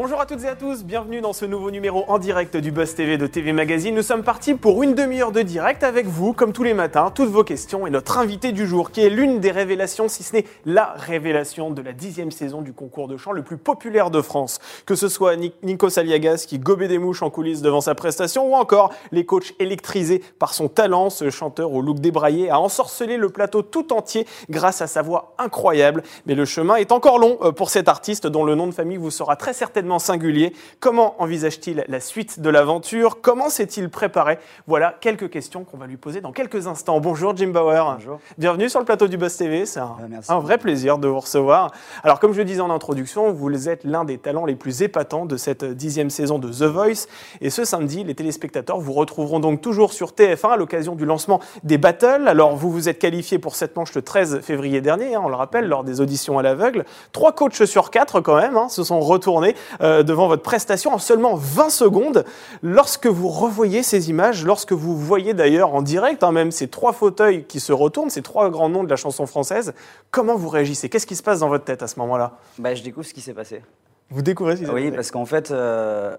Bonjour 0.00 0.20
à 0.20 0.26
toutes 0.26 0.44
et 0.44 0.48
à 0.48 0.54
tous, 0.54 0.84
bienvenue 0.84 1.20
dans 1.20 1.32
ce 1.32 1.44
nouveau 1.44 1.72
numéro 1.72 2.04
en 2.06 2.20
direct 2.20 2.56
du 2.56 2.70
Buzz 2.70 2.94
TV 2.94 3.18
de 3.18 3.26
TV 3.26 3.52
Magazine. 3.52 3.96
Nous 3.96 4.02
sommes 4.02 4.22
partis 4.22 4.54
pour 4.54 4.84
une 4.84 4.94
demi-heure 4.94 5.32
de 5.32 5.42
direct 5.42 5.82
avec 5.82 6.06
vous, 6.06 6.32
comme 6.32 6.52
tous 6.52 6.62
les 6.62 6.72
matins, 6.72 7.10
toutes 7.12 7.30
vos 7.30 7.42
questions 7.42 7.84
et 7.84 7.90
notre 7.90 8.16
invité 8.16 8.52
du 8.52 8.64
jour, 8.68 8.92
qui 8.92 9.00
est 9.00 9.10
l'une 9.10 9.40
des 9.40 9.50
révélations, 9.50 10.06
si 10.06 10.22
ce 10.22 10.36
n'est 10.36 10.44
la 10.64 10.94
révélation 10.96 11.72
de 11.72 11.82
la 11.82 11.92
dixième 11.92 12.30
saison 12.30 12.62
du 12.62 12.72
concours 12.72 13.08
de 13.08 13.16
chant 13.16 13.32
le 13.32 13.42
plus 13.42 13.56
populaire 13.56 14.12
de 14.12 14.22
France. 14.22 14.60
Que 14.86 14.94
ce 14.94 15.08
soit 15.08 15.34
Nico 15.64 15.90
Saliagas 15.90 16.44
qui 16.46 16.60
gobait 16.60 16.86
des 16.86 16.98
mouches 16.98 17.24
en 17.24 17.30
coulisses 17.30 17.60
devant 17.60 17.80
sa 17.80 17.96
prestation, 17.96 18.52
ou 18.52 18.54
encore 18.54 18.94
les 19.10 19.26
coachs 19.26 19.52
électrisés 19.58 20.22
par 20.38 20.54
son 20.54 20.68
talent, 20.68 21.10
ce 21.10 21.28
chanteur 21.28 21.72
au 21.72 21.82
look 21.82 21.98
débraillé 21.98 22.50
a 22.50 22.60
ensorcelé 22.60 23.16
le 23.16 23.30
plateau 23.30 23.62
tout 23.62 23.92
entier 23.92 24.28
grâce 24.48 24.80
à 24.80 24.86
sa 24.86 25.02
voix 25.02 25.34
incroyable. 25.38 26.04
Mais 26.26 26.36
le 26.36 26.44
chemin 26.44 26.76
est 26.76 26.92
encore 26.92 27.18
long 27.18 27.38
euh, 27.42 27.50
pour 27.50 27.70
cet 27.70 27.88
artiste 27.88 28.28
dont 28.28 28.44
le 28.44 28.54
nom 28.54 28.68
de 28.68 28.72
famille 28.72 28.96
vous 28.96 29.10
sera 29.10 29.34
très 29.34 29.52
certainement 29.52 29.87
singulier. 29.98 30.52
Comment 30.80 31.14
envisage-t-il 31.22 31.84
la 31.88 32.00
suite 32.00 32.40
de 32.40 32.50
l'aventure? 32.50 33.22
Comment 33.22 33.48
s'est-il 33.48 33.88
préparé? 33.88 34.38
Voilà 34.66 34.94
quelques 35.00 35.30
questions 35.30 35.64
qu'on 35.64 35.78
va 35.78 35.86
lui 35.86 35.96
poser 35.96 36.20
dans 36.20 36.32
quelques 36.32 36.66
instants. 36.66 37.00
Bonjour 37.00 37.34
Jim 37.34 37.48
Bauer. 37.48 37.94
Bonjour. 37.96 38.18
Bienvenue 38.36 38.68
sur 38.68 38.80
le 38.80 38.84
plateau 38.84 39.08
du 39.08 39.16
Buzz 39.16 39.36
TV. 39.36 39.64
C'est 39.64 39.80
un, 39.80 39.96
Ah, 40.28 40.34
un 40.34 40.38
vrai 40.40 40.58
plaisir 40.58 40.98
de 40.98 41.08
vous 41.08 41.20
recevoir. 41.20 41.72
Alors, 42.02 42.20
comme 42.20 42.32
je 42.32 42.38
le 42.38 42.44
disais 42.44 42.60
en 42.60 42.70
introduction, 42.70 43.32
vous 43.32 43.68
êtes 43.68 43.84
l'un 43.84 44.04
des 44.04 44.18
talents 44.18 44.44
les 44.44 44.56
plus 44.56 44.82
épatants 44.82 45.24
de 45.24 45.36
cette 45.36 45.64
dixième 45.64 46.10
saison 46.10 46.38
de 46.38 46.48
The 46.48 46.64
Voice. 46.64 47.06
Et 47.40 47.50
ce 47.50 47.64
samedi, 47.64 48.04
les 48.04 48.14
téléspectateurs 48.14 48.78
vous 48.78 48.92
retrouveront 48.92 49.40
donc 49.40 49.60
toujours 49.60 49.92
sur 49.92 50.10
TF1 50.10 50.52
à 50.52 50.56
l'occasion 50.56 50.94
du 50.94 51.06
lancement 51.06 51.40
des 51.64 51.78
battles. 51.78 52.28
Alors, 52.28 52.56
vous 52.56 52.70
vous 52.70 52.88
êtes 52.88 52.98
qualifié 52.98 53.38
pour 53.38 53.54
cette 53.56 53.76
manche 53.76 53.94
le 53.94 54.02
13 54.02 54.40
février 54.40 54.80
dernier, 54.80 55.14
hein, 55.14 55.22
on 55.24 55.28
le 55.28 55.34
rappelle, 55.34 55.66
lors 55.66 55.84
des 55.84 56.00
auditions 56.00 56.38
à 56.38 56.42
l'aveugle. 56.42 56.84
Trois 57.12 57.32
coachs 57.32 57.64
sur 57.64 57.90
quatre, 57.90 58.20
quand 58.20 58.36
même, 58.36 58.56
hein, 58.56 58.68
se 58.68 58.82
sont 58.82 59.00
retournés 59.00 59.54
euh, 59.80 60.02
devant 60.02 60.28
votre 60.28 60.42
prestation 60.42 60.92
en 60.92 60.98
seulement 60.98 61.34
20 61.34 61.70
secondes. 61.70 62.24
Lorsque 62.62 63.06
vous 63.06 63.28
revoyez 63.28 63.82
ces 63.82 64.10
images, 64.10 64.44
lorsque 64.44 64.72
vous 64.72 64.96
voyez 64.96 65.34
d'ailleurs 65.34 65.74
en 65.74 65.82
direct, 65.82 66.22
hein, 66.24 66.32
même 66.32 66.50
ces 66.50 66.68
trois 66.68 66.92
fauteuils 66.92 67.44
qui 67.44 67.60
se 67.60 67.72
retournent, 67.72 68.10
ces 68.10 68.22
trois 68.22 68.50
grands 68.50 68.68
noms 68.68 68.84
de 68.84 68.90
la 68.90 68.96
chanson 68.96 69.26
française, 69.26 69.74
comment 70.10 70.36
vous 70.36 70.48
réagissez? 70.48 70.88
Qu'est-ce 70.88 71.06
qui 71.06 71.16
se 71.16 71.22
passe 71.22 71.40
dans 71.40 71.48
votre 71.48 71.64
tête 71.64 71.82
à 71.82 71.88
ce 71.88 71.98
moment-là? 72.00 72.32
Bah, 72.58 72.74
je 72.74 72.82
découvre 72.82 73.06
ce 73.06 73.14
qui 73.14 73.20
s'est 73.20 73.34
passé. 73.34 73.62
Vous 74.10 74.22
découvrez 74.22 74.56
ce 74.56 74.60
qui 74.60 74.66
s'est 74.66 74.72
Oui, 74.72 74.84
passé 74.86 74.94
parce 74.96 75.10
qu'en 75.10 75.26
fait, 75.26 75.50
euh, 75.50 76.16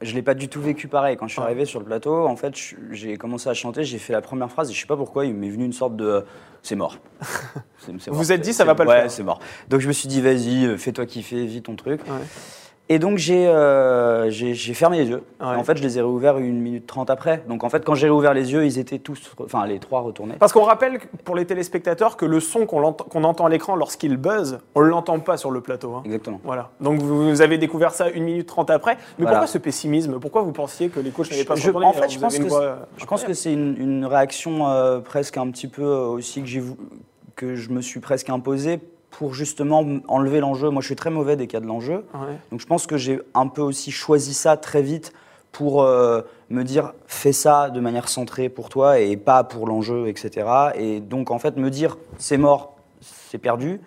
je 0.00 0.14
l'ai 0.14 0.22
pas 0.22 0.34
du 0.34 0.48
tout 0.48 0.60
vécu 0.60 0.88
pareil. 0.88 1.16
Quand 1.16 1.28
je 1.28 1.32
suis 1.32 1.40
Ouais. 1.40 1.46
arrivé 1.46 1.64
sur 1.64 1.78
le 1.78 1.86
plateau, 1.86 2.26
en 2.26 2.34
fait, 2.36 2.52
j'ai 2.90 3.16
commencé 3.16 3.48
à 3.48 3.54
chanter, 3.54 3.84
j'ai 3.84 3.98
fait 3.98 4.12
la 4.12 4.20
première 4.20 4.50
phrase 4.50 4.70
et 4.70 4.74
je 4.74 4.80
sais 4.80 4.86
pas 4.88 4.96
pourquoi, 4.96 5.24
il 5.26 5.34
m'est 5.34 5.48
venu 5.50 5.64
une 5.64 5.72
sorte 5.72 5.94
de 5.96 6.24
c'est 6.64 6.74
mort. 6.76 6.98
Vous 7.88 8.14
vous 8.14 8.30
êtes 8.32 8.40
dit, 8.40 8.52
ça 8.52 8.64
va 8.64 8.74
pas 8.76 8.84
le 8.84 8.90
ouais, 8.90 9.00
faire. 9.02 9.10
c'est 9.10 9.22
mort. 9.24 9.40
Donc 9.68 9.80
je 9.80 9.88
me 9.88 9.92
suis 9.92 10.06
dit, 10.08 10.20
vas-y, 10.20 10.64
euh, 10.66 10.76
fais-toi 10.76 11.06
kiffer, 11.06 11.44
vis 11.46 11.62
ton 11.62 11.74
truc. 11.76 12.00
Ouais. 12.06 12.12
Et 12.92 12.98
donc 12.98 13.16
j'ai 13.16 13.46
euh, 13.48 14.30
fermé 14.74 14.98
les 14.98 15.08
yeux. 15.08 15.22
Ouais. 15.40 15.46
En 15.46 15.64
fait, 15.64 15.78
je 15.78 15.82
les 15.82 15.96
ai 15.96 16.02
réouverts 16.02 16.36
une 16.36 16.60
minute 16.60 16.86
trente 16.86 17.08
après. 17.08 17.42
Donc 17.48 17.64
en 17.64 17.70
fait, 17.70 17.82
quand 17.86 17.94
j'ai 17.94 18.06
réouvert 18.06 18.34
les 18.34 18.52
yeux, 18.52 18.66
ils 18.66 18.78
étaient 18.78 18.98
tous, 18.98 19.32
enfin 19.42 19.64
les 19.66 19.78
trois 19.78 20.00
retournés. 20.02 20.34
Parce 20.38 20.52
qu'on 20.52 20.64
rappelle 20.64 20.98
pour 21.24 21.34
les 21.34 21.46
téléspectateurs 21.46 22.18
que 22.18 22.26
le 22.26 22.38
son 22.38 22.66
qu'on 22.66 22.82
entend 23.24 23.46
à 23.46 23.48
l'écran 23.48 23.76
lorsqu'il 23.76 24.18
buzz, 24.18 24.58
on 24.74 24.82
ne 24.82 24.88
l'entend 24.88 25.18
pas 25.20 25.38
sur 25.38 25.50
le 25.50 25.62
plateau. 25.62 25.94
hein. 25.94 26.02
Exactement. 26.04 26.38
Voilà. 26.44 26.68
Donc 26.80 27.00
vous 27.00 27.30
vous 27.30 27.40
avez 27.40 27.56
découvert 27.56 27.92
ça 27.94 28.10
une 28.10 28.24
minute 28.24 28.46
trente 28.46 28.68
après. 28.68 28.96
Mais 29.18 29.22
Voilà. 29.24 29.30
pourquoi 29.38 29.46
ce 29.46 29.56
pessimisme? 29.58 30.18
Pourquoi 30.20 30.42
vous 30.42 30.52
pensiez 30.52 30.90
que 30.90 31.00
les 31.00 31.10
coachs 31.10 31.30
n'allaient 31.30 31.44
pas 31.44 31.54
Je- 31.54 31.70
en 31.70 31.92
fait, 31.94 32.10
je 32.10 32.18
pense 32.18 32.38
que 32.38 32.44
euh, 32.52 32.74
Je 32.98 33.06
pense 33.06 33.24
que 33.24 33.32
c'est 33.32 33.52
une, 33.54 33.74
une 33.78 34.04
réaction 34.04 34.68
euh, 34.68 34.98
presque 35.00 35.38
un 35.38 35.50
petit 35.50 35.66
peu 35.68 35.82
euh, 35.82 36.06
aussi 36.08 36.42
que, 36.42 36.46
j'ai 36.48 36.62
que 37.36 37.54
je 37.54 37.70
me 37.70 37.80
suis 37.80 38.00
presque 38.00 38.28
imposée 38.28 38.80
pour 39.12 39.34
justement 39.34 39.84
enlever 40.08 40.40
l'enjeu. 40.40 40.70
Moi, 40.70 40.82
je 40.82 40.86
suis 40.86 40.96
très 40.96 41.10
mauvais 41.10 41.34
y 41.34 41.56
a 41.56 41.60
de 41.60 41.66
l'enjeu. 41.66 42.04
Ouais. 42.14 42.36
Donc, 42.50 42.60
je 42.60 42.66
pense 42.66 42.86
que 42.86 42.96
j'ai 42.96 43.20
un 43.34 43.46
peu 43.46 43.62
aussi 43.62 43.92
choisi 43.92 44.34
ça 44.34 44.56
très 44.56 44.82
vite 44.82 45.12
pour 45.52 45.82
euh, 45.82 46.22
me 46.50 46.64
dire 46.64 46.94
fais 47.06 47.32
ça 47.32 47.70
de 47.70 47.78
manière 47.78 48.08
centrée 48.08 48.48
pour 48.48 48.70
toi 48.70 48.98
et 48.98 49.16
pas 49.16 49.44
pour 49.44 49.66
l'enjeu, 49.66 50.08
etc. 50.08 50.46
Et 50.74 51.00
donc, 51.00 51.30
en 51.30 51.38
fait, 51.38 51.56
me 51.56 51.70
dire 51.70 51.98
c'est 52.18 52.38
mort, 52.38 52.76
c'est 53.00 53.38
perdu, 53.38 53.80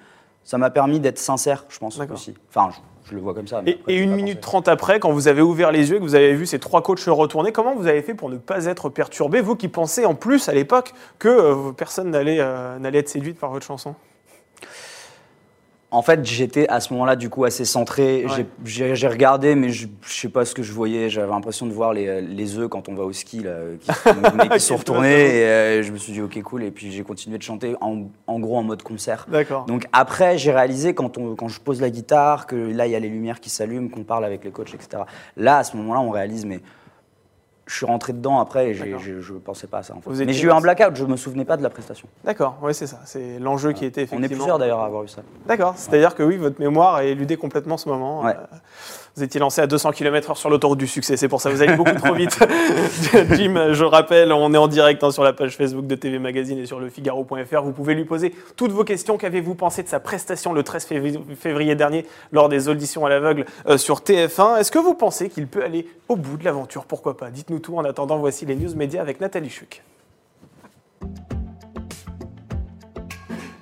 ça 0.44 0.60
m'a 0.60 0.70
permis 0.70 1.00
d'être 1.00 1.18
sincère, 1.18 1.66
je 1.70 1.80
pense 1.80 2.00
aussi. 2.00 2.36
Enfin, 2.50 2.70
je, 2.72 3.10
je 3.10 3.16
le 3.16 3.22
vois 3.22 3.34
comme 3.34 3.48
ça. 3.48 3.64
mais 3.64 3.72
Et, 3.72 3.74
après, 3.74 3.94
et 3.94 3.98
j'ai 3.98 4.04
une 4.04 4.16
minute 4.16 4.42
trente 4.42 4.68
après, 4.68 5.00
quand 5.00 5.12
vous 5.12 5.28
avez 5.28 5.42
ouvert 5.42 5.72
les 5.72 5.90
yeux 5.90 5.96
et 5.96 6.00
que 6.00 6.04
vous 6.04 6.14
avez 6.14 6.34
vu 6.34 6.46
ces 6.46 6.60
trois 6.60 6.84
coachs 6.84 7.00
se 7.00 7.10
retourner, 7.10 7.52
comment 7.52 7.74
vous 7.76 7.88
avez 7.88 8.04
fait 8.04 8.14
pour 8.14 8.30
ne 8.30 8.38
pas 8.38 8.66
être 8.66 8.90
perturbé, 8.90 9.42
vous 9.42 9.56
qui 9.56 9.70
pensez 9.70 10.06
en 10.06 10.14
plus 10.14 10.48
à 10.50 10.54
l'époque 10.54 10.94
que 11.18 11.30
euh, 11.30 11.72
personne 11.72 12.12
n'allait 12.12 12.38
euh, 12.40 12.78
n'allait 12.78 13.00
être 13.00 13.10
séduite 13.10 13.40
par 13.40 13.50
votre 13.50 13.66
chanson? 13.66 13.96
En 15.96 16.02
fait, 16.02 16.26
j'étais 16.26 16.68
à 16.68 16.80
ce 16.82 16.92
moment-là 16.94 17.16
du 17.16 17.30
coup 17.30 17.46
assez 17.46 17.64
centré. 17.64 18.26
Ouais. 18.26 18.46
J'ai- 18.66 19.08
regardé, 19.08 19.56
mais 19.56 19.70
je, 19.70 19.88
je 20.02 20.14
sais 20.14 20.30
pas 20.30 20.44
ce 20.44 20.54
que 20.54 20.62
je 20.62 20.74
voyais. 20.74 21.10
J'avais 21.10 21.32
l'impression 21.32 21.66
de 21.68 21.72
voir 21.72 21.94
les, 21.94 22.22
les 22.22 22.58
œufs 22.58 22.68
quand 22.68 22.90
on 22.90 22.96
va 22.96 23.04
au 23.04 23.14
ski, 23.14 23.44
là, 23.44 23.54
qui, 23.80 24.60
sont 24.60 24.76
retournés. 24.78 25.10
Et 25.10 25.46
euh, 25.46 25.84
je 25.84 25.92
me 25.92 25.98
suis 25.98 26.12
dit, 26.12 26.22
ok, 26.22 26.42
cool. 26.44 26.64
Et 26.64 26.72
puis 26.72 26.92
j'ai 26.92 27.04
continué 27.04 27.38
de 27.38 27.44
chanter 27.44 27.76
en, 27.80 28.10
en 28.28 28.40
gros 28.40 28.58
en 28.58 28.64
mode 28.64 28.84
concert. 28.84 29.26
D'accord. 29.30 29.66
Donc 29.66 29.86
après, 29.94 30.38
j'ai 30.38 30.52
réalisé 30.52 30.94
quand, 30.94 31.18
on, 31.18 31.36
quand 31.36 31.48
je 31.48 31.62
pose 31.62 31.80
la 31.80 31.90
guitare 31.90 32.46
que 32.48 32.56
là, 32.56 32.88
il 32.88 32.92
y 32.92 32.96
a 32.96 33.00
les 33.00 33.10
lumières 33.10 33.40
qui 33.40 33.50
s'allument, 33.50 33.88
qu'on 33.90 34.04
parle 34.04 34.26
avec 34.26 34.44
les 34.44 34.52
coachs, 34.52 34.74
etc. 34.74 35.04
Là, 35.38 35.60
à 35.60 35.64
ce 35.64 35.78
moment-là, 35.78 36.02
on 36.02 36.10
réalise, 36.10 36.46
mais 36.46 36.60
je 37.66 37.76
suis 37.76 37.86
rentré 37.86 38.14
dedans 38.14 38.40
après 38.40 38.70
et 38.70 38.74
je 38.74 39.34
ne 39.34 39.40
pensais 39.40 39.68
pas 39.68 39.80
à 39.80 39.84
ça. 39.84 39.96
En 39.96 40.02
fait. 40.02 40.26
Mais 40.26 40.34
j'ai 40.34 40.48
eu 40.48 40.52
un 40.52 40.62
blackout, 40.62 40.96
je 40.96 41.06
me 41.06 41.18
souvenais 41.18 41.46
pas 41.46 41.58
de 41.58 41.64
la 41.64 41.70
prestation. 41.70 42.08
D'accord, 42.24 42.58
oui, 42.62 42.74
c'est 42.74 42.88
ça. 42.88 43.00
C'est 43.06 43.40
l'enjeu 43.40 43.72
qui 43.74 43.86
était 43.86 44.02
On 44.02 44.04
effectivement. 44.04 44.26
est 44.26 44.30
plusieurs 44.38 44.60
d'ailleurs 44.60 44.82
à 44.82 44.86
avoir 44.86 45.04
eu 45.04 45.08
ça. 45.08 45.22
D'accord, 45.48 45.74
c'est-à-dire 45.76 46.14
que 46.16 46.24
oui, 46.24 46.38
votre 46.38 46.60
mémoire 46.60 47.00
est 47.00 47.10
éludée 47.10 47.38
complètement 47.38 47.76
en 47.76 47.78
ce 47.80 47.90
moment. 47.90 48.22
Ouais. 48.24 48.36
Euh, 48.36 48.56
Vous 49.18 49.24
étiez 49.24 49.40
lancé 49.40 49.62
à 49.62 49.68
200 49.68 49.92
km/h 49.94 50.36
sur 50.36 50.50
l'autoroute 50.50 50.78
du 50.78 50.88
succès, 50.88 51.16
c'est 51.16 51.30
pour 51.30 51.40
ça, 51.40 51.50
vous 51.50 51.62
allez 51.62 51.78
beaucoup 51.78 51.96
trop 51.96 52.14
vite. 52.14 52.38
Jim, 53.32 53.72
je 53.72 53.84
rappelle, 53.86 54.34
on 54.34 54.54
est 54.54 54.58
en 54.58 54.68
direct 54.68 55.02
hein, 55.06 55.12
sur 55.12 55.24
la 55.24 55.32
page 55.32 55.56
Facebook 55.56 55.88
de 55.88 55.96
TV 55.96 56.20
Magazine 56.20 56.58
et 56.58 56.66
sur 56.66 56.82
le 56.82 56.90
Figaro.fr. 56.90 57.62
Vous 57.62 57.72
pouvez 57.72 57.96
lui 57.96 58.04
poser 58.04 58.36
toutes 58.58 58.74
vos 58.74 58.84
questions. 58.84 59.18
Qu'avez-vous 59.18 59.56
pensé 59.56 59.84
de 59.84 59.88
sa 59.88 60.02
prestation 60.02 60.52
le 60.52 60.64
13 60.64 60.84
février, 60.84 61.20
février 61.40 61.76
dernier 61.76 62.06
lors 62.34 62.50
des 62.50 62.68
auditions 62.68 63.06
à 63.06 63.10
l'aveugle 63.10 63.46
euh, 63.70 63.78
sur 63.78 64.00
TF1 64.00 64.60
Est-ce 64.60 64.72
que 64.72 64.80
vous 64.80 64.96
pensez 64.96 65.30
qu'il 65.30 65.48
peut 65.48 65.64
aller 65.64 65.88
au 66.10 66.18
bout 66.18 66.36
de 66.36 66.44
l'aventure? 66.44 66.84
Pourquoi 66.84 67.16
pas? 67.16 67.30
Dites-nous 67.30 67.60
tout. 67.60 67.78
En 67.78 67.86
attendant, 67.86 68.18
voici 68.18 68.46
les 68.46 68.58
news 68.58 68.76
médias 68.76 69.02
avec 69.02 69.22
Nathalie 69.22 69.50
Chuc. 69.50 69.82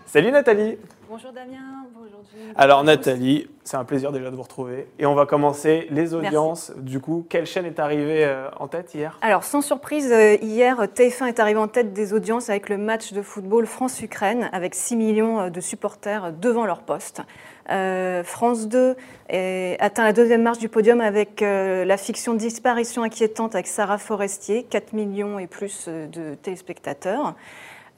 Salut 0.08 0.32
Nathalie 0.32 0.78
Bonjour 1.14 1.32
Damien, 1.32 1.86
bonjour 1.94 2.22
Jim. 2.34 2.54
Alors. 2.56 2.84
Nathalie, 2.84 3.48
c'est 3.64 3.78
un 3.78 3.84
plaisir 3.84 4.12
déjà 4.12 4.32
de 4.32 4.36
vous 4.36 4.42
retrouver. 4.42 4.88
Et 4.98 5.06
on 5.06 5.14
va 5.14 5.28
commencer 5.28 5.86
les 5.92 6.16
audiences. 6.16 6.72
Du 6.76 7.00
coup, 7.00 7.24
quelle 7.30 7.46
chaîne 7.46 7.68
est 7.68 7.78
arrivée 7.78 8.26
euh, 8.26 8.50
en 8.58 8.68
tête 8.68 8.96
hier? 8.96 9.20
Alors 9.22 9.44
sans 9.44 9.62
surprise, 9.62 10.12
euh, 10.12 10.38
hier, 10.42 10.86
TF1 10.86 11.28
est 11.28 11.40
arrivé 11.40 11.60
en 11.60 11.68
tête 11.68 11.94
des 11.94 12.14
audiences 12.14 12.50
avec 12.50 12.68
le 12.68 12.80
match 12.80 13.14
de 13.14 13.22
football 13.22 13.68
France-Ukraine, 13.68 14.50
avec 14.54 14.74
6 14.74 14.96
millions 14.96 15.40
euh, 15.40 15.50
de 15.52 15.62
supporters 15.62 16.34
devant 16.34 16.66
leur 16.66 16.82
poste. 16.82 17.22
Euh, 17.70 18.24
France 18.24 18.68
2 18.68 18.96
est- 19.30 19.78
atteint 19.80 20.06
la 20.06 20.14
deuxième 20.14 20.42
marche 20.42 20.58
du 20.58 20.68
podium 20.68 21.00
avec 21.00 21.44
euh, 21.44 21.86
la 21.86 21.98
fiction 21.98 22.34
Disparition 22.34 23.04
inquiétante 23.04 23.54
avec 23.54 23.68
Sarah 23.68 24.00
Forestier, 24.00 24.64
4 24.64 24.94
millions 24.94 25.38
et 25.38 25.46
plus 25.46 25.88
de 25.88 26.34
téléspectateurs. 26.34 27.36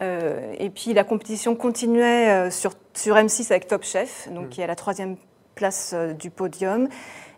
Euh, 0.01 0.53
et 0.59 0.69
puis 0.69 0.93
la 0.93 1.05
compétition 1.05 1.55
continuait 1.55 2.29
euh, 2.29 2.51
sur, 2.51 2.73
sur 2.95 3.15
M6 3.15 3.51
avec 3.51 3.67
Top 3.67 3.83
Chef, 3.83 4.27
donc 4.31 4.49
qui 4.49 4.61
est 4.61 4.63
à 4.63 4.67
la 4.67 4.75
troisième 4.75 5.17
place 5.53 5.91
euh, 5.93 6.13
du 6.13 6.29
podium. 6.29 6.87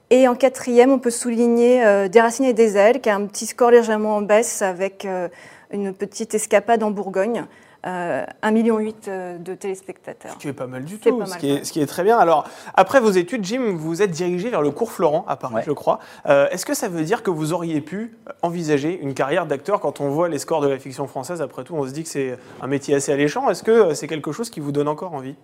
Et 0.09 0.27
en 0.27 0.35
quatrième, 0.35 0.91
on 0.91 0.99
peut 0.99 1.11
souligner 1.11 1.85
euh, 1.85 2.07
Des 2.07 2.21
racines 2.21 2.45
et 2.45 2.53
des 2.53 2.77
ailes, 2.77 3.01
qui 3.01 3.09
a 3.09 3.15
un 3.15 3.25
petit 3.25 3.45
score 3.45 3.71
légèrement 3.71 4.15
en 4.15 4.21
baisse 4.21 4.61
avec 4.61 5.05
euh, 5.05 5.27
une 5.71 5.93
petite 5.93 6.33
escapade 6.33 6.83
en 6.83 6.91
Bourgogne. 6.91 7.45
Euh, 7.87 8.25
1,8 8.43 8.51
million 8.51 8.79
euh, 9.07 9.37
de 9.37 9.55
téléspectateurs. 9.55 10.33
Ce 10.33 10.37
qui 10.37 10.49
est 10.49 10.53
pas 10.53 10.67
mal 10.67 10.83
du 10.83 10.99
tout, 10.99 11.17
pas 11.17 11.25
ce, 11.25 11.37
qui 11.37 11.49
est, 11.49 11.53
ouais. 11.53 11.63
ce 11.63 11.71
qui 11.71 11.79
est 11.79 11.85
très 11.85 12.03
bien. 12.03 12.17
Alors, 12.17 12.43
après 12.73 12.99
vos 12.99 13.11
études, 13.11 13.45
Jim, 13.45 13.61
vous 13.61 13.77
vous 13.87 14.01
êtes 14.01 14.11
dirigé 14.11 14.49
vers 14.49 14.61
le 14.61 14.71
cours 14.71 14.91
Florent 14.91 15.23
à 15.27 15.37
Paris, 15.37 15.55
Ouais. 15.55 15.63
je 15.65 15.71
crois. 15.71 15.99
Euh, 16.25 16.49
Est-ce 16.49 16.65
que 16.65 16.73
ça 16.73 16.89
veut 16.89 17.03
dire 17.03 17.23
que 17.23 17.29
vous 17.31 17.53
auriez 17.53 17.79
pu 17.79 18.17
envisager 18.41 18.99
une 19.01 19.13
carrière 19.13 19.45
d'acteur 19.45 19.79
quand 19.79 20.01
on 20.01 20.09
voit 20.09 20.27
les 20.27 20.39
scores 20.39 20.59
de 20.61 20.67
la 20.67 20.79
fiction 20.79 21.07
française? 21.07 21.41
Après 21.41 21.63
tout, 21.63 21.75
on 21.75 21.85
se 21.87 21.91
dit 21.93 22.03
que 22.03 22.09
c'est 22.09 22.37
un 22.61 22.67
métier 22.67 22.93
assez 22.95 23.13
alléchant. 23.13 23.49
Est-ce 23.49 23.63
que 23.63 23.71
euh, 23.71 23.93
c'est 23.93 24.07
quelque 24.07 24.33
chose 24.33 24.49
qui 24.49 24.59
vous 24.59 24.73
donne 24.73 24.89
encore 24.89 25.13
envie? 25.13 25.35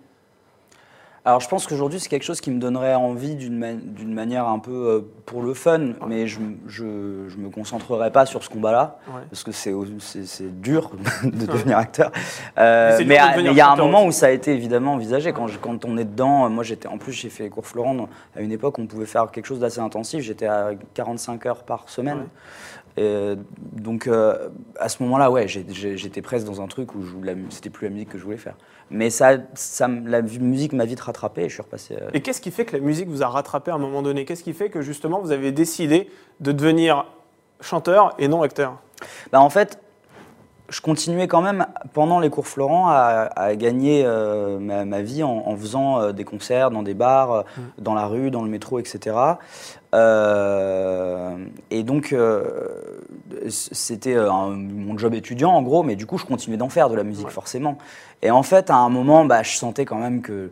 Alors 1.26 1.40
je 1.40 1.48
pense 1.48 1.66
qu'aujourd'hui 1.66 2.00
c'est 2.00 2.10
quelque 2.10 2.22
chose 2.24 2.42
qui 2.42 2.50
me 2.50 2.60
donnerait 2.60 2.94
envie 2.94 3.34
d'une 3.34 3.56
ma- 3.56 3.72
d'une 3.72 4.12
manière 4.12 4.46
un 4.46 4.58
peu 4.58 4.70
euh, 4.72 5.00
pour 5.24 5.40
le 5.42 5.54
fun, 5.54 5.92
mais 6.06 6.26
je, 6.26 6.38
je, 6.66 7.28
je 7.28 7.36
me 7.38 7.48
concentrerai 7.48 8.10
pas 8.10 8.26
sur 8.26 8.44
ce 8.44 8.50
combat-là, 8.50 8.98
Ouais. 9.08 9.22
parce 9.30 9.42
que 9.42 9.50
c'est 9.50 9.72
dur 10.60 10.90
de 11.24 11.46
devenir 11.46 11.78
acteur. 11.78 12.12
Euh, 12.58 12.98
Mais 13.06 13.18
il 13.38 13.52
y 13.54 13.60
a 13.62 13.70
un 13.70 13.76
moment 13.76 14.00
aussi. 14.00 14.08
où 14.08 14.12
ça 14.20 14.26
a 14.26 14.30
été 14.32 14.52
évidemment 14.52 14.92
envisagé. 14.94 15.32
Quand, 15.32 15.46
je- 15.46 15.56
quand 15.58 15.86
on 15.86 15.96
est 15.96 16.04
dedans, 16.04 16.44
euh, 16.44 16.48
moi 16.50 16.62
j'étais 16.62 16.88
en 16.88 16.98
plus 16.98 17.12
j'ai 17.12 17.30
fait 17.30 17.48
cours 17.48 17.66
Florent, 17.66 18.06
à 18.36 18.42
une 18.42 18.52
époque 18.52 18.78
on 18.78 18.86
pouvait 18.86 19.06
faire 19.06 19.30
quelque 19.30 19.46
chose 19.46 19.60
d'assez 19.60 19.80
intensif, 19.80 20.20
j'étais 20.22 20.46
à 20.46 20.72
45 20.92 21.46
heures 21.46 21.62
par 21.62 21.88
semaine. 21.88 22.26
Et 22.96 23.34
donc 23.72 24.06
euh, 24.06 24.50
à 24.78 24.88
ce 24.88 25.02
moment-là, 25.02 25.30
ouais, 25.30 25.48
j'étais 25.48 26.22
presque 26.22 26.46
dans 26.46 26.60
un 26.60 26.68
truc 26.68 26.94
où 26.94 27.02
c'était 27.50 27.70
plus 27.70 27.88
la 27.88 27.92
musique 27.92 28.08
que 28.10 28.18
je 28.18 28.24
voulais 28.24 28.36
faire. 28.36 28.54
Mais 28.90 29.10
ça, 29.10 29.32
la 30.04 30.22
musique 30.22 30.72
m'a 30.72 30.84
vite 30.84 31.00
rattrapé 31.00 31.42
et 31.42 31.48
je 31.48 31.54
suis 31.54 31.62
repassé. 31.62 31.96
euh, 32.00 32.10
Et 32.12 32.20
qu'est-ce 32.20 32.40
qui 32.40 32.50
fait 32.52 32.64
que 32.64 32.76
la 32.76 32.82
musique 32.82 33.08
vous 33.08 33.22
a 33.22 33.28
rattrapé 33.28 33.72
à 33.72 33.74
un 33.74 33.78
moment 33.78 34.02
donné? 34.02 34.24
Qu'est-ce 34.24 34.44
qui 34.44 34.52
fait 34.52 34.70
que 34.70 34.80
justement 34.80 35.20
vous 35.20 35.32
avez 35.32 35.50
décidé 35.50 36.08
de 36.40 36.52
devenir 36.52 37.06
chanteur 37.60 38.14
et 38.18 38.28
non 38.28 38.42
acteur? 38.42 38.78
Bah, 39.32 39.40
en 39.40 39.50
fait, 39.50 39.80
je 40.70 40.80
continuais 40.80 41.28
quand 41.28 41.42
même 41.42 41.66
pendant 41.92 42.20
les 42.20 42.30
cours 42.30 42.46
Florent 42.46 42.88
à, 42.88 43.28
à 43.36 43.54
gagner 43.54 44.02
euh, 44.06 44.58
ma, 44.58 44.84
ma 44.86 45.02
vie 45.02 45.22
en, 45.22 45.42
en 45.46 45.56
faisant 45.56 46.00
euh, 46.00 46.12
des 46.12 46.24
concerts 46.24 46.70
dans 46.70 46.82
des 46.82 46.94
bars, 46.94 47.32
euh, 47.32 47.42
dans 47.78 47.92
la 47.94 48.06
rue, 48.06 48.30
dans 48.30 48.42
le 48.42 48.48
métro, 48.48 48.78
etc. 48.78 49.14
Euh, 49.94 51.36
et 51.70 51.82
donc, 51.84 52.12
euh, 52.12 52.42
c'était 53.48 54.16
euh, 54.16 54.30
mon 54.50 54.98
job 54.98 55.14
étudiant 55.14 55.52
en 55.52 55.62
gros, 55.62 55.82
mais 55.82 55.96
du 55.96 56.04
coup, 56.06 56.18
je 56.18 56.24
continuais 56.24 56.56
d'en 56.56 56.68
faire 56.68 56.90
de 56.90 56.96
la 56.96 57.04
musique 57.04 57.26
Ouais. 57.26 57.32
forcément. 57.32 57.78
Et 58.22 58.30
en 58.30 58.42
fait, 58.42 58.70
à 58.70 58.76
un 58.76 58.88
moment, 58.88 59.24
bah, 59.24 59.42
je 59.42 59.56
sentais 59.56 59.84
quand 59.84 59.98
même 59.98 60.20
que 60.20 60.50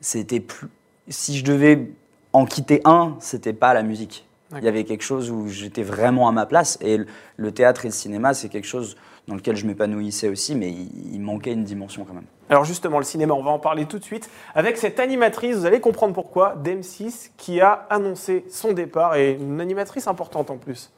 c'était 0.00 0.40
plus. 0.40 0.68
Si 1.08 1.38
je 1.38 1.44
devais 1.44 1.90
en 2.32 2.44
quitter 2.44 2.80
un, 2.84 3.16
c'était 3.20 3.52
pas 3.52 3.72
la 3.74 3.82
musique. 3.82 4.26
Il 4.56 4.64
y 4.64 4.68
avait 4.68 4.84
quelque 4.84 5.02
chose 5.04 5.30
où 5.30 5.46
j'étais 5.48 5.82
vraiment 5.82 6.26
à 6.26 6.32
ma 6.32 6.46
place. 6.46 6.78
Et 6.80 6.98
le 7.36 7.52
théâtre 7.52 7.84
et 7.84 7.88
le 7.88 7.94
cinéma, 7.94 8.32
c'est 8.32 8.48
quelque 8.48 8.66
chose 8.66 8.96
dans 9.28 9.34
lequel 9.36 9.54
je 9.56 9.66
m'épanouissais 9.66 10.28
aussi, 10.28 10.56
mais 10.56 10.70
il, 10.70 11.14
il 11.14 11.20
manquait 11.20 11.52
une 11.52 11.64
dimension 11.64 12.04
quand 12.04 12.14
même. 12.14 12.24
Alors 12.50 12.64
justement, 12.64 12.98
le 12.98 13.04
cinéma, 13.04 13.34
on 13.34 13.42
va 13.42 13.50
en 13.50 13.58
parler 13.58 13.84
tout 13.86 13.98
de 13.98 14.04
suite. 14.04 14.28
Avec 14.54 14.76
cette 14.78 14.98
animatrice, 14.98 15.56
vous 15.56 15.66
allez 15.66 15.80
comprendre 15.80 16.14
pourquoi, 16.14 16.56
d'M6, 16.56 17.30
qui 17.36 17.60
a 17.60 17.86
annoncé 17.90 18.44
son 18.50 18.72
départ, 18.72 19.14
et 19.16 19.34
une 19.40 19.60
animatrice 19.60 20.08
importante 20.08 20.50
en 20.50 20.56
plus. 20.56 20.90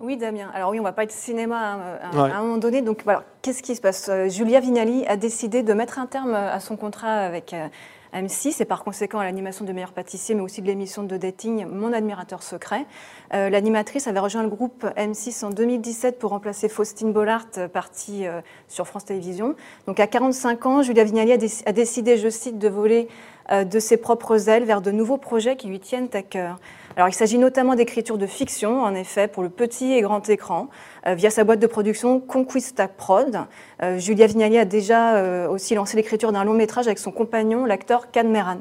Oui, 0.00 0.16
Damien. 0.16 0.50
Alors 0.54 0.70
oui, 0.70 0.80
on 0.80 0.82
va 0.82 0.92
pas 0.92 1.04
être 1.04 1.12
cinéma 1.12 1.56
hein, 1.56 1.78
à, 2.12 2.22
Ouais. 2.24 2.30
à 2.30 2.36
un 2.38 2.42
moment 2.42 2.56
donné. 2.58 2.82
Donc 2.82 3.02
voilà, 3.04 3.22
qu'est-ce 3.42 3.62
qui 3.62 3.74
se 3.76 3.80
passe? 3.80 4.08
Euh, 4.08 4.28
Julia 4.28 4.60
Vignali 4.60 5.06
a 5.06 5.16
décidé 5.16 5.62
de 5.62 5.72
mettre 5.72 5.98
un 5.98 6.06
terme 6.06 6.34
à 6.34 6.58
son 6.60 6.76
contrat 6.76 7.12
avec 7.20 7.52
euh, 7.54 7.66
M6 8.14 8.62
et 8.62 8.64
par 8.64 8.84
conséquent 8.84 9.18
à 9.18 9.24
l'animation 9.24 9.64
de 9.64 9.72
Meilleur 9.72 9.92
Pâtissier, 9.92 10.34
mais 10.34 10.40
aussi 10.40 10.62
de 10.62 10.66
l'émission 10.66 11.02
de 11.02 11.16
dating 11.16 11.66
Mon 11.66 11.92
Admirateur 11.92 12.42
Secret. 12.42 12.86
Euh, 13.34 13.50
L'animatrice 13.50 14.06
avait 14.06 14.20
rejoint 14.20 14.42
le 14.42 14.48
groupe 14.48 14.86
M6 14.96 15.44
en 15.44 15.50
2017 15.50 16.18
pour 16.18 16.30
remplacer 16.30 16.68
Faustine 16.68 17.12
Bollard, 17.12 17.46
euh, 17.58 17.68
partie 17.68 18.26
euh, 18.26 18.40
sur 18.68 18.86
France 18.86 19.04
Télévisions. 19.04 19.56
Donc 19.86 19.98
à 19.98 20.06
45 20.06 20.66
ans, 20.66 20.82
Julia 20.82 21.04
Vignali 21.04 21.32
a, 21.32 21.38
a 21.66 21.72
décidé, 21.72 22.16
je 22.16 22.28
cite, 22.28 22.58
de 22.58 22.68
voler 22.68 23.08
de 23.50 23.78
ses 23.78 23.98
propres 23.98 24.48
ailes 24.48 24.64
vers 24.64 24.80
de 24.80 24.90
nouveaux 24.90 25.18
projets 25.18 25.56
qui 25.56 25.68
lui 25.68 25.78
tiennent 25.78 26.08
à 26.14 26.22
cœur. 26.22 26.58
Alors, 26.96 27.08
il 27.08 27.12
s'agit 27.12 27.38
notamment 27.38 27.74
d'écriture 27.74 28.18
de 28.18 28.26
fiction, 28.26 28.82
en 28.82 28.94
effet, 28.94 29.26
pour 29.26 29.42
le 29.42 29.48
petit 29.48 29.92
et 29.92 30.00
grand 30.00 30.28
écran, 30.28 30.68
euh, 31.06 31.14
via 31.14 31.30
sa 31.30 31.42
boîte 31.42 31.58
de 31.58 31.66
production 31.66 32.20
Conquista 32.20 32.86
Prod. 32.86 33.36
Euh, 33.82 33.98
Julia 33.98 34.28
Vignali 34.28 34.58
a 34.58 34.64
déjà 34.64 35.16
euh, 35.16 35.48
aussi 35.48 35.74
lancé 35.74 35.96
l'écriture 35.96 36.30
d'un 36.30 36.44
long 36.44 36.54
métrage 36.54 36.86
avec 36.86 36.98
son 36.98 37.10
compagnon, 37.10 37.64
l'acteur 37.64 38.12
Can 38.12 38.28
Meran. 38.28 38.58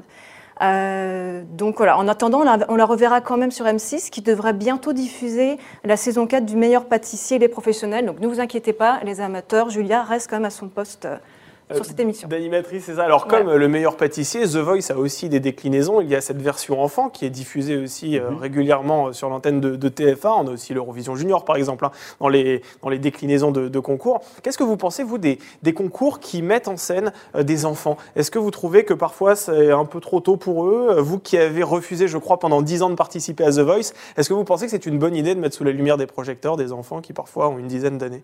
Donc 1.58 1.78
voilà, 1.78 1.98
en 1.98 2.08
attendant, 2.08 2.44
on 2.70 2.76
la, 2.76 2.86
reverra 2.86 3.22
quand 3.22 3.38
même 3.38 3.52
sur 3.52 3.66
M6, 3.66 4.10
qui 4.10 4.22
devrait 4.22 4.54
bientôt 4.54 4.94
diffuser 4.94 5.58
la 5.84 5.98
saison 5.98 6.26
4 6.26 6.46
du 6.46 6.56
meilleur 6.56 6.86
pâtissier 6.86 7.36
et 7.36 7.40
les 7.40 7.50
professionnels. 7.50 8.06
Donc 8.06 8.20
ne 8.20 8.28
vous 8.28 8.40
inquiétez 8.40 8.72
pas, 8.72 9.00
les 9.04 9.20
amateurs, 9.20 9.70
Julia 9.70 10.04
reste 10.04 10.30
quand 10.30 10.38
même 10.38 10.46
à 10.46 10.50
son 10.50 10.70
poste 10.70 11.08
sur 11.72 11.82
Euh, 11.82 11.84
cette 11.84 12.00
émission. 12.00 12.28
D'animatrice, 12.28 12.84
c'est 12.86 12.96
ça. 12.96 13.04
Alors, 13.04 13.28
comme 13.28 13.48
euh, 13.48 13.58
le 13.58 13.68
meilleur 13.68 13.98
pâtissier, 13.98 14.44
The 14.44 14.58
Voice 14.58 14.92
a 14.92 14.96
aussi 14.96 15.30
des 15.30 15.40
déclinaisons. 15.40 16.02
Il 16.02 16.10
y 16.10 16.16
a 16.16 16.22
cette 16.22 16.42
version 16.42 16.82
enfant 16.82 17.10
qui 17.10 17.26
est 17.26 17.30
diffusée 17.30 17.78
aussi 17.78 18.18
euh, 18.18 18.30
régulièrement 18.40 19.08
euh, 19.08 19.14
sur 19.14 19.30
l'antenne 19.30 19.62
de, 19.62 19.76
de 19.76 19.90
TF1. 19.90 20.44
On 20.44 20.48
a 20.48 20.52
aussi 20.52 20.74
l'Eurovision 20.74 21.16
Junior, 21.16 21.46
par 21.46 21.56
exemple, 21.56 21.86
hein, 21.86 21.92
dans, 22.20 22.28
les, 22.30 22.62
dans 22.82 22.90
les 22.90 23.00
déclinaisons 23.00 23.52
de, 23.52 23.68
de 23.70 23.80
concours. 23.80 24.22
Qu'est-ce 24.42 24.58
que 24.58 24.64
vous 24.64 24.78
pensez, 24.78 25.04
vous, 25.04 25.18
des, 25.18 25.40
des 25.62 25.74
concours 25.74 26.20
qui 26.20 26.42
mettent 26.42 26.68
en 26.68 26.78
scène 26.78 27.12
euh, 27.36 27.44
des 27.44 27.66
enfants? 27.66 27.98
Est-ce 28.16 28.32
que 28.32 28.40
vous 28.40 28.52
trouvez 28.52 28.84
que 28.86 28.94
parfois 28.94 29.36
c'est 29.36 29.72
un 29.72 29.86
peu 29.86 30.00
trop 30.00 30.20
tôt 30.20 30.38
pour 30.38 30.66
eux? 30.66 30.98
Vous 31.00 31.20
qui 31.20 31.38
avez 31.38 31.64
refusé, 31.64 32.08
je 32.08 32.18
crois, 32.18 32.40
pendant 32.40 32.62
10 32.62 32.84
ans 32.84 32.90
de 32.90 32.96
participer 32.96 33.44
à 33.44 33.52
The 33.52 33.60
Voice, 33.60 33.94
est-ce 34.18 34.30
que 34.30 34.34
vous 34.34 34.44
pensez 34.44 34.66
que 34.66 34.72
c'est 34.72 34.86
une 34.86 35.00
bonne 35.00 35.16
idée 35.16 35.34
de 35.36 35.40
mettre 35.40 35.56
sous 35.56 35.64
la 35.64 35.72
lumière 35.72 35.98
des 35.98 36.08
projecteurs 36.08 36.58
des 36.58 36.72
enfants 36.72 37.02
qui 37.02 37.14
parfois 37.14 37.50
ont 37.50 37.58
une 37.58 37.68
dizaine 37.68 37.98
d'années? 37.98 38.24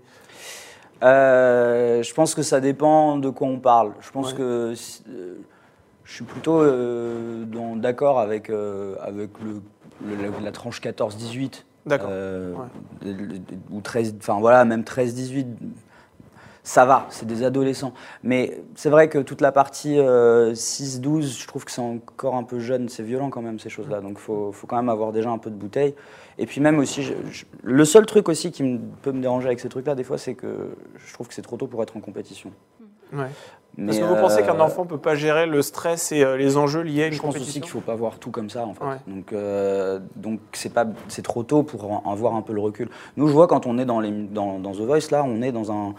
Euh, 1.04 2.04
je 2.04 2.14
pense 2.14 2.36
que 2.36 2.42
ça 2.42 2.60
dépend 2.60 3.18
de 3.18 3.30
quoi 3.30 3.48
on 3.48 3.60
parle. 3.60 3.94
Je 4.02 4.12
pense 4.12 4.32
Ouais. 4.32 4.38
que 4.38 4.74
euh, 5.10 5.36
je 6.04 6.14
suis 6.14 6.26
plutôt 6.26 6.60
euh, 6.62 7.46
d'accord 7.76 8.20
avec, 8.20 8.50
euh, 8.50 8.96
avec 9.02 9.30
le, 9.44 9.62
le- 10.06 10.22
la, 10.22 10.40
la 10.46 10.52
tranche 10.52 10.82
14-18. 10.82 11.64
D'accord. 11.86 12.10
Euh, 12.12 12.54
de- 13.02 13.40
Ou 13.72 13.80
13, 13.82 14.16
enfin 14.20 14.40
voilà, 14.40 14.66
même 14.66 14.82
13-18. 14.84 15.46
Ça 16.64 16.86
va, 16.86 17.06
c'est 17.10 17.26
des 17.26 17.44
adolescents. 17.44 17.94
Mais 18.24 18.62
c'est 18.76 18.90
vrai 18.90 19.08
que 19.10 19.18
toute 19.20 19.42
la 19.42 19.52
partie 19.52 19.98
euh, 19.98 20.54
6-12, 20.54 21.40
je 21.42 21.48
trouve 21.48 21.66
que 21.66 21.72
c'est 21.72 21.82
encore 21.82 22.36
un 22.36 22.44
peu 22.44 22.60
jeune, 22.60 22.90
c'est 22.90 23.02
violent 23.04 23.30
quand 23.30 23.42
même 23.42 23.60
ces 23.60 23.70
choses-là. 23.70 24.02
Donc 24.02 24.12
il 24.14 24.20
faut, 24.22 24.52
faut 24.52 24.68
quand 24.68 24.76
même 24.76 24.90
avoir 24.90 25.12
déjà 25.12 25.30
un 25.30 25.38
peu 25.38 25.50
de 25.50 25.56
bouteille. 25.56 25.96
Et 26.38 26.46
puis 26.46 26.62
même 26.62 26.78
aussi, 26.80 27.02
je- 27.04 27.14
je- 27.32 27.46
le 27.64 27.86
seul 27.86 28.06
truc 28.06 28.30
aussi 28.30 28.52
qui 28.52 28.64
me- 28.64 28.80
peut 29.02 29.12
me 29.12 29.22
déranger 29.22 29.48
avec 29.48 29.60
ces 29.60 29.70
trucs-là, 29.70 29.96
des 29.96 30.04
fois, 30.04 30.18
c'est 30.18 30.36
que 30.36 30.70
je 30.98 31.14
trouve 31.14 31.28
que 31.28 31.34
c'est 31.34 31.42
trop 31.42 31.58
tôt 31.58 31.68
pour 31.68 31.82
être 31.82 31.96
en 31.98 32.02
compétition. 32.02 32.52
Ouais. 33.14 33.26
Mais, 33.78 33.92
Est-ce 33.94 34.02
que 34.02 34.06
vous 34.06 34.16
pensez 34.16 34.42
euh, 34.42 34.46
qu'un 34.46 34.60
enfant 34.60 34.86
peut 34.86 34.98
pas 34.98 35.16
gérer 35.16 35.46
le 35.48 35.62
stress 35.62 36.12
et 36.12 36.24
euh, 36.24 36.38
les 36.38 36.58
enjeux 36.58 36.82
liés 36.82 37.04
à 37.04 37.08
une 37.08 37.14
je 37.14 37.20
pense 37.20 37.28
compétition 37.34 37.50
aussi 37.52 37.62
qu'il 37.62 37.70
faut 37.72 37.80
pas 37.82 37.96
voir 37.96 38.20
tout 38.20 38.30
comme 38.32 38.50
ça 38.50 38.66
en 38.66 38.74
fait. 38.74 38.84
Ouais. 38.84 38.98
Donc 39.08 39.32
euh, 39.32 40.00
donc 40.16 40.40
c'est 40.54 40.74
pas 40.74 40.86
c'est 41.08 41.22
trop 41.22 41.44
tôt 41.44 41.64
pour 41.64 41.90
en, 41.92 42.02
en 42.06 42.12
avoir 42.12 42.36
un 42.36 42.42
peu 42.42 42.52
le 42.54 42.60
recul. 42.62 42.90
Nous 43.16 43.28
je 43.28 43.34
vois 43.34 43.48
quand 43.48 43.66
on 43.68 43.78
est 43.78 43.86
dans 43.86 44.00
les 44.00 44.12
dans, 44.12 44.60
dans 44.60 44.72
The 44.74 44.82
Voice 44.82 45.10
là, 45.12 45.24
on 45.26 45.42
est 45.42 45.52
dans 45.52 45.72
un 45.72 45.94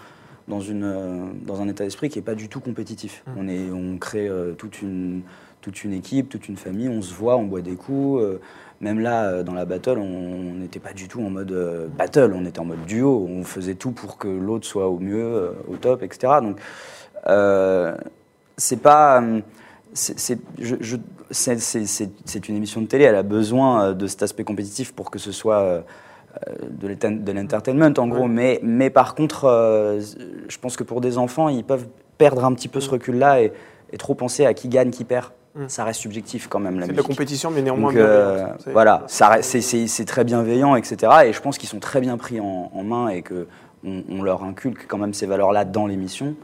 dans 0.50 0.61
une 0.61 0.85
euh, 0.85 1.26
dans 1.47 1.62
un 1.62 1.69
état 1.69 1.85
d'esprit 1.85 2.08
qui 2.11 2.19
est 2.19 2.23
pas 2.23 2.35
du 2.35 2.49
tout 2.49 2.61
compétitif. 2.61 3.23
Mmh. 3.26 3.31
On 3.38 3.49
est 3.49 3.70
on 3.70 3.99
crée 3.99 4.29
euh, 4.29 4.52
toute 4.52 4.82
une 4.82 5.23
toute 5.62 5.85
une 5.85 5.93
équipe, 5.93 6.29
toute 6.29 6.49
une 6.49 6.56
famille, 6.56 6.88
on 6.88 7.02
se 7.02 7.14
voit, 7.14 7.37
on 7.37 7.44
boit 7.44 7.61
des 7.62 7.76
coups. 7.76 8.23
euh, 8.23 8.38
même 8.81 8.99
là, 8.99 9.43
dans 9.43 9.52
la 9.52 9.67
battle, 9.67 9.99
on 9.99 10.55
n'était 10.55 10.79
pas 10.81 10.94
du 10.94 11.06
tout 11.06 11.20
en 11.20 11.29
mode 11.29 11.52
euh, 11.52 11.87
battle, 11.99 12.32
on 12.35 12.47
était 12.47 12.61
en 12.61 12.64
mode 12.64 12.85
duo. 12.87 13.26
On 13.29 13.44
faisait 13.44 13.75
tout 13.75 13.91
pour 13.93 14.17
que 14.17 14.26
l'autre 14.29 14.67
soit 14.67 14.88
au 14.88 14.99
mieux, 14.99 15.52
au 15.69 15.76
top, 15.76 16.02
etc. 16.02 16.41
Donc, 16.43 16.56
c'est 18.56 18.81
pas. 18.82 19.23
c'est- 19.93 20.38
je- 20.58 20.76
je- 20.81 20.96
une 22.49 22.56
émission 22.56 22.81
de 22.81 22.87
télé, 22.87 23.05
elle 23.05 23.17
a 23.17 23.23
besoin 23.23 23.93
de 23.93 24.06
cet 24.06 24.23
aspect 24.23 24.44
compétitif 24.44 24.93
pour 24.94 25.11
que 25.11 25.19
ce 25.19 25.31
soit 25.32 25.85
de 26.71 26.88
l'enten- 26.88 27.25
de 27.25 27.32
l'entertainment 27.32 27.93
en 27.99 28.06
gros. 28.09 28.23
Ouais. 28.23 28.29
Mais, 28.29 28.61
mais 28.62 28.91
par 28.91 29.15
contre, 29.15 29.44
euh, 29.47 30.00
je 30.49 30.59
pense 30.59 30.77
que 30.77 30.85
pour 30.85 31.00
des 31.00 31.19
enfants, 31.19 31.49
ils 31.49 31.65
peuvent 31.65 31.87
perdre 32.19 32.44
un 32.44 32.53
petit 32.55 32.69
peu 32.69 32.81
ce 32.81 32.91
recul-là 32.91 33.43
et, 33.43 33.53
et 33.93 33.97
trop 33.97 34.15
penser 34.15 34.47
à 34.47 34.55
qui 34.55 34.69
gagne, 34.69 34.91
qui 34.91 35.05
perd. 35.05 35.27
Mm. 35.56 35.65
Ça 35.69 35.82
reste 35.84 36.01
subjectif 36.01 36.46
quand 36.49 36.60
même 36.60 36.81
C'est 36.84 36.93
de 36.93 36.96
la 36.96 37.03
compétition, 37.03 37.51
mais 37.51 37.60
néanmoins 37.63 37.91
Donc, 37.91 37.99
euh, 38.01 38.46
voilà, 38.72 39.03
c'est- 39.08 40.05
très 40.06 40.22
bienveillant, 40.25 40.77
etc. 40.77 41.13
Et 41.27 41.32
je 41.32 41.41
pense 41.41 41.58
qu'ils 41.58 41.69
sont 41.69 41.81
très 41.81 42.01
bien 42.01 42.17
pris 42.17 42.39
en, 42.41 42.70
en 42.72 42.82
main 42.84 43.08
et 43.08 43.22
que 43.22 43.49
on, 43.84 44.05
on 44.10 44.22
leur 44.22 44.44
inculque 44.44 44.87
quand 44.87 44.99
même 44.99 45.15
ces 45.15 45.27
valeurs-là 45.27 45.65
dans 45.65 45.87
l'émission. 45.87 46.34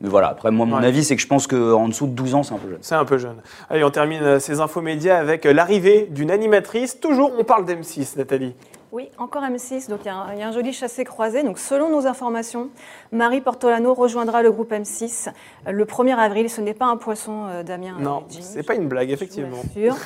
Mais 0.00 0.08
voilà, 0.08 0.28
après 0.28 0.50
moi, 0.50 0.64
mon 0.64 0.78
Ouais. 0.80 0.86
avis, 0.86 1.04
c'est 1.04 1.14
que 1.14 1.20
je 1.22 1.26
pense 1.28 1.46
qu'en 1.46 1.86
dessous 1.86 2.06
de 2.06 2.12
12 2.12 2.34
ans, 2.34 2.42
c'est 2.42 2.54
un 2.54 2.58
peu 2.58 2.70
jeune. 2.70 2.78
C'est 2.80 2.94
un 2.94 3.04
peu 3.04 3.18
jeune. 3.18 3.36
Allez, 3.68 3.84
on 3.84 3.90
termine 3.90 4.22
euh, 4.22 4.38
ces 4.40 4.58
infos 4.60 4.80
médias 4.80 5.18
avec 5.18 5.44
euh, 5.44 5.52
l'arrivée 5.52 6.08
d'une 6.10 6.30
animatrice. 6.30 6.98
Toujours, 7.00 7.30
on 7.38 7.44
parle 7.44 7.66
d'M6, 7.66 8.16
Nathalie. 8.16 8.54
Oui, 8.92 9.08
encore 9.18 9.42
M6. 9.44 9.88
Donc 9.88 10.00
il 10.02 10.06
y, 10.06 10.08
a 10.10 10.14
un- 10.16 10.32
il 10.34 10.38
y 10.40 10.42
a 10.42 10.48
un 10.48 10.52
joli 10.52 10.72
chassé-croisé. 10.72 11.42
Donc 11.44 11.58
selon 11.58 11.90
nos 11.90 12.06
informations, 12.08 12.70
Marie 13.12 13.40
Portolano 13.40 13.94
rejoindra 13.94 14.42
le 14.42 14.50
groupe 14.50 14.72
M6 14.72 15.28
euh, 15.68 15.70
le 15.70 15.84
1er 15.84 16.16
avril. 16.18 16.50
Ce 16.50 16.60
n'est 16.60 16.74
pas 16.74 16.86
un 16.86 16.96
poisson, 16.96 17.46
euh, 17.48 17.62
Damien. 17.62 17.96
Non, 18.00 18.24
euh, 18.28 18.38
c'est 18.40 18.64
pas 18.64 18.74
une 18.74 18.88
blague, 18.88 19.10
effectivement. 19.10 19.58
l'assure. 19.76 19.96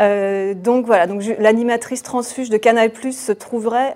Euh, 0.00 0.54
donc 0.54 0.86
voilà, 0.86 1.06
donc 1.06 1.22
l'animatrice 1.38 2.02
transfuge 2.02 2.50
de 2.50 2.56
Canal+ 2.56 2.90
se 3.12 3.30
trouverait 3.32 3.94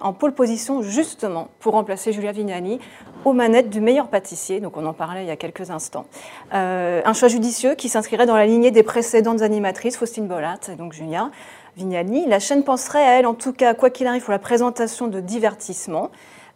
en 0.00 0.12
pole 0.14 0.32
position 0.32 0.80
justement 0.82 1.48
pour 1.60 1.74
remplacer 1.74 2.12
Julia 2.12 2.32
Vignali 2.32 2.80
aux 3.24 3.32
manettes 3.32 3.68
du 3.70 3.80
meilleur 3.80 4.08
pâtissier. 4.08 4.60
Donc 4.60 4.76
on 4.76 4.86
en 4.86 4.92
parlait 4.94 5.24
il 5.24 5.28
y 5.28 5.30
a 5.30 5.36
quelques 5.36 5.70
instants. 5.70 6.06
Un 6.52 7.12
choix 7.12 7.28
judicieux 7.28 7.74
qui 7.74 7.88
s'inscrirait 7.88 8.26
dans 8.26 8.36
la 8.36 8.46
lignée 8.46 8.70
des 8.70 8.82
précédentes 8.82 9.42
animatrices, 9.42 9.96
Faustine 9.96 10.26
Bollard 10.26 10.58
et 10.72 10.76
donc 10.76 10.92
Julia 10.94 11.30
Vignali. 11.76 12.26
La 12.26 12.38
chaîne 12.38 12.64
penserait 12.64 13.04
à 13.04 13.18
elle, 13.18 13.26
en 13.26 13.34
tout 13.34 13.52
cas, 13.52 13.74
quoi 13.74 13.90
qu'il 13.90 14.06
arrive, 14.06 14.22
pour 14.22 14.32
la 14.32 14.38
présentation 14.38 15.08
de 15.08 15.20
divertissement. 15.20 16.10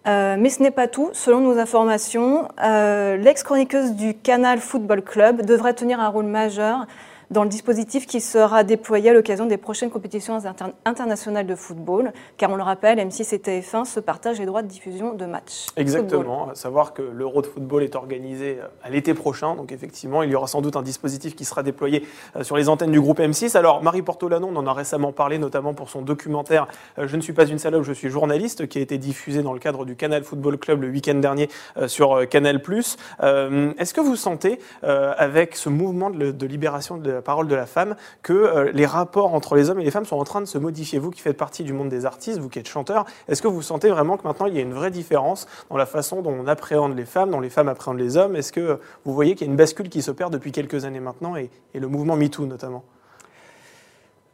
Euh, 0.07 0.37
mais 0.39 0.49
ce 0.49 0.63
n'est 0.63 0.71
pas 0.71 0.89
tout. 0.89 1.11
Selon 1.13 1.41
nos 1.41 1.59
informations, 1.59 2.49
euh, 2.63 3.17
l'ex-chroniqueuse 3.17 3.93
du 3.93 4.15
Canal 4.15 4.59
Football 4.59 5.03
Club 5.03 5.45
devrait 5.45 5.75
tenir 5.75 6.01
un 6.01 6.09
rôle 6.09 6.27
majeur 6.27 6.87
dans 7.31 7.43
le 7.43 7.49
dispositif 7.49 8.07
qui 8.07 8.21
sera 8.21 8.65
déployé 8.65 9.11
à 9.11 9.13
l'occasion 9.13 9.47
des 9.47 9.57
prochaines 9.57 9.91
compétitions 9.91 10.39
internationales 10.85 11.47
de 11.47 11.55
football, 11.55 12.13
car 12.37 12.51
on 12.51 12.57
le 12.57 12.63
rappelle, 12.63 12.99
M6 12.99 13.35
et 13.35 13.39
TF1 13.39 13.85
se 13.85 14.01
partagent 14.01 14.39
les 14.39 14.47
droits 14.47 14.63
de 14.63 14.69
diffusion 14.69 15.15
de 15.15 15.27
matchs. 15.27 15.67
Exactement, 15.77 16.51
à 16.51 16.55
savoir 16.55 16.95
que 16.95 17.03
l'Euro 17.03 17.43
de 17.43 17.47
football 17.47 17.83
est 17.83 17.95
organisé 17.95 18.59
à 18.83 18.91
l'été 18.91 19.15
prochain, 19.15 19.55
donc 19.55 19.73
effectivement, 19.73 20.23
il 20.23 20.31
y 20.31 20.35
aura 20.35 20.47
sans 20.47 20.63
doute 20.63 20.77
un 20.77 20.83
dispositif 20.83 21.37
qui 21.37 21.45
sera 21.45 21.63
déployé 21.63 22.07
sur 22.43 22.57
les 22.57 22.69
antennes 22.69 22.93
du 22.93 23.01
groupe 23.01 23.21
M6. 23.21 23.57
Alors, 23.57 23.83
Marie 23.83 24.03
Portolano, 24.03 24.49
on 24.51 24.57
en 24.57 24.67
a 24.67 24.73
récemment 24.73 25.13
parlé, 25.13 25.39
notamment 25.39 25.75
pour 25.75 25.91
son 25.91 26.03
documentaire 26.03 26.67
Je 26.97 27.17
ne 27.17 27.21
suis 27.21 27.33
pas 27.33 27.47
une 27.47 27.59
salope, 27.59 27.83
je 27.83 27.93
suis 27.93 28.09
journaliste, 28.09 28.69
qui 28.69 28.79
a 28.79 28.81
été 28.81 28.99
diffusé 28.99 29.43
dans 29.43 29.53
le 29.53 29.59
cadre 29.59 29.85
du 29.85 29.97
Canal 29.97 30.25
Football 30.25 30.59
Club 30.59 30.83
le 30.83 30.89
week-end 30.89 31.15
dernier 31.15 31.49
sur 31.87 32.29
Canal+. 32.29 32.61
Est-ce 32.61 33.95
que 33.95 34.01
vous 34.01 34.17
sentez, 34.17 34.59
avec 34.83 35.57
ce 35.57 35.69
mouvement 35.69 36.11
de, 36.11 36.47
libération 36.47 36.97
de 36.97 37.18
la 37.19 37.23
parole 37.23 37.49
de 37.49 37.55
la 37.55 37.67
femme, 37.67 37.97
que 38.23 38.71
les 38.73 38.87
rapports 38.87 39.35
entre 39.35 39.57
les 39.57 39.71
hommes 39.71 39.81
et 39.81 39.85
les 39.85 39.91
femmes 39.91 40.05
sont 40.05 40.17
en 40.17 40.25
train 40.25 40.41
de 40.41 40.47
se 40.47 40.57
modifier. 40.57 41.01
Vous 41.01 41.11
qui 41.11 41.21
faites 41.21 41.37
partie 41.37 41.65
du 41.65 41.73
monde 41.73 41.89
des 41.89 42.07
artistes, 42.07 42.39
vous 42.39 42.49
qui 42.49 42.61
êtes 42.61 42.69
chanteur, 42.69 43.05
est-ce 43.27 43.43
que 43.43 43.49
vous 43.49 43.63
sentez 43.63 43.91
vraiment 43.91 44.17
que 44.17 44.23
maintenant 44.23 44.47
il 44.47 44.55
y 44.55 44.59
a 44.59 44.63
une 44.63 44.73
vraie 44.73 44.93
différence 44.93 45.47
dans 45.69 45.77
la 45.77 45.87
façon 45.87 46.23
dont 46.23 46.33
on 46.33 46.47
appréhende 46.47 46.97
les 46.97 47.05
femmes, 47.05 47.31
dont 47.31 47.41
les 47.41 47.51
femmes 47.51 47.69
appréhendent 47.69 47.99
les 47.99 48.17
hommes? 48.17 48.37
Est-ce 48.37 48.53
que 48.53 48.79
vous 49.05 49.13
voyez 49.13 49.35
qu'il 49.35 49.47
y 49.47 49.51
a 49.51 49.51
une 49.51 49.57
bascule 49.57 49.89
qui 49.89 50.01
s'opère 50.03 50.31
depuis 50.31 50.53
quelques 50.53 50.85
années 50.85 51.01
maintenant 51.01 51.35
et, 51.37 51.51
le 51.75 51.89
mouvement 51.89 52.17
MeToo 52.17 52.47
notamment? 52.47 52.85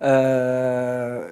Euh, 0.02 1.30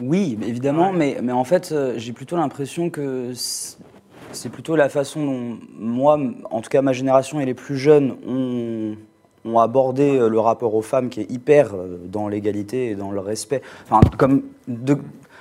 Oui, 0.00 0.38
évidemment, 0.42 0.92
mais, 0.92 1.18
mais, 1.22 1.32
en 1.32 1.44
fait, 1.44 1.70
euh, 1.70 1.94
j'ai 1.96 2.12
plutôt 2.12 2.36
l'impression 2.36 2.90
que 2.90 3.32
c'est 3.34 4.48
plutôt 4.48 4.76
la 4.76 4.88
façon 4.88 5.24
dont 5.24 5.58
moi, 5.76 6.18
en 6.50 6.60
tout 6.60 6.70
cas 6.70 6.82
ma 6.82 6.92
génération 6.92 7.40
et 7.40 7.46
les 7.46 7.54
plus 7.54 7.76
jeunes, 7.76 8.16
ont, 8.26 8.96
ont 9.44 9.58
abordé 9.58 10.18
euh, 10.18 10.28
le 10.28 10.40
rapport 10.40 10.74
aux 10.74 10.82
femmes 10.82 11.08
qui 11.08 11.20
est 11.20 11.30
hyper 11.30 11.74
dans 12.04 12.28
l'égalité 12.28 12.90
et 12.90 12.94
dans 12.94 13.10
le 13.10 13.20
respect. 13.20 13.62
Enfin, 13.84 14.00
comme 14.18 14.42
de, 14.68 14.98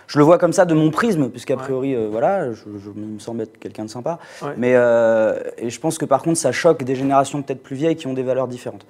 je 0.07 0.17
le 0.17 0.25
vois 0.25 0.37
comme 0.37 0.53
ça 0.53 0.65
de 0.65 0.73
mon 0.73 0.91
prisme, 0.91 1.29
puisqu'a 1.29 1.55
priori, 1.55 1.95
voilà, 2.09 2.51
je, 2.51 2.65
me 2.95 3.19
semble 3.19 3.41
être 3.41 3.57
quelqu'un 3.57 3.85
de 3.85 3.89
sympa. 3.89 4.19
Mais 4.57 4.71
et 4.71 5.69
je 5.69 5.79
pense 5.79 5.97
que 5.97 6.03
par 6.03 6.21
contre, 6.21 6.37
ça 6.37 6.51
choque 6.51 6.83
des 6.83 6.95
générations 6.95 7.41
peut-être 7.41 7.63
plus 7.63 7.77
vieilles 7.77 7.95
qui 7.95 8.07
ont 8.07 8.13
des 8.13 8.23
valeurs 8.23 8.49
différentes. 8.49 8.85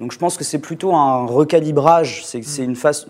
Donc 0.00 0.12
je 0.12 0.18
pense 0.18 0.36
que 0.36 0.44
c'est 0.44 0.58
plutôt 0.58 0.94
un 0.94 1.26
recalibrage. 1.26 2.24
C'est 2.24 2.40
mm. 2.40 2.62
une 2.62 2.76
façon. 2.76 3.08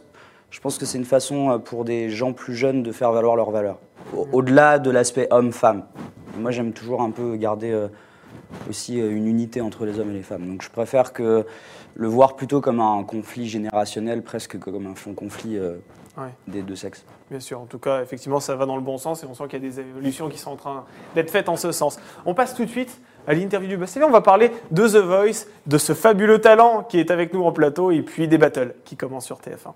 Je 0.51 0.61
pense 0.61 0.79
que 0.79 0.87
c'est 0.87 0.99
une 0.99 1.05
façon 1.05 1.51
euh, 1.51 1.59
pour 1.59 1.85
des 1.85 2.09
gens 2.09 2.33
plus 2.33 2.55
jeunes 2.55 2.83
de 2.83 2.93
faire 2.93 3.13
valoir 3.13 3.37
leurs 3.37 3.51
valeurs, 3.51 3.79
mm. 4.13 4.19
au-delà 4.33 4.79
de 4.79 4.91
l'aspect 4.91 5.29
homme-femme. 5.31 5.85
Moi, 6.39 6.51
j'aime 6.51 6.73
toujours 6.73 7.03
un 7.03 7.11
peu 7.11 7.37
garder 7.37 7.73
euh, 7.73 7.89
aussi 8.69 9.01
euh, 9.01 9.11
une 9.11 9.27
unité 9.27 9.61
entre 9.61 9.85
les 9.85 9.99
hommes 9.99 10.11
et 10.11 10.15
les 10.15 10.23
femmes. 10.23 10.47
Donc, 10.47 10.63
je 10.63 10.71
préfère 10.71 11.13
que 11.13 11.47
le 11.95 12.09
voir 12.09 12.37
plutôt 12.37 12.61
comme 12.61 12.81
un 12.81 13.03
conflit 13.05 13.49
générationnel, 13.49 14.23
presque 14.23 14.59
que 14.59 14.71
comme 14.71 14.87
un 14.87 15.15
conflit 15.15 15.59
des 16.47 16.63
deux 16.63 16.77
sexes. 16.77 17.05
Bien 17.31 17.41
sûr, 17.41 17.61
en 17.61 17.67
tout 17.67 17.79
cas, 17.79 18.03
effectivement, 18.03 18.41
ça 18.41 18.55
va 18.55 18.67
dans 18.67 18.77
le 18.77 18.83
bon 18.83 18.99
sens 18.99 19.23
et 19.23 19.27
on 19.27 19.35
sent 19.35 19.45
qu'il 19.49 19.63
y 19.63 19.67
a 19.67 19.69
des 19.69 19.81
évolutions 19.81 20.29
qui 20.29 20.39
sont 20.39 20.51
en 20.51 20.57
train 20.57 20.85
d'être 21.15 21.31
faites 21.31 21.49
en 21.49 21.57
ce 21.57 21.73
sens. 21.73 21.99
On 22.25 22.35
passe 22.35 22.55
tout 22.55 22.65
de 22.65 22.71
suite 22.71 23.01
à 23.27 23.35
l'interview 23.35 23.69
du 23.69 23.77
Buzz 23.77 23.99
On 24.03 24.11
va 24.11 24.21
parler 24.21 24.53
de 24.71 24.87
The 24.87 24.97
Voice, 24.97 25.47
de 25.67 25.79
ce 25.79 25.93
fabuleux 25.93 26.41
talent 26.41 26.85
qui 26.85 26.99
est 26.99 27.11
avec 27.11 27.33
nous 27.33 27.45
en 27.45 27.53
plateau 27.53 27.91
et 27.91 28.03
puis 28.03 28.29
des 28.29 28.39
battles 28.39 28.75
qui 28.85 28.97
commencent 28.97 29.27
sur 29.27 29.39
TF1. 29.39 29.73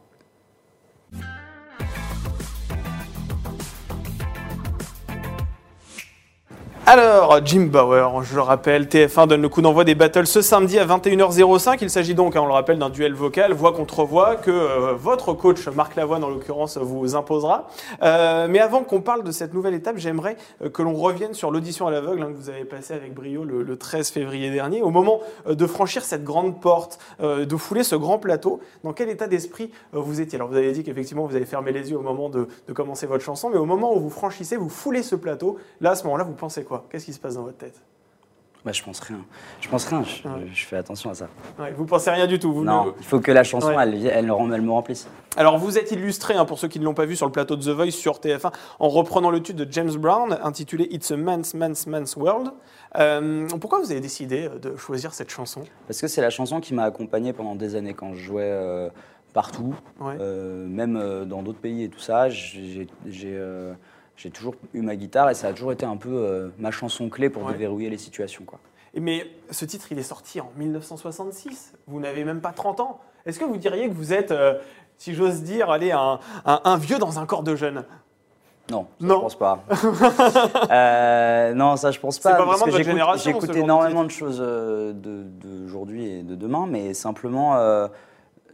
Alors, 6.86 7.38
Jim 7.44 7.68
Bauer, 7.70 8.24
je 8.24 8.34
le 8.34 8.40
rappelle, 8.40 8.86
TF1 8.86 9.28
donne 9.28 9.42
le 9.42 9.48
coup 9.48 9.62
d'envoi 9.62 9.84
des 9.84 9.94
battles 9.94 10.26
ce 10.26 10.40
samedi 10.40 10.76
à 10.78 10.86
21h05. 10.86 11.78
Il 11.82 11.90
s'agit 11.90 12.14
donc, 12.14 12.34
hein, 12.34 12.40
on 12.42 12.46
le 12.46 12.52
rappelle, 12.52 12.78
d'un 12.78 12.88
duel 12.88 13.12
vocal, 13.12 13.52
voix 13.52 13.72
contre 13.72 14.02
voix, 14.02 14.34
que 14.34 14.50
euh, 14.50 14.94
votre 14.94 15.32
coach 15.34 15.68
Marc 15.68 15.94
Lavoine, 15.94 16.24
en 16.24 16.30
l'occurrence, 16.30 16.78
vous 16.78 17.14
imposera. 17.14 17.68
Euh, 18.02 18.48
mais 18.50 18.58
avant 18.58 18.82
qu'on 18.82 19.02
parle 19.02 19.22
de 19.22 19.30
cette 19.30 19.54
nouvelle 19.54 19.74
étape, 19.74 19.98
j'aimerais 19.98 20.36
euh, 20.64 20.70
que 20.70 20.82
l'on 20.82 20.94
revienne 20.94 21.32
sur 21.32 21.52
l'audition 21.52 21.86
à 21.86 21.92
l'aveugle 21.92 22.22
hein, 22.22 22.32
que 22.32 22.36
vous 22.36 22.48
avez 22.48 22.64
passée 22.64 22.94
avec 22.94 23.14
brio 23.14 23.44
le, 23.44 23.76
13 23.76 24.08
février 24.10 24.50
dernier. 24.50 24.82
Au 24.82 24.90
moment 24.90 25.20
de 25.48 25.66
franchir 25.66 26.02
cette 26.02 26.24
grande 26.24 26.60
porte, 26.60 26.98
de 27.20 27.56
fouler 27.56 27.84
ce 27.84 27.94
grand 27.94 28.18
plateau, 28.18 28.60
dans 28.84 28.92
quel 28.92 29.08
état 29.10 29.28
d'esprit 29.28 29.70
vous 29.92 30.20
étiez? 30.20 30.36
Alors, 30.36 30.48
vous 30.48 30.56
avez 30.56 30.72
dit 30.72 30.82
qu'effectivement, 30.82 31.26
vous 31.26 31.36
avez 31.36 31.46
fermé 31.46 31.72
les 31.72 31.90
yeux 31.90 31.98
au 31.98 32.02
moment 32.02 32.28
de, 32.28 32.48
de 32.66 32.72
commencer 32.72 33.06
votre 33.06 33.24
chanson, 33.24 33.48
mais 33.48 33.58
au 33.58 33.64
moment 33.64 33.94
où 33.94 34.00
vous 34.00 34.10
franchissez, 34.10 34.56
vous 34.56 34.68
foulez 34.68 35.02
ce 35.02 35.14
plateau, 35.14 35.58
là, 35.80 35.92
à 35.92 35.94
ce 35.94 36.04
moment-là, 36.04 36.24
vous 36.24 36.32
pensez 36.32 36.64
quoi? 36.64 36.79
Qu'est-ce 36.88 37.06
qui 37.06 37.12
se 37.12 37.20
passe 37.20 37.34
dans 37.34 37.42
votre 37.42 37.58
tête? 37.58 37.80
Bah, 38.64 38.72
je 38.72 38.82
pense 38.82 39.00
rien. 39.00 39.20
Je 39.60 39.68
pense 39.68 39.86
rien. 39.86 40.02
Je, 40.52 40.64
fais 40.64 40.76
attention 40.76 41.10
à 41.10 41.14
ça. 41.14 41.28
Ouais, 41.58 41.72
vous 41.72 41.86
pensez 41.86 42.10
rien 42.10 42.26
du 42.26 42.38
tout. 42.38 42.52
Vous 42.52 42.62
non, 42.62 42.94
il 42.98 43.04
faut 43.04 43.18
que 43.18 43.32
la 43.32 43.42
chanson, 43.42 43.78
elle, 43.80 44.06
elle, 44.06 44.26
me 44.26 44.70
remplisse. 44.70 45.08
Alors, 45.36 45.56
vous 45.56 45.78
êtes 45.78 45.92
illustré, 45.92 46.34
hein, 46.34 46.44
pour 46.44 46.58
ceux 46.58 46.68
qui 46.68 46.78
ne 46.78 46.84
l'ont 46.84 46.92
pas 46.92 47.06
vu, 47.06 47.16
sur 47.16 47.24
le 47.24 47.32
plateau 47.32 47.56
de 47.56 47.62
The 47.62 47.74
Voice 47.74 47.92
sur 47.92 48.18
TF1, 48.18 48.52
en 48.78 48.88
reprenant 48.88 49.30
le 49.30 49.42
titre 49.42 49.64
de 49.64 49.72
James 49.72 49.92
Brown, 49.92 50.38
intitulé 50.42 50.88
It's 50.90 51.10
a 51.10 51.16
Man's, 51.16 51.54
Man's, 51.54 51.86
Man's 51.86 52.16
World. 52.16 52.50
Euh, 52.98 53.48
pourquoi 53.60 53.78
vous 53.80 53.92
avez 53.92 54.00
décidé 54.00 54.46
euh, 54.46 54.58
de 54.58 54.76
choisir 54.76 55.14
cette 55.14 55.30
chanson? 55.30 55.62
Parce 55.86 56.00
que 56.00 56.08
c'est 56.08 56.20
la 56.20 56.30
chanson 56.30 56.60
qui 56.60 56.74
m'a 56.74 56.84
accompagné 56.84 57.32
pendant 57.32 57.54
des 57.54 57.76
années 57.76 57.94
quand 57.94 58.12
je 58.12 58.20
jouais 58.20 58.42
euh, 58.44 58.90
partout, 59.32 59.74
même 60.00 61.24
dans 61.24 61.42
d'autres 61.42 61.60
pays 61.60 61.84
et 61.84 61.88
tout 61.88 62.00
ça. 62.00 62.28
J'ai 62.28 62.88
j'ai 64.20 64.30
toujours 64.30 64.54
eu 64.74 64.82
ma 64.82 64.96
guitare 64.96 65.30
et 65.30 65.34
ça 65.34 65.48
a 65.48 65.52
toujours 65.52 65.72
été 65.72 65.86
un 65.86 65.96
peu 65.96 66.10
euh, 66.10 66.50
ma 66.58 66.70
chanson 66.70 67.08
clé 67.08 67.30
pour 67.30 67.50
déverrouiller 67.50 67.88
les 67.88 67.96
situations. 67.96 68.44
Quoi. 68.44 68.58
Mais 68.94 69.26
ce 69.50 69.64
titre, 69.64 69.86
il 69.92 69.98
est 69.98 70.02
sorti 70.02 70.40
en 70.40 70.50
1966. 70.56 71.72
Vous 71.86 72.00
n'avez 72.00 72.24
même 72.24 72.42
pas 72.42 72.52
30 72.52 72.80
ans. 72.80 73.00
Est-ce 73.24 73.38
que 73.38 73.44
vous 73.44 73.56
diriez 73.56 73.88
que 73.88 73.94
vous 73.94 74.12
êtes, 74.12 74.30
euh, 74.30 74.58
si 74.98 75.14
j'ose 75.14 75.42
dire, 75.42 75.70
allez, 75.70 75.92
un, 75.92 76.20
un, 76.44 76.76
vieux 76.76 76.98
dans 76.98 77.18
un 77.18 77.24
corps 77.24 77.42
de 77.42 77.56
jeune? 77.56 77.84
Non, 78.70 78.86
ça, 79.00 79.06
non, 79.06 79.14
je 79.16 79.20
pense 79.20 79.38
pas. 79.38 79.64
euh, 80.70 81.54
non, 81.54 81.76
ça 81.76 81.90
je 81.90 81.98
pense 81.98 82.18
pas. 82.18 82.30
C'est 82.30 82.36
pas 82.36 82.44
vraiment 82.44 82.66
de 82.66 82.70
votre 82.70 82.84
génération. 82.84 83.32
J'écoute 83.32 83.56
énormément 83.56 84.04
de, 84.04 84.10
choses 84.10 84.38
euh, 84.40 84.92
d'aujourd'hui 84.92 86.06
et 86.06 86.22
de 86.22 86.34
demain, 86.34 86.66
mais 86.68 86.94
simplement 86.94 87.56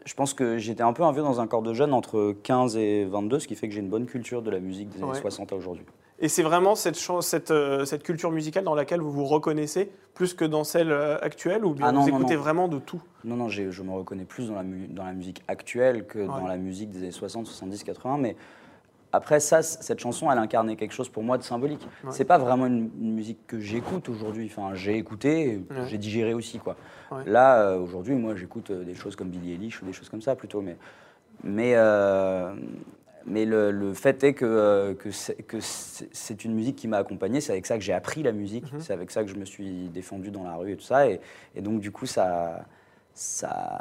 je 0.07 0.15
pense 0.15 0.35
que 0.35 0.57
j'étais 0.57 0.83
un 0.83 0.93
peu 0.93 1.03
un 1.03 1.13
vieux 1.13 1.23
dans 1.23 1.41
un 1.41 1.47
corps 1.47 1.63
de 1.63 1.75
jeune 1.75 1.93
entre 1.93 2.35
15 2.45 2.77
et 2.77 3.05
22, 3.05 3.41
ce 3.41 3.49
qui 3.49 3.57
fait 3.57 3.69
que 3.69 3.75
j'ai 3.75 3.81
une 3.81 3.91
bonne 3.91 4.07
culture 4.07 4.41
de 4.41 4.51
la 4.51 4.61
musique 4.61 4.89
des 4.89 5.03
années 5.03 5.15
60 5.15 5.53
à 5.53 5.57
aujourd'hui. 5.57 5.85
Et 6.19 6.29
c'est 6.29 6.45
vraiment 6.45 6.75
cette, 6.77 6.97
cette, 7.21 7.51
euh, 7.51 7.85
cette, 7.85 8.03
culture 8.03 8.31
musicale 8.31 8.65
dans 8.65 8.75
laquelle 8.75 9.01
vous 9.01 9.13
vous 9.13 9.27
reconnaissez 9.27 9.91
plus 10.15 10.33
que 10.33 10.47
dans 10.47 10.65
celle 10.65 10.91
euh, 10.91 11.19
actuelle 11.21 11.67
ou 11.67 11.75
bien 11.75 11.89
ah 11.89 11.93
vous 11.93 12.09
écoutez 12.09 12.37
vraiment 12.37 12.69
de 12.69 12.79
tout? 12.79 13.03
Non, 13.25 13.37
non, 13.37 13.49
je 13.51 13.83
me 13.83 13.91
reconnais 13.91 14.25
plus 14.25 14.49
dans 14.49 14.55
la, 14.55 14.63
dans 14.63 15.05
la 15.05 15.13
musique 15.13 15.43
actuelle 15.47 16.07
que 16.07 16.21
dans 16.21 16.47
la 16.47 16.57
musique 16.57 16.91
des 16.91 16.99
années 17.01 17.11
60, 17.11 17.47
70, 17.47 17.85
80, 17.85 18.19
mais 18.19 18.37
après 19.17 19.41
ça, 19.41 19.63
cette 19.63 19.99
chanson, 19.99 20.31
elle 20.31 20.39
incarnait 20.39 20.77
quelque 20.77 20.93
chose 20.93 21.09
pour 21.09 21.23
moi 21.23 21.39
de 21.39 21.43
symbolique. 21.43 21.87
C'est 22.11 22.25
pas 22.25 22.39
vraiment 22.39 22.67
une, 22.67 22.91
musique 22.99 23.47
que 23.47 23.59
j'écoute 23.59 24.09
aujourd'hui. 24.09 24.51
Enfin, 24.51 24.75
j'ai 24.75 24.97
écouté, 24.97 25.63
j'ai 25.89 25.99
digéré 25.99 26.35
aussi 26.35 26.59
quoi. 26.59 26.77
Là, 27.25 27.61
euh, 27.61 27.79
aujourd'hui, 27.79 28.15
moi, 28.15 28.35
j'écoute 28.35 28.71
euh, 28.71 28.85
des 28.85 28.95
choses 28.95 29.17
comme 29.17 29.29
Billie 29.29 29.53
Eilish 29.53 29.83
ou 29.83 29.87
des 29.87 29.93
choses 29.93 30.09
comme 30.09 30.23
ça 30.23 30.35
plutôt. 30.35 30.61
Mais, 30.61 30.77
mais, 31.45 31.73
euh, 31.77 32.55
mais 33.27 33.45
le, 33.45 33.93
fait 33.95 34.23
est 34.25 34.35
que, 34.35 34.95
que 34.95 35.61
c'est 35.61 36.45
une 36.45 36.55
musique 36.55 36.77
qui 36.77 36.89
m'a 36.89 36.99
accompagné. 36.99 37.41
C'est 37.41 37.53
avec 37.53 37.67
ça 37.67 37.77
que 37.77 37.85
j'ai 37.85 37.93
appris 37.93 38.23
la 38.23 38.33
musique. 38.33 38.73
Mhm. 38.73 38.81
C'est 38.81 38.93
avec 38.93 39.11
ça 39.11 39.23
que 39.23 39.31
je 39.31 39.37
me 39.37 39.45
suis 39.45 39.89
défendu 39.89 40.31
dans 40.31 40.45
la 40.45 40.57
rue 40.57 40.73
et 40.73 40.77
tout 40.77 40.85
ça. 40.85 41.09
Et, 41.09 41.21
et 41.55 41.61
donc, 41.61 41.81
du 41.81 41.91
coup, 41.93 42.07
ça, 42.07 42.65
ça, 43.15 43.81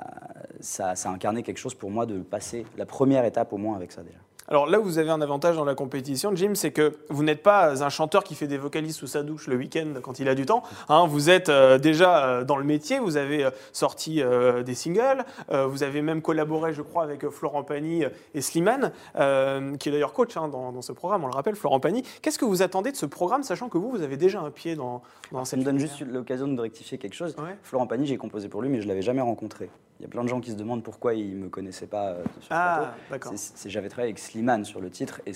ça, 0.60 0.96
ça 0.96 1.10
a 1.10 1.13
incarné 1.13 1.44
quelque 1.44 1.58
chose 1.58 1.75
pour 1.75 1.92
moi 1.92 2.06
de 2.06 2.20
passer 2.20 2.65
la 2.77 2.86
première 2.86 3.25
étape 3.25 3.51
au 3.54 3.58
moins 3.58 3.75
avec 3.75 3.92
ça 3.92 4.04
déjà. 4.04 4.20
Alors 4.48 4.68
là, 4.68 4.78
vous 4.78 5.00
avez 5.00 5.10
un 5.10 5.22
avantage 5.22 5.56
dans 5.56 5.66
la 5.66 5.74
compétition, 5.74 6.36
Jim, 6.36 6.52
c'est 6.54 6.72
que 6.72 6.94
vous 7.10 7.24
n'êtes 7.24 7.42
pas 7.42 7.84
un 7.84 7.90
chanteur 7.90 8.24
qui 8.24 8.36
fait 8.36 8.46
des 8.46 8.60
vocalises 8.60 8.96
sous 8.96 9.08
sa 9.08 9.24
douche 9.24 9.48
le 9.48 9.56
week-end 9.56 9.96
quand 10.04 10.20
il 10.20 10.30
a 10.30 10.36
du 10.36 10.46
temps. 10.46 10.62
Hein. 10.88 11.08
vous 11.08 11.32
êtes 11.32 11.50
euh, 11.50 11.80
déjà 11.80 12.25
euh, 12.25 12.44
dans 12.44 12.58
le 12.58 12.64
métier, 12.64 13.00
vous 13.00 13.18
avez 13.18 13.46
euh, 13.46 13.50
sorti 13.74 14.22
des 14.66 14.75
singles, 14.75 15.25
vous 15.50 15.84
avez 15.84 16.02
même 16.02 16.22
collaboré, 16.22 16.74
je 16.74 16.82
crois, 16.82 17.04
avec 17.04 17.28
Florent 17.30 17.64
Pagny 17.64 18.04
et 18.34 18.42
Slimane, 18.42 18.92
qui 19.16 19.90
est 19.90 19.92
d'ailleurs 19.92 20.14
coach 20.14 20.38
hein, 20.38 20.48
dans, 20.48 20.82
ce 20.82 20.92
programme, 20.92 21.24
on 21.24 21.28
le 21.28 21.34
rappelle, 21.34 21.56
Florent 21.56 21.80
Pagny. 21.80 22.04
Qu'est-ce 22.22 22.40
que 22.40 22.46
vous 22.46 22.62
attendez 22.62 22.92
de 22.92 22.98
ce 22.98 23.06
programme, 23.06 23.44
sachant 23.44 23.70
que 23.70 23.78
vous, 23.78 23.90
vous 23.90 24.02
avez 24.02 24.18
déjà 24.18 24.42
un 24.42 24.52
pied 24.52 24.75
dans, 24.75 25.02
dans 25.32 25.46
Ça 25.46 25.58
me 25.58 25.64
donne 25.64 25.80
juste 25.80 26.02
l'occasion 26.02 26.48
de 26.48 26.62
rectifier 26.62 26.98
quelque 26.98 27.16
chose. 27.16 27.36
Florent 27.64 27.88
Pagny, 27.88 28.06
j'ai 28.06 28.18
composé 28.18 28.48
pour 28.48 28.62
lui, 28.62 28.70
mais 28.70 28.78
je 28.78 28.84
ne 28.84 28.90
l'avais 28.90 29.02
jamais 29.02 29.22
rencontré. 29.22 29.70
Il 30.00 30.04
y 30.04 30.06
a 30.06 30.10
plein 30.10 30.24
de 30.24 30.28
gens 30.28 30.42
qui 30.42 30.52
se 30.52 30.56
demandent 30.56 30.84
pourquoi 30.84 31.14
ils 31.14 31.40
ne 31.40 31.46
me 31.46 31.50
connaissaient 31.50 31.88
pas 31.88 32.10
euh, 32.10 32.24
sur 32.42 32.50
ah, 32.52 32.96
d'accord. 33.10 33.34
J'avais 33.66 33.88
travaillé 33.88 34.12
avec 34.12 34.20
Slimane 34.20 34.66
sur 34.66 34.82
le 34.82 34.90
titre 34.90 35.22
et, 35.25 35.32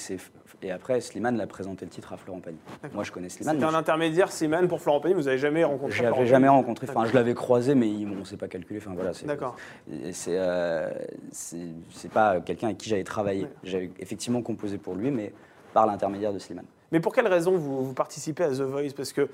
et 0.61 0.71
après 0.71 0.99
Slimane 0.99 1.37
l'a 1.37 1.47
présenté 1.47 1.85
le 1.85 1.91
titre 1.91 2.11
à 2.11 2.17
Florent 2.17 2.41
Pagny. 2.41 2.57
Moi 2.93 3.05
je 3.05 3.11
connais 3.13 3.29
Slimane. 3.29 3.55
C'était 3.55 3.67
un 3.67 3.73
intermédiaire 3.73 4.31
Slimane 4.31 4.67
pour 4.67 4.81
Florent 4.81 4.99
Pagny, 4.99 5.13
vous 5.13 5.23
n'avez 5.23 5.37
jamais 5.37 5.63
rencontré 5.63 5.97
Je 5.97 6.03
l'avais 6.03 6.25
jamais 6.25 6.49
rencontré, 6.49 6.87
enfin 6.89 7.05
je 7.05 7.13
l'avais 7.13 7.33
croisé 7.33 7.73
mais 7.73 7.87
on 7.87 8.19
ne 8.19 8.23
s'est 8.25 8.35
pas 8.35 8.49
calculé. 8.49 8.81
Enfin, 8.81 8.91
voilà, 8.93 9.11
d'accord. 9.25 9.55
Euh, 10.27 10.91
c'est 11.31 12.11
pas 12.11 12.41
quelqu'un 12.41 12.67
avec 12.67 12.79
qui 12.79 12.89
j'avais 12.89 13.05
travaillé. 13.05 13.47
J'avais 13.63 13.91
effectivement 13.99 14.41
composé 14.41 14.77
pour 14.77 14.95
lui 14.95 15.09
mais 15.09 15.31
par 15.73 15.87
l'intermédiaire 15.87 16.33
de 16.33 16.39
Slimane. 16.39 16.65
Mais 16.91 16.99
pour 16.99 17.13
quelle 17.13 17.27
raison 17.27 17.55
vous, 17.55 17.85
vous 17.85 17.93
participez 17.93 18.43
à 18.43 18.49
The 18.49 18.61
Voice? 18.61 18.93
Parce 18.95 19.13
que 19.13 19.29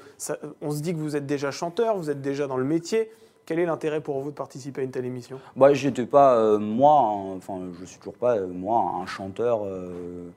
on 0.62 0.70
se 0.70 0.82
dit 0.82 0.94
que 0.94 1.00
vous 1.00 1.16
êtes 1.16 1.26
déjà 1.26 1.50
chanteur, 1.50 1.98
vous 1.98 2.12
êtes 2.12 2.22
déjà 2.22 2.46
dans 2.46 2.58
le 2.58 2.66
métier. 2.66 3.10
Quel 3.46 3.60
est 3.60 3.66
l'intérêt 3.66 4.02
pour 4.02 4.20
vous 4.22 4.32
de 4.32 4.36
participer 4.36 4.82
à 4.82 4.84
une 4.84 4.92
telle 4.92 5.06
émission? 5.06 5.40
Bah, 5.56 5.74
j'étais 5.74 6.06
pas 6.08 6.36
euh, 6.36 6.58
moi, 6.58 7.00
un- 7.00 7.38
enfin, 7.38 7.60
je 7.80 7.86
suis 7.86 8.00
toujours 8.00 8.16
pas 8.16 8.38
euh, 8.38 8.48
moi 8.48 8.96
un 9.02 9.06
chanteur 9.06 9.64
euh, 9.64 10.30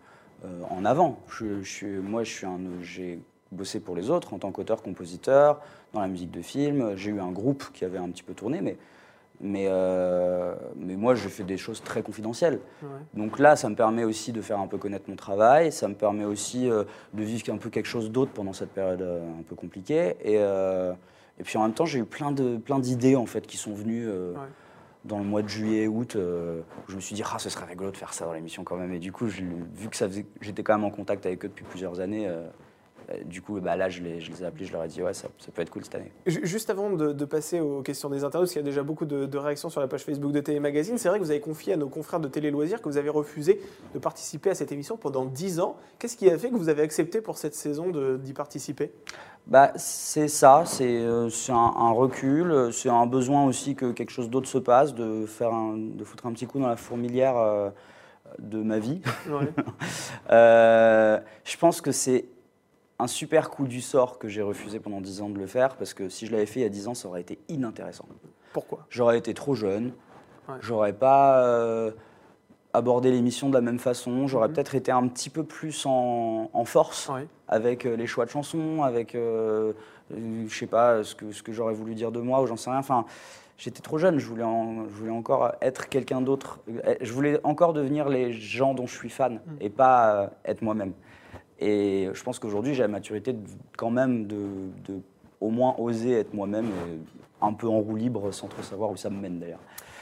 en 0.70 0.84
avant. 0.84 1.18
Je, 1.28 1.62
je 1.62 1.86
moi, 1.86 2.22
je 2.24 2.30
suis 2.30 2.46
un, 2.46 2.58
j'ai 2.82 3.18
bossé 3.50 3.80
pour 3.80 3.96
les 3.96 4.10
autres 4.10 4.34
en 4.34 4.38
tant 4.38 4.52
qu'auteur-compositeur 4.52 5.60
dans 5.94 6.00
la 6.02 6.08
musique 6.08 6.30
de 6.30 6.42
film. 6.42 6.96
J'ai 6.96 7.10
eu 7.10 7.20
un 7.20 7.30
groupe 7.30 7.64
qui 7.72 7.86
avait 7.86 7.96
un 7.98 8.10
petit 8.10 8.22
peu 8.22 8.34
tourné, 8.34 8.60
mais 8.60 8.76
mais 9.40 9.68
mais 10.76 10.96
moi, 10.96 11.14
je 11.14 11.28
fais 11.28 11.44
des 11.44 11.56
choses 11.56 11.82
très 11.82 12.02
confidentielles. 12.02 12.60
Ouais. 12.82 12.88
Donc 13.14 13.38
là, 13.38 13.56
ça 13.56 13.70
me 13.70 13.74
permet 13.74 14.04
aussi 14.04 14.32
de 14.32 14.42
faire 14.42 14.58
un 14.58 14.66
peu 14.66 14.76
connaître 14.76 15.08
mon 15.08 15.16
travail, 15.16 15.72
ça 15.72 15.88
me 15.88 15.94
permet 15.94 16.24
aussi 16.24 16.68
de 16.68 16.86
vivre 17.22 17.50
un 17.54 17.56
peu 17.56 17.70
quelque 17.70 17.86
chose 17.86 18.10
d'autre 18.10 18.32
pendant 18.32 18.52
cette 18.52 18.70
période 18.70 19.00
un 19.00 19.42
peu 19.48 19.54
compliquée. 19.54 20.16
Et, 20.24 20.38
et 21.38 21.42
puis 21.44 21.56
en 21.58 21.62
même 21.62 21.74
temps, 21.74 21.86
j'ai 21.86 21.98
eu 22.00 22.04
plein 22.04 22.32
de 22.32 22.56
plein 22.56 22.78
d'idées 22.78 23.16
en 23.16 23.26
fait 23.26 23.46
qui 23.46 23.56
sont 23.56 23.74
venues 23.74 24.06
euh, 24.08 24.32
Ouais. 24.32 24.38
dans 25.04 25.18
le 25.18 25.24
mois 25.24 25.42
de 25.42 25.48
juillet, 25.48 25.86
août. 25.86 26.16
euh, 26.16 26.60
où 26.86 26.90
je 26.90 26.96
me 26.96 27.00
suis 27.00 27.14
dit, 27.14 27.22
ah, 27.24 27.38
ce 27.38 27.48
serait 27.50 27.66
rigolo 27.66 27.90
de 27.90 27.96
faire 27.96 28.12
ça 28.12 28.24
dans 28.24 28.32
l'émission 28.32 28.64
quand 28.64 28.76
même. 28.76 28.92
Et 28.92 28.98
du 28.98 29.12
coup, 29.12 29.28
je- 29.28 29.42
vu 29.74 29.88
que 29.88 29.96
ça 29.96 30.08
faisait, 30.08 30.26
j'étais 30.40 30.62
quand 30.62 30.74
même 30.74 30.84
en 30.84 30.90
contact 30.90 31.24
avec 31.26 31.44
eux 31.44 31.48
depuis 31.48 31.64
plusieurs 31.64 32.00
années. 32.00 32.26
euh, 32.26 32.30
euh, 32.30 32.48
du 33.24 33.40
coup, 33.42 33.58
bah, 33.60 33.76
là, 33.76 33.88
je 33.88 34.02
les, 34.02 34.20
je 34.20 34.30
les 34.30 34.42
ai 34.42 34.46
appelés, 34.46 34.64
je 34.66 34.72
leur 34.72 34.84
ai 34.84 34.88
dit, 34.88 35.02
ouais, 35.02 35.14
ça, 35.14 35.28
ça 35.38 35.50
peut 35.52 35.62
être 35.62 35.70
cool 35.70 35.84
cette 35.84 35.94
année. 35.94 36.12
Ju- 36.26 36.40
Juste 36.44 36.68
avant 36.70 36.90
de, 36.90 37.12
de 37.12 37.24
passer 37.24 37.60
aux 37.60 37.80
questions 37.82 38.10
des 38.10 38.24
internautes, 38.24 38.46
parce 38.46 38.52
qu'il 38.52 38.60
y 38.60 38.64
a 38.64 38.68
déjà 38.68 38.82
beaucoup 38.82 39.06
de, 39.06 39.24
de 39.26 39.38
réactions 39.38 39.70
sur 39.70 39.80
la 39.80 39.88
page 39.88 40.04
Facebook 40.04 40.32
de 40.32 40.40
Télé 40.40 40.60
Magazine, 40.60 40.98
c'est 40.98 41.08
vrai 41.08 41.18
que 41.18 41.24
vous 41.24 41.30
avez 41.30 41.40
confié 41.40 41.72
à 41.72 41.76
nos 41.76 41.88
confrères 41.88 42.20
de 42.20 42.28
Télé 42.28 42.50
Loisirs 42.50 42.82
que 42.82 42.88
vous 42.88 42.96
avez 42.98 43.08
refusé 43.08 43.60
de 43.94 43.98
participer 43.98 44.50
à 44.50 44.54
cette 44.54 44.72
émission 44.72 44.96
pendant 44.96 45.24
10 45.24 45.60
ans. 45.60 45.76
Qu'est-ce 45.98 46.16
qui 46.16 46.30
a 46.30 46.36
fait 46.38 46.50
que 46.50 46.56
vous 46.56 46.68
avez 46.68 46.82
accepté 46.82 47.20
pour 47.20 47.38
cette 47.38 47.54
saison 47.54 47.90
d'y 48.18 48.32
participer? 48.34 48.92
Bah, 49.46 49.72
c'est 49.76 50.28
ça, 50.28 50.64
c'est 50.66 50.98
euh, 51.00 51.30
un, 51.48 51.54
un 51.54 51.90
recul, 51.92 52.50
euh, 52.50 52.70
c'est 52.70 52.90
un 52.90 53.06
besoin 53.06 53.46
aussi 53.46 53.74
que 53.74 53.92
quelque 53.92 54.10
chose 54.10 54.28
d'autre 54.28 54.46
se 54.48 54.58
passe, 54.58 54.94
de, 54.94 55.24
faire 55.24 55.54
un- 55.54 55.78
de 55.78 56.04
foutre 56.04 56.26
un 56.26 56.32
petit 56.32 56.46
coup 56.46 56.58
dans 56.58 56.68
la 56.68 56.76
fourmilière 56.76 57.38
euh, 57.38 57.70
de 58.38 58.62
ma 58.62 58.78
vie. 58.78 59.00
Ouais. 59.30 59.48
Euh, 60.30 61.18
je 61.44 61.56
pense 61.56 61.80
que 61.80 61.92
c'est 61.92 62.26
un 62.98 63.06
super 63.06 63.50
coup 63.50 63.66
du 63.66 63.80
sort 63.80 64.18
que 64.18 64.28
j'ai 64.28 64.42
refusé 64.42 64.80
pendant 64.80 65.00
10 65.00 65.20
ans 65.22 65.28
de 65.28 65.38
le 65.38 65.46
faire, 65.46 65.76
parce 65.76 65.94
que 65.94 66.08
si 66.08 66.26
je 66.26 66.32
l'avais 66.32 66.46
fait 66.46 66.60
il 66.60 66.62
y 66.64 66.66
a 66.66 66.70
10 66.70 66.88
ans, 66.88 66.94
ça 66.94 67.08
aurait 67.08 67.20
été 67.20 67.38
inintéressant. 67.48 68.06
Pourquoi? 68.52 68.86
J'aurais 68.90 69.18
été 69.18 69.34
trop 69.34 69.54
jeune, 69.54 69.92
Ouais. 70.48 70.54
j'aurais 70.60 70.92
pas 70.94 71.44
euh, 71.44 71.90
abordé 72.72 73.10
l'émission 73.10 73.48
de 73.50 73.54
la 73.54 73.60
même 73.60 73.78
façon, 73.78 74.26
j'aurais 74.26 74.48
Mhm. 74.48 74.54
peut-être 74.54 74.74
été 74.74 74.90
un 74.90 75.06
petit 75.06 75.30
peu 75.30 75.44
plus 75.44 75.84
en, 75.86 76.50
en 76.52 76.64
force 76.64 77.08
Ouais. 77.08 77.26
avec 77.48 77.86
euh, 77.86 77.96
les 77.96 78.06
choix 78.06 78.24
de 78.24 78.30
chansons, 78.30 78.82
avec, 78.82 79.14
euh, 79.14 79.74
je 80.10 80.48
sais 80.58 80.66
pas, 80.66 81.04
ce 81.04 81.14
que, 81.14 81.30
ce 81.32 81.42
que 81.42 81.52
j'aurais 81.52 81.74
voulu 81.74 81.94
dire 81.94 82.10
de 82.10 82.20
moi, 82.20 82.40
ou 82.42 82.46
j'en 82.46 82.56
sais 82.56 82.70
rien. 82.70 82.78
Enfin, 82.80 83.04
j'étais 83.58 83.80
trop 83.82 83.98
jeune, 83.98 84.18
je 84.18 84.26
voulais, 84.26 84.42
en- 84.42 84.84
je 84.88 84.94
voulais 84.94 85.10
encore 85.12 85.52
être 85.60 85.88
quelqu'un 85.88 86.20
d'autre. 86.22 86.60
Je 87.00 87.12
voulais 87.12 87.38
encore 87.44 87.74
devenir 87.74 88.08
les 88.08 88.32
gens 88.32 88.74
dont 88.74 88.86
je 88.86 88.94
suis 88.96 89.10
fan, 89.10 89.34
Mm. 89.34 89.40
et 89.60 89.70
pas 89.70 90.30
être 90.44 90.62
moi-même. 90.62 90.94
Et 91.58 92.08
je 92.12 92.22
pense 92.22 92.38
qu'aujourd'hui, 92.38 92.74
j'ai 92.74 92.82
la 92.82 92.88
maturité 92.88 93.32
de, 93.32 93.40
quand 93.76 93.90
même 93.90 94.26
de, 94.26 94.36
de 94.86 95.00
au 95.40 95.50
moins 95.50 95.74
oser 95.78 96.12
être 96.12 96.34
moi-même, 96.34 96.68
un 97.40 97.52
peu 97.52 97.68
en 97.68 97.80
roue 97.80 97.96
libre, 97.96 98.32
sans 98.32 98.48
trop 98.48 98.62
savoir 98.62 98.90
où 98.90 98.96
ça 98.96 99.10
me 99.10 99.20
mène 99.20 99.38
d'ailleurs. 99.38 99.60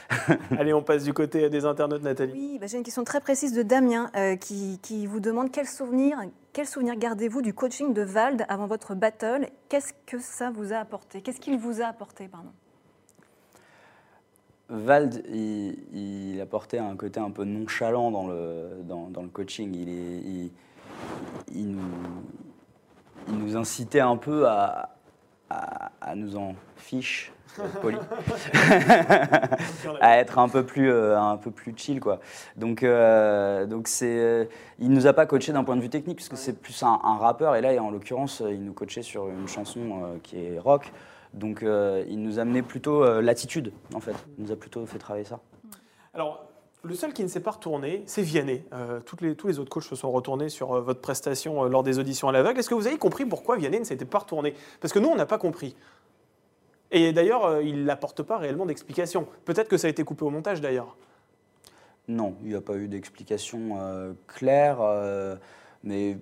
Allez, 0.57 0.73
on 0.73 0.81
passe 0.81 1.03
du 1.03 1.13
côté 1.13 1.49
des 1.49 1.65
internautes, 1.65 2.01
Nathalie. 2.01 2.31
Oui, 2.33 2.57
bah, 2.59 2.67
j'ai 2.67 2.77
une 2.77 2.83
question 2.83 3.03
très 3.03 3.19
précise 3.19 3.53
de 3.53 3.61
Damien 3.61 4.09
euh, 4.15 4.35
qui, 4.37 4.79
qui 4.81 5.05
vous 5.05 5.19
demande 5.19 5.51
quel 5.51 5.67
souvenir, 5.67 6.17
quel 6.53 6.65
souvenir 6.65 6.95
gardez-vous 6.95 7.41
du 7.41 7.53
coaching 7.53 7.93
de 7.93 8.03
Vald 8.03 8.45
avant 8.47 8.67
votre 8.67 8.95
battle? 8.95 9.47
Qu'est-ce 9.67 9.93
que 10.05 10.19
ça 10.19 10.49
vous 10.49 10.71
a 10.71 10.77
apporté? 10.77 11.21
Qu'est-ce 11.21 11.41
qu'il 11.41 11.57
vous 11.57 11.81
a 11.81 11.85
apporté 11.85 12.27
pardon? 12.27 12.51
Vald, 14.69 15.23
il, 15.29 15.77
il 15.93 16.41
apportait 16.41 16.77
un 16.79 16.95
côté 16.95 17.19
un 17.19 17.31
peu 17.31 17.43
nonchalant 17.43 18.11
dans 18.11 18.27
le, 18.27 18.81
dans, 18.83 19.09
dans 19.09 19.21
le 19.21 19.29
coaching. 19.29 19.73
Il, 19.75 19.89
est, 19.89 20.19
il, 20.19 20.51
il 21.53 21.71
nous, 21.71 21.81
il 23.29 23.37
nous 23.37 23.57
incitait 23.57 23.99
un 23.99 24.17
peu 24.17 24.47
à, 24.47 24.95
à, 25.49 25.91
à 26.01 26.15
nous 26.15 26.37
en 26.37 26.55
fiche, 26.75 27.33
poli, 27.81 27.97
à 30.01 30.17
être 30.17 30.37
un 30.39 30.49
peu 30.49 30.65
plus, 30.65 30.91
euh, 30.91 31.19
un 31.19 31.37
peu 31.37 31.51
plus 31.51 31.73
chill. 31.75 31.99
Quoi. 31.99 32.19
Donc, 32.55 32.83
euh, 32.83 33.65
donc 33.65 33.87
c'est, 33.87 34.19
euh, 34.19 34.45
il 34.79 34.91
nous 34.91 35.07
a 35.07 35.13
pas 35.13 35.25
coaché 35.25 35.51
d'un 35.53 35.63
point 35.63 35.75
de 35.75 35.81
vue 35.81 35.89
technique, 35.89 36.17
puisque 36.17 36.37
c'est 36.37 36.53
plus 36.53 36.83
un, 36.83 36.99
un 37.03 37.17
rappeur. 37.17 37.55
Et 37.55 37.61
là, 37.61 37.81
en 37.81 37.89
l'occurrence, 37.89 38.43
il 38.47 38.63
nous 38.63 38.73
coachait 38.73 39.01
sur 39.01 39.27
une 39.29 39.47
chanson 39.47 40.03
euh, 40.03 40.17
qui 40.21 40.37
est 40.37 40.59
rock. 40.59 40.91
Donc, 41.33 41.59
il 41.61 42.21
nous 42.23 42.39
amenait 42.39 42.63
plutôt 42.63 43.21
l'attitude, 43.21 43.71
en 43.93 43.99
fait. 43.99 44.15
Il 44.37 44.45
nous 44.45 44.51
a 44.51 44.55
plutôt 44.55 44.83
fait 44.87 44.97
travailler 44.97 45.25
ça. 45.25 45.39
Alors, 46.15 46.46
le 46.87 46.95
seul 46.95 47.13
qui 47.13 47.23
ne 47.23 47.27
s'est 47.27 47.41
pas 47.41 47.51
retourné, 47.51 48.03
c'est 48.05 48.21
Vianney. 48.21 48.63
Euh, 48.73 48.99
tous 49.01 49.17
les 49.47 49.59
autres 49.59 49.69
coachs 49.69 49.83
se 49.83 49.95
sont 49.95 50.11
retournés 50.11 50.49
sur 50.49 50.73
euh, 50.73 50.81
votre 50.81 51.01
prestation 51.01 51.63
euh, 51.63 51.69
lors 51.69 51.83
des 51.83 51.99
auditions 51.99 52.29
à 52.29 52.31
l'aveugle. 52.31 52.59
Est-ce 52.59 52.69
que 52.69 52.75
vous 52.75 52.87
avez 52.87 52.97
compris 52.97 53.25
pourquoi 53.25 53.57
Vianney 53.57 53.79
ne 53.79 53.83
s'était 53.83 54.05
pas 54.05 54.19
retourné? 54.19 54.53
Parce 54.79 54.93
que 54.93 54.99
nous, 54.99 55.09
on 55.09 55.15
n'a 55.15 55.25
pas 55.25 55.37
compris. 55.37 55.75
Et 56.91 57.11
d'ailleurs, 57.11 57.61
il 57.61 57.83
n'apporte 57.83 58.23
pas 58.23 58.37
réellement 58.37 58.65
d'explication. 58.65 59.27
Peut-être 59.43 59.67
que 59.67 59.75
ça 59.75 59.87
a 59.87 59.89
été 59.89 60.05
coupé 60.05 60.23
au 60.23 60.29
montage 60.29 60.61
d'ailleurs. 60.61 60.95
Non, 62.07 62.35
il 62.43 62.49
n'y 62.49 62.55
a 62.55 62.61
pas 62.61 62.75
eu 62.75 62.87
d'explication 62.87 64.15
claire, 64.25 64.77
mais 65.83 66.17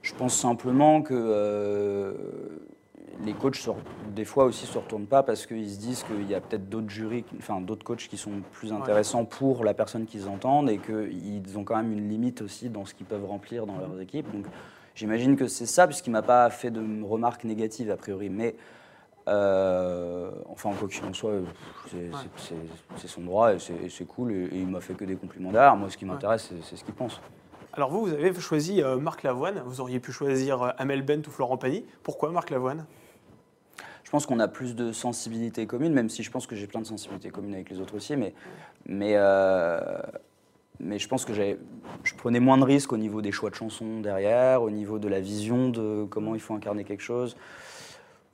je 0.00 0.14
pense 0.14 0.34
simplement 0.34 1.02
que 1.02 2.16
les 3.24 3.34
coachs, 3.34 3.56
se 3.56 3.70
des 4.14 4.24
fois 4.24 4.44
aussi, 4.44 4.66
se 4.66 4.78
retournent 4.78 5.06
pas 5.06 5.22
parce 5.22 5.46
qu'ils 5.46 5.70
se 5.70 5.78
disent 5.78 6.02
qu'il 6.02 6.28
y 6.28 6.34
a 6.34 6.40
peut-être 6.40 6.68
d'autres 6.68 6.90
jurys, 6.90 7.24
enfin 7.38 7.60
d'autres 7.60 7.84
coachs 7.84 8.08
qui 8.08 8.16
sont 8.16 8.42
plus 8.52 8.72
intéressants 8.72 9.24
pour 9.24 9.64
la 9.64 9.74
personne 9.74 10.06
qu'ils 10.06 10.28
entendent 10.28 10.70
et 10.70 10.78
qu'ils 10.78 11.58
ont 11.58 11.64
quand 11.64 11.76
même 11.76 11.92
une 11.92 12.08
limite 12.08 12.42
aussi 12.42 12.68
dans 12.68 12.84
ce 12.84 12.94
qu'ils 12.94 13.06
peuvent 13.06 13.26
remplir 13.26 13.66
dans 13.66 13.76
leurs 13.76 14.00
équipes. 14.00 14.30
Donc 14.32 14.46
j'imagine 14.94 15.36
que 15.36 15.46
c'est 15.46 15.66
ça, 15.66 15.86
puisqu'il 15.86 16.10
m'a 16.10 16.22
pas 16.22 16.48
fait 16.50 16.70
de 16.70 16.82
remarques 17.04 17.44
négatives 17.44 17.90
a 17.90 17.96
priori, 17.96 18.28
mais 18.30 18.54
euh, 19.28 20.30
enfin, 20.48 20.70
quoi 20.78 20.88
qu'il 20.88 21.04
en 21.04 21.12
soit, 21.12 21.34
c'est 22.96 23.08
son 23.08 23.22
droit 23.22 23.54
et 23.54 23.58
c'est 23.58 24.06
cool. 24.06 24.32
Et, 24.32 24.44
et 24.44 24.58
il 24.58 24.66
m'a 24.66 24.80
fait 24.80 24.94
que 24.94 25.04
des 25.04 25.16
compliments 25.16 25.52
derrière. 25.52 25.76
Moi, 25.76 25.90
ce 25.90 25.96
qui 25.96 26.04
m'intéresse, 26.04 26.52
c'est 26.62 26.76
ce 26.76 26.84
qu'il 26.84 26.94
pense. 26.94 27.20
Alors 27.74 27.88
vous, 27.88 28.04
vous 28.04 28.12
avez 28.12 28.34
choisi 28.34 28.82
euh, 28.82 28.98
Marc 28.98 29.22
Lavoine. 29.22 29.62
Vous 29.64 29.80
auriez 29.80 29.98
pu 29.98 30.12
choisir 30.12 30.62
euh, 30.62 30.70
Amel 30.76 31.00
Bent 31.00 31.22
ou 31.26 31.30
Florent 31.30 31.56
Pagny. 31.56 31.86
Pourquoi 32.02 32.30
Marc 32.30 32.50
Lavoine? 32.50 32.84
Je 34.04 34.10
pense 34.10 34.26
qu'on 34.26 34.40
a 34.40 34.48
plus 34.48 34.74
de 34.74 34.92
sensibilité 34.92 35.66
commune, 35.66 35.94
même 35.94 36.10
si 36.10 36.22
je 36.22 36.30
pense 36.30 36.46
que 36.46 36.54
j'ai 36.54 36.66
plein 36.66 36.82
de 36.82 36.86
sensibilités 36.86 37.30
communes 37.30 37.54
avec 37.54 37.70
les 37.70 37.80
autres 37.80 37.96
aussi. 37.96 38.14
Mais, 38.14 38.34
mais, 38.84 39.14
euh, 39.16 39.80
je 40.80 41.08
pense 41.08 41.24
que 41.24 41.32
je 41.32 42.14
prenais 42.18 42.40
moins 42.40 42.58
de 42.58 42.64
risques 42.64 42.92
au 42.92 42.98
niveau 42.98 43.22
des 43.22 43.32
choix 43.32 43.48
de 43.48 43.54
chansons 43.54 44.00
derrière, 44.00 44.62
au 44.62 44.70
niveau 44.70 44.98
de 44.98 45.08
la 45.08 45.20
vision 45.20 45.70
de 45.70 46.04
comment 46.10 46.34
il 46.34 46.42
faut 46.42 46.52
incarner 46.52 46.84
quelque 46.84 47.02
chose. 47.02 47.38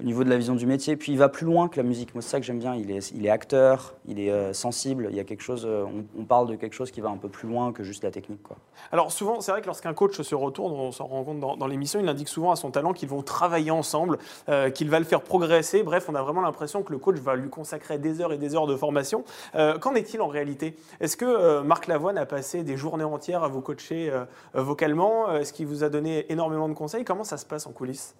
Au 0.00 0.04
niveau 0.04 0.22
de 0.22 0.30
la 0.30 0.36
vision 0.36 0.54
du 0.54 0.66
métier. 0.66 0.96
Puis 0.96 1.12
il 1.12 1.18
va 1.18 1.28
plus 1.28 1.44
loin 1.44 1.68
que 1.68 1.76
la 1.76 1.82
musique. 1.82 2.14
Moi, 2.14 2.22
c'est 2.22 2.28
ça 2.28 2.40
que 2.40 2.46
j'aime 2.46 2.60
bien. 2.60 2.74
Il 2.76 2.90
est, 2.90 3.10
il 3.10 3.26
est 3.26 3.30
acteur, 3.30 3.94
il 4.06 4.20
est 4.20 4.30
euh, 4.30 4.52
sensible. 4.52 5.08
Il 5.10 5.16
y 5.16 5.20
a 5.20 5.24
quelque 5.24 5.42
chose. 5.42 5.64
euh, 5.66 5.84
on, 6.16 6.24
parle 6.24 6.48
de 6.48 6.56
quelque 6.56 6.74
chose 6.74 6.90
qui 6.90 7.00
va 7.00 7.08
un 7.08 7.16
peu 7.16 7.28
plus 7.28 7.48
loin 7.48 7.72
que 7.72 7.82
juste 7.82 8.04
la 8.04 8.10
technique. 8.10 8.40
Alors 8.92 9.10
souvent, 9.10 9.40
c'est 9.40 9.50
vrai 9.50 9.60
que 9.60 9.66
lorsqu'un 9.66 9.94
coach 9.94 10.20
se 10.20 10.34
retourne, 10.34 10.72
on 10.72 10.92
s'en 10.92 11.06
rend 11.06 11.24
compte 11.24 11.40
dans, 11.40 11.66
l'émission, 11.66 11.98
il 12.00 12.08
indique 12.08 12.28
souvent 12.28 12.52
à 12.52 12.56
son 12.56 12.70
talent 12.70 12.92
qu'ils 12.92 13.08
vont 13.08 13.22
travailler 13.22 13.70
ensemble, 13.70 14.18
euh, 14.48 14.70
qu'il 14.70 14.88
va 14.88 14.98
le 14.98 15.04
faire 15.04 15.22
progresser. 15.22 15.82
Bref, 15.82 16.06
on 16.08 16.14
a 16.14 16.22
vraiment 16.22 16.42
l'impression 16.42 16.82
que 16.82 16.92
le 16.92 16.98
coach 16.98 17.16
va 17.16 17.34
lui 17.34 17.48
consacrer 17.48 17.98
des 17.98 18.20
heures 18.20 18.32
et 18.32 18.38
des 18.38 18.54
heures 18.54 18.66
de 18.66 18.76
formation. 18.76 19.24
Qu'en 19.80 19.94
est-il 19.94 20.20
en 20.20 20.28
réalité? 20.28 20.76
Est-ce 21.00 21.16
que 21.16 21.62
Marc 21.62 21.86
Lavoine 21.86 22.18
a 22.18 22.26
passé 22.26 22.62
des 22.62 22.76
journées 22.76 23.04
entières 23.04 23.42
à 23.42 23.48
vous 23.48 23.60
coacher 23.60 24.12
vocalement? 24.54 25.32
Est-ce 25.32 25.52
qu'il 25.52 25.66
vous 25.66 25.82
a 25.82 25.88
donné 25.88 26.30
énormément 26.30 26.68
de 26.68 26.74
conseils? 26.74 27.04
Comment 27.04 27.24
ça 27.24 27.36
se 27.36 27.46
passe 27.46 27.66
en 27.66 27.72
coulisses? 27.72 28.14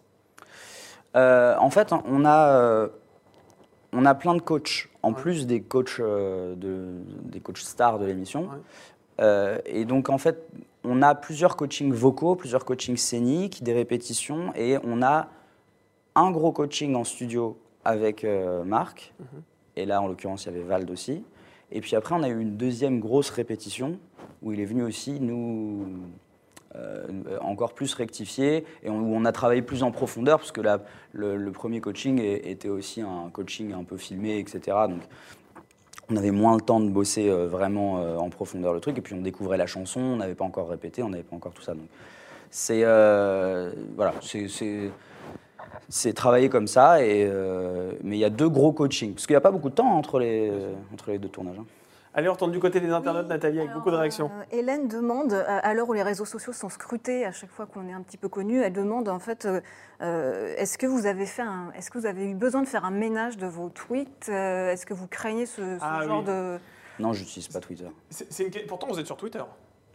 Euh, 1.16 1.56
en 1.58 1.70
fait, 1.70 1.92
on 1.92 2.24
a, 2.24 2.48
euh, 2.50 2.88
on 3.92 4.04
a 4.04 4.14
plein 4.14 4.34
de 4.34 4.40
coachs, 4.42 4.88
en 5.02 5.10
Ouais. 5.12 5.14
plus 5.20 5.46
des 5.46 5.60
coachs, 5.62 5.96
euh, 6.00 6.54
de, 6.54 6.88
des 7.24 7.40
coachs 7.40 7.58
stars 7.58 7.98
de 7.98 8.06
l'émission. 8.06 8.48
Ouais. 9.20 9.62
Et 9.66 9.84
donc, 9.84 10.10
en 10.10 10.18
fait, 10.18 10.46
on 10.84 11.02
a 11.02 11.14
plusieurs 11.14 11.56
coachings 11.56 11.92
vocaux, 11.92 12.36
plusieurs 12.36 12.64
coachings 12.64 12.96
scéniques, 12.96 13.62
des 13.64 13.72
répétitions, 13.72 14.52
et 14.54 14.76
on 14.84 15.02
a 15.02 15.26
un 16.14 16.30
gros 16.30 16.52
coaching 16.52 16.94
en 16.94 17.02
studio 17.04 17.58
avec 17.84 18.24
Marc. 18.64 19.12
Mhm. 19.18 19.42
Et 19.76 19.86
là, 19.86 20.00
en 20.00 20.06
l'occurrence, 20.06 20.44
il 20.44 20.52
y 20.52 20.54
avait 20.56 20.64
Vald 20.64 20.88
aussi. 20.90 21.24
Et 21.72 21.80
puis 21.80 21.96
après, 21.96 22.14
on 22.14 22.22
a 22.22 22.28
eu 22.28 22.40
une 22.40 22.56
deuxième 22.56 23.00
grosse 23.00 23.30
répétition 23.30 23.98
où 24.42 24.52
il 24.52 24.60
est 24.60 24.64
venu 24.64 24.84
aussi 24.84 25.18
nous 25.20 25.86
encore 27.40 27.72
plus 27.72 27.94
rectifier 27.94 28.64
et 28.82 28.90
où 28.90 28.94
on 28.94 29.24
a 29.24 29.32
travaillé 29.32 29.62
plus 29.62 29.82
en 29.82 29.90
profondeur 29.90 30.38
parce 30.38 30.52
que 30.52 30.60
le, 31.12 31.50
premier 31.52 31.80
coaching 31.80 32.20
était 32.20 32.68
aussi 32.68 33.00
un 33.00 33.30
coaching 33.32 33.72
un 33.72 33.84
peu 33.84 33.96
filmé, 33.96 34.38
etc. 34.38 34.76
Donc, 34.88 35.02
on 36.10 36.16
avait 36.16 36.30
moins 36.30 36.54
le 36.54 36.60
temps 36.60 36.80
de 36.80 36.88
bosser 36.88 37.28
euh, 37.28 37.46
vraiment 37.48 37.98
euh, 37.98 38.16
en 38.16 38.30
profondeur 38.30 38.72
le 38.72 38.80
truc. 38.80 38.98
Et 38.98 39.00
puis 39.00 39.14
on 39.14 39.20
découvrait 39.20 39.58
la 39.58 39.66
chanson, 39.66 40.00
on 40.00 40.16
n'avait 40.16 40.34
pas 40.34 40.44
encore 40.44 40.68
répété, 40.68 41.02
on 41.02 41.10
n'avait 41.10 41.22
pas 41.22 41.36
encore 41.36 41.52
tout 41.52 41.62
ça. 41.62 41.74
Donc 41.74 41.88
c'est 42.50 42.82
euh, 42.84 43.72
voilà, 43.94 44.14
c'est 45.90 46.12
travailler 46.14 46.48
comme 46.48 46.66
ça. 46.66 47.04
Et, 47.04 47.26
euh, 47.26 47.92
mais 48.02 48.16
il 48.16 48.20
y 48.20 48.24
a 48.24 48.30
deux 48.30 48.48
gros 48.48 48.72
coachings. 48.72 49.14
Parce 49.14 49.26
qu'il 49.26 49.34
n'y 49.34 49.38
a 49.38 49.42
pas 49.42 49.50
beaucoup 49.50 49.70
de 49.70 49.74
temps 49.74 49.90
entre 49.90 50.18
les, 50.18 50.50
entre 50.92 51.10
les 51.10 51.18
deux 51.18 51.28
tournages. 51.28 51.58
hein. 51.58 51.66
Allez, 52.18 52.28
on 52.28 52.32
retourne 52.32 52.50
du 52.50 52.58
côté 52.58 52.80
des 52.80 52.90
internautes, 52.90 53.28
Nathalie, 53.28 53.58
avec 53.60 53.70
Alors, 53.70 53.78
beaucoup 53.80 53.92
de 53.92 53.96
réactions. 53.96 54.28
euh, 54.28 54.42
Hélène 54.50 54.88
demande, 54.88 55.32
euh, 55.32 55.44
à 55.46 55.72
l'heure 55.72 55.88
où 55.88 55.92
les 55.92 56.02
réseaux 56.02 56.24
sociaux 56.24 56.52
sont 56.52 56.68
scrutés, 56.68 57.24
à 57.24 57.30
chaque 57.30 57.52
fois 57.52 57.64
qu'on 57.66 57.86
est 57.86 57.92
un 57.92 58.02
petit 58.02 58.16
peu 58.16 58.28
connu, 58.28 58.60
elle 58.60 58.72
demande 58.72 59.08
en 59.08 59.20
fait, 59.20 59.46
euh, 59.46 60.54
est-ce 60.56 60.78
que 60.78 60.86
vous 60.88 61.06
avez 61.06 61.26
fait, 61.26 61.42
un- 61.42 61.70
est-ce 61.76 61.92
que 61.92 61.98
vous 61.98 62.06
avez 62.06 62.28
eu 62.28 62.34
besoin 62.34 62.62
de 62.62 62.66
faire 62.66 62.84
un 62.84 62.90
ménage 62.90 63.36
de 63.36 63.46
vos 63.46 63.68
tweets 63.68 64.26
Euh, 64.30 64.72
Est-ce 64.72 64.84
que 64.84 64.94
vous 64.94 65.06
craignez 65.06 65.46
ce, 65.46 65.62
ce 65.62 65.78
Ah, 65.80 66.02
genre 66.08 66.18
oui. 66.22 66.24
de 66.26 66.58
Non, 66.98 67.12
j'utilise 67.12 67.46
pas 67.46 67.60
Twitter. 67.60 67.86
C'est- 68.10 68.26
c'est 68.32 68.46
une- 68.48 68.66
Pourtant, 68.66 68.88
vous 68.88 68.98
êtes 68.98 69.06
sur 69.06 69.16
Twitter. 69.16 69.44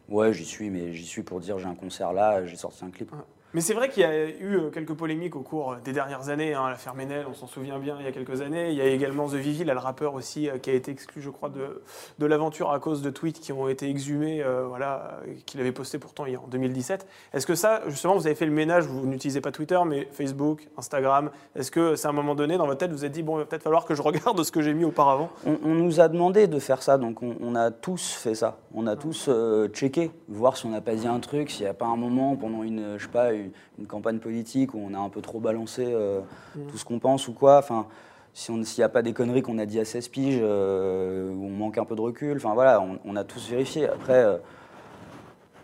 Ouais, 0.07 0.31
j'y 0.31 0.45
suis, 0.45 0.69
mais 0.69 0.93
j'y 0.93 1.05
suis 1.05 1.23
pour 1.23 1.41
dire 1.41 1.57
j'ai 1.59 1.67
un 1.67 1.75
concert 1.75 2.13
là, 2.13 2.45
j'ai 2.45 2.55
sorti 2.55 2.85
un 2.85 2.89
clip. 2.89 3.11
Mais 3.53 3.61
c'est 3.61 3.73
vrai 3.73 3.89
qu'il 3.89 4.01
y 4.01 4.05
a 4.05 4.27
eu 4.29 4.55
euh, 4.55 4.69
quelques 4.69 4.93
polémiques 4.93 5.35
au 5.35 5.41
cours 5.41 5.75
des 5.83 5.93
dernières 5.93 6.29
années. 6.29 6.53
Hein, 6.53 6.69
L'affaire 6.69 6.95
Ménel, 6.95 7.25
on 7.29 7.33
s'en 7.33 7.47
souvient 7.47 7.77
bien, 7.77 7.97
il 7.99 8.05
y 8.05 8.07
a 8.07 8.11
quelques 8.11 8.41
années. 8.41 8.69
Il 8.69 8.75
y 8.75 8.81
a 8.81 8.87
également 8.87 9.27
The 9.27 9.35
Vivi, 9.35 9.63
là, 9.63 9.73
le 9.73 9.79
rappeur 9.79 10.15
aussi, 10.15 10.49
euh, 10.49 10.57
qui 10.57 10.69
a 10.69 10.73
été 10.73 10.91
exclu, 10.91 11.21
je 11.21 11.29
crois, 11.29 11.49
de, 11.49 11.81
de 12.19 12.25
l'aventure 12.25 12.71
à 12.71 12.79
cause 12.79 13.01
de 13.01 13.09
tweets 13.09 13.39
qui 13.39 13.51
ont 13.51 13.67
été 13.67 13.89
exhumés, 13.89 14.41
euh, 14.41 14.65
voilà, 14.67 15.19
euh, 15.27 15.33
qu'il 15.45 15.59
avait 15.59 15.71
posté 15.71 15.99
pourtant 15.99 16.23
en 16.23 16.47
2017. 16.47 17.07
Est-ce 17.33 17.45
que 17.45 17.55
ça, 17.55 17.81
justement, 17.87 18.15
vous 18.15 18.25
avez 18.25 18.35
fait 18.35 18.45
le 18.45 18.51
ménage, 18.51 18.85
vous 18.85 19.05
n'utilisez 19.05 19.41
pas 19.41 19.51
Twitter, 19.51 19.79
mais 19.85 20.07
Facebook, 20.11 20.67
Instagram 20.77 21.29
Est-ce 21.55 21.71
que 21.71 21.95
c'est 21.95 22.07
un 22.07 22.13
moment 22.13 22.35
donné, 22.35 22.57
dans 22.57 22.65
votre 22.65 22.79
tête, 22.79 22.91
vous 22.91 22.97
vous 22.97 23.05
êtes 23.05 23.11
dit, 23.11 23.23
bon, 23.23 23.37
il 23.37 23.39
va 23.39 23.45
peut-être 23.45 23.63
falloir 23.63 23.85
que 23.85 23.95
je 23.95 24.01
regarde 24.01 24.41
ce 24.43 24.51
que 24.51 24.61
j'ai 24.61 24.73
mis 24.73 24.85
auparavant? 24.85 25.29
On, 25.45 25.57
on 25.63 25.75
nous 25.75 25.99
a 25.99 26.07
demandé 26.07 26.47
de 26.47 26.59
faire 26.59 26.81
ça, 26.81 26.97
donc 26.97 27.21
on, 27.21 27.35
on 27.41 27.55
a 27.55 27.71
tous 27.71 28.13
fait 28.13 28.35
ça. 28.35 28.57
On 28.73 28.87
a 28.87 28.95
tous 28.95 29.27
euh, 29.29 29.67
checké, 29.67 30.11
voir 30.27 30.57
si 30.57 30.65
on 30.65 30.69
n'a 30.69 30.81
pas 30.81 30.95
dit 30.95 31.07
un 31.07 31.19
truc, 31.19 31.51
s'il 31.51 31.63
n'y 31.63 31.69
a 31.69 31.73
pas 31.73 31.85
un 31.85 31.95
moment 31.95 32.35
pendant 32.35 32.63
une, 32.63 32.97
je 32.97 33.03
sais 33.03 33.11
pas, 33.11 33.33
une, 33.33 33.42
une 33.79 33.87
campagne 33.87 34.19
politique 34.19 34.73
où 34.73 34.79
on 34.79 34.93
a 34.93 34.97
un 34.99 35.09
peu 35.09 35.21
trop 35.21 35.39
balancé 35.39 35.83
euh, 35.87 36.21
tout 36.69 36.77
ce 36.77 36.85
qu'on 36.85 36.99
pense 36.99 37.27
ou 37.27 37.33
quoi. 37.33 37.57
Enfin, 37.57 37.87
si 38.33 38.49
on- 38.51 38.63
s'il 38.63 38.81
n'y 38.81 38.85
a 38.85 38.89
pas 38.89 39.01
des 39.01 39.13
conneries 39.13 39.41
qu'on 39.43 39.57
a 39.59 39.65
dit 39.65 39.79
à 39.79 39.85
16 39.85 40.07
piges, 40.07 40.39
euh, 40.41 41.29
où 41.31 41.45
on 41.45 41.49
manque 41.49 41.77
un 41.77 41.85
peu 41.85 41.95
de 41.95 42.01
recul. 42.01 42.37
Enfin 42.37 42.53
voilà, 42.53 42.81
on, 42.81 42.99
on 43.05 43.15
a 43.15 43.23
tous 43.23 43.49
vérifié. 43.49 43.87
Après, 43.87 44.23
euh, 44.23 44.37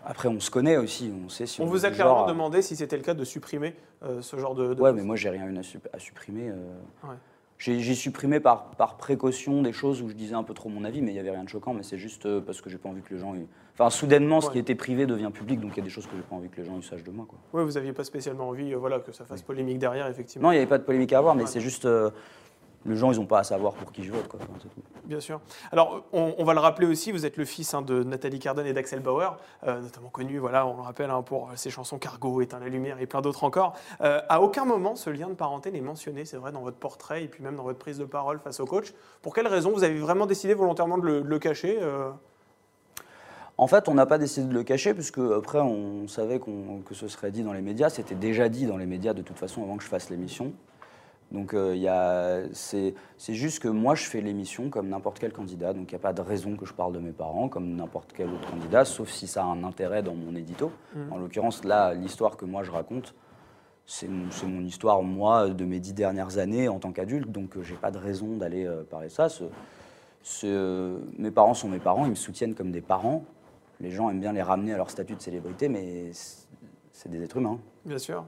après, 0.04 0.28
on 0.28 0.40
se 0.40 0.50
connaît 0.50 0.76
aussi, 0.76 1.12
on 1.24 1.28
sait 1.28 1.46
si 1.46 1.60
on, 1.60 1.64
On 1.64 1.66
vous 1.66 1.84
a 1.84 1.90
clairement 1.90 2.18
genre 2.18 2.26
demandé 2.26 2.62
si 2.62 2.74
c'était 2.74 2.96
le 2.96 3.02
cas 3.02 3.14
de 3.14 3.24
supprimer 3.24 3.74
euh, 4.02 4.22
ce 4.22 4.36
genre 4.38 4.54
de. 4.54 4.74
de 4.74 4.80
Ouais, 4.80 4.92
mais 4.92 5.02
moi, 5.02 5.16
j'ai 5.16 5.28
rien 5.30 5.46
eu 5.46 5.58
à, 5.58 5.62
sup- 5.62 5.88
à 5.92 5.98
supprimer. 5.98 6.48
euh. 6.48 6.54
Ouais. 7.08 7.16
J'ai 7.58 7.94
supprimé 7.94 8.40
par, 8.40 8.70
par 8.70 8.96
précaution 8.96 9.60
des 9.60 9.74
choses 9.74 10.00
où 10.00 10.08
je 10.08 10.14
disais 10.14 10.34
un 10.34 10.42
peu 10.42 10.54
trop 10.54 10.70
mon 10.70 10.82
avis, 10.82 11.02
mais 11.02 11.10
il 11.10 11.12
n'y 11.14 11.20
avait 11.20 11.30
rien 11.30 11.44
de 11.44 11.48
choquant. 11.50 11.74
Mais 11.74 11.82
c'est 11.82 11.98
juste 11.98 12.26
parce 12.40 12.62
que 12.62 12.70
j'ai 12.70 12.78
pas 12.78 12.88
envie 12.88 13.02
que 13.02 13.12
les 13.12 13.20
gens. 13.20 13.34
aient- 13.34 13.46
Enfin, 13.80 13.88
soudainement, 13.88 14.42
ce 14.42 14.50
qui 14.50 14.58
était 14.58 14.74
privé 14.74 15.06
devient 15.06 15.30
public, 15.32 15.58
donc 15.58 15.70
il 15.72 15.78
y 15.78 15.80
a 15.80 15.84
des 15.84 15.88
choses 15.88 16.06
que 16.06 16.12
j'ai 16.14 16.22
pas 16.22 16.36
envie 16.36 16.50
que 16.50 16.60
les 16.60 16.66
gens 16.66 16.82
sachent 16.82 17.02
de 17.02 17.10
moi. 17.10 17.24
Quoi. 17.26 17.38
Ouais, 17.54 17.64
vous 17.64 17.72
n'aviez 17.72 17.94
pas 17.94 18.04
spécialement 18.04 18.48
envie 18.50 18.74
euh, 18.74 18.76
voilà, 18.76 18.98
que 19.00 19.10
ça 19.10 19.24
fasse 19.24 19.40
polémique 19.40 19.78
derrière, 19.78 20.06
effectivement. 20.06 20.48
Non, 20.48 20.52
il 20.52 20.56
n'y 20.56 20.60
avait 20.60 20.68
pas 20.68 20.76
de 20.76 20.82
polémique 20.84 21.14
à 21.14 21.18
avoir, 21.18 21.34
mais 21.34 21.44
Ouais. 21.44 21.48
c'est 21.48 21.60
juste. 21.62 21.86
euh, 21.86 22.10
les 22.86 22.96
gens, 22.96 23.12
ils 23.12 23.18
n'ont 23.18 23.26
pas 23.26 23.40
à 23.40 23.44
savoir 23.44 23.74
pour 23.74 23.92
qui 23.92 24.02
je 24.04 24.10
vote. 24.10 24.26
Quoi. 24.26 24.40
Enfin, 24.42 24.52
c'est 24.62 24.68
tout. 24.68 24.80
Bien 25.04 25.20
sûr. 25.20 25.40
Alors, 25.70 26.02
on, 26.14 26.34
on 26.38 26.44
va 26.44 26.54
le 26.54 26.60
rappeler 26.60 26.86
aussi, 26.86 27.12
vous 27.12 27.26
êtes 27.26 27.36
le 27.36 27.44
fils 27.44 27.74
hein, 27.74 27.82
de 27.82 28.02
Nathalie 28.04 28.38
Carden 28.38 28.64
et 28.66 28.72
d'Axel 28.72 29.00
Bauer, 29.00 29.36
euh, 29.66 29.80
notamment 29.82 30.08
connu, 30.08 30.38
voilà, 30.38 30.66
on 30.66 30.76
le 30.76 30.82
rappelle, 30.82 31.10
hein, 31.10 31.20
pour 31.20 31.50
ses 31.56 31.68
chansons 31.68 31.98
Cargo, 31.98 32.40
Éteins 32.40 32.58
la 32.58 32.68
lumière 32.68 32.98
et 32.98 33.06
plein 33.06 33.20
d'autres 33.20 33.44
encore. 33.44 33.74
Euh, 34.00 34.20
à 34.30 34.40
aucun 34.40 34.64
moment, 34.64 34.94
ce 34.96 35.10
lien 35.10 35.28
de 35.28 35.34
parenté 35.34 35.70
n'est 35.70 35.82
mentionné, 35.82 36.24
c'est 36.24 36.38
vrai, 36.38 36.52
dans 36.52 36.62
votre 36.62 36.78
portrait 36.78 37.22
et 37.24 37.28
puis 37.28 37.42
même 37.42 37.56
dans 37.56 37.64
votre 37.64 37.78
prise 37.78 37.98
de 37.98 38.04
parole 38.06 38.38
face 38.40 38.60
au 38.60 38.64
coach. 38.66 38.94
Pour 39.20 39.34
quelle 39.34 39.46
raison? 39.48 39.72
Vous 39.72 39.84
avez 39.84 39.98
vraiment 39.98 40.24
décidé 40.24 40.54
volontairement 40.54 40.96
de 40.96 41.04
le, 41.06 41.20
de 41.22 41.28
le 41.28 41.38
cacher 41.38 41.78
euh? 41.82 42.10
En 43.60 43.66
fait, 43.66 43.90
on 43.90 43.94
n'a 43.94 44.06
pas 44.06 44.16
décidé 44.16 44.46
de 44.46 44.54
le 44.54 44.62
cacher, 44.62 44.94
puisque 44.94 45.18
après, 45.18 45.60
on 45.60 46.08
savait 46.08 46.40
que 46.40 46.94
ce 46.94 47.08
serait 47.08 47.30
dit 47.30 47.42
dans 47.42 47.52
les 47.52 47.60
médias. 47.60 47.90
C'était 47.90 48.14
déjà 48.14 48.48
dit 48.48 48.64
dans 48.64 48.78
les 48.78 48.86
médias, 48.86 49.12
de 49.12 49.20
toute 49.20 49.36
façon, 49.36 49.62
avant 49.62 49.76
que 49.76 49.82
je 49.82 49.88
fasse 49.88 50.08
l'émission. 50.08 50.54
Donc, 51.30 51.52
euh, 51.52 52.48
c'est 52.54 52.94
juste 53.28 53.58
que 53.58 53.68
moi, 53.68 53.94
je 53.94 54.04
fais 54.04 54.22
l'émission 54.22 54.70
comme 54.70 54.88
n'importe 54.88 55.18
quel 55.18 55.34
candidat. 55.34 55.74
Donc, 55.74 55.92
il 55.92 55.94
n'y 55.94 56.00
a 56.00 56.02
pas 56.02 56.14
de 56.14 56.22
raison 56.22 56.56
que 56.56 56.64
je 56.64 56.72
parle 56.72 56.94
de 56.94 57.00
mes 57.00 57.12
parents, 57.12 57.50
comme 57.50 57.76
n'importe 57.76 58.14
quel 58.16 58.30
autre 58.30 58.50
candidat, 58.50 58.86
sauf 58.86 59.10
si 59.10 59.26
ça 59.26 59.42
a 59.42 59.46
un 59.48 59.62
intérêt 59.62 60.02
dans 60.02 60.14
mon 60.14 60.34
édito. 60.34 60.72
Mhm. 60.94 61.12
En 61.12 61.18
l'occurrence, 61.18 61.62
là, 61.62 61.92
l'histoire 61.92 62.38
que 62.38 62.46
moi, 62.46 62.62
je 62.62 62.70
raconte, 62.70 63.14
c'est 63.84 64.08
mon, 64.08 64.62
histoire, 64.62 65.02
moi, 65.02 65.50
de 65.50 65.66
mes 65.66 65.80
dix 65.80 65.92
dernières 65.92 66.38
années 66.38 66.70
en 66.70 66.78
tant 66.78 66.92
qu'adulte. 66.92 67.30
Donc, 67.30 67.58
euh, 67.58 67.62
j'ai 67.62 67.74
pas 67.74 67.90
de 67.90 67.98
raison 67.98 68.38
d'aller 68.38 68.64
euh, 68.64 68.84
parler 68.84 69.08
de 69.08 69.12
ça. 69.12 69.28
Euh, 70.44 70.98
mes 71.18 71.30
parents 71.30 71.52
sont 71.52 71.68
mes 71.68 71.78
parents, 71.78 72.06
ils 72.06 72.10
me 72.10 72.14
soutiennent 72.14 72.54
comme 72.54 72.70
des 72.70 72.80
parents. 72.80 73.22
Les 73.80 73.90
gens 73.90 74.10
aiment 74.10 74.20
bien 74.20 74.32
les 74.32 74.42
ramener 74.42 74.74
à 74.74 74.76
leur 74.76 74.90
statut 74.90 75.14
de 75.14 75.20
célébrité, 75.22 75.68
mais 75.68 76.10
c'est- 76.12 77.08
des 77.08 77.22
êtres 77.22 77.38
humains. 77.38 77.58
Bien 77.86 77.96
sûr. 77.98 78.24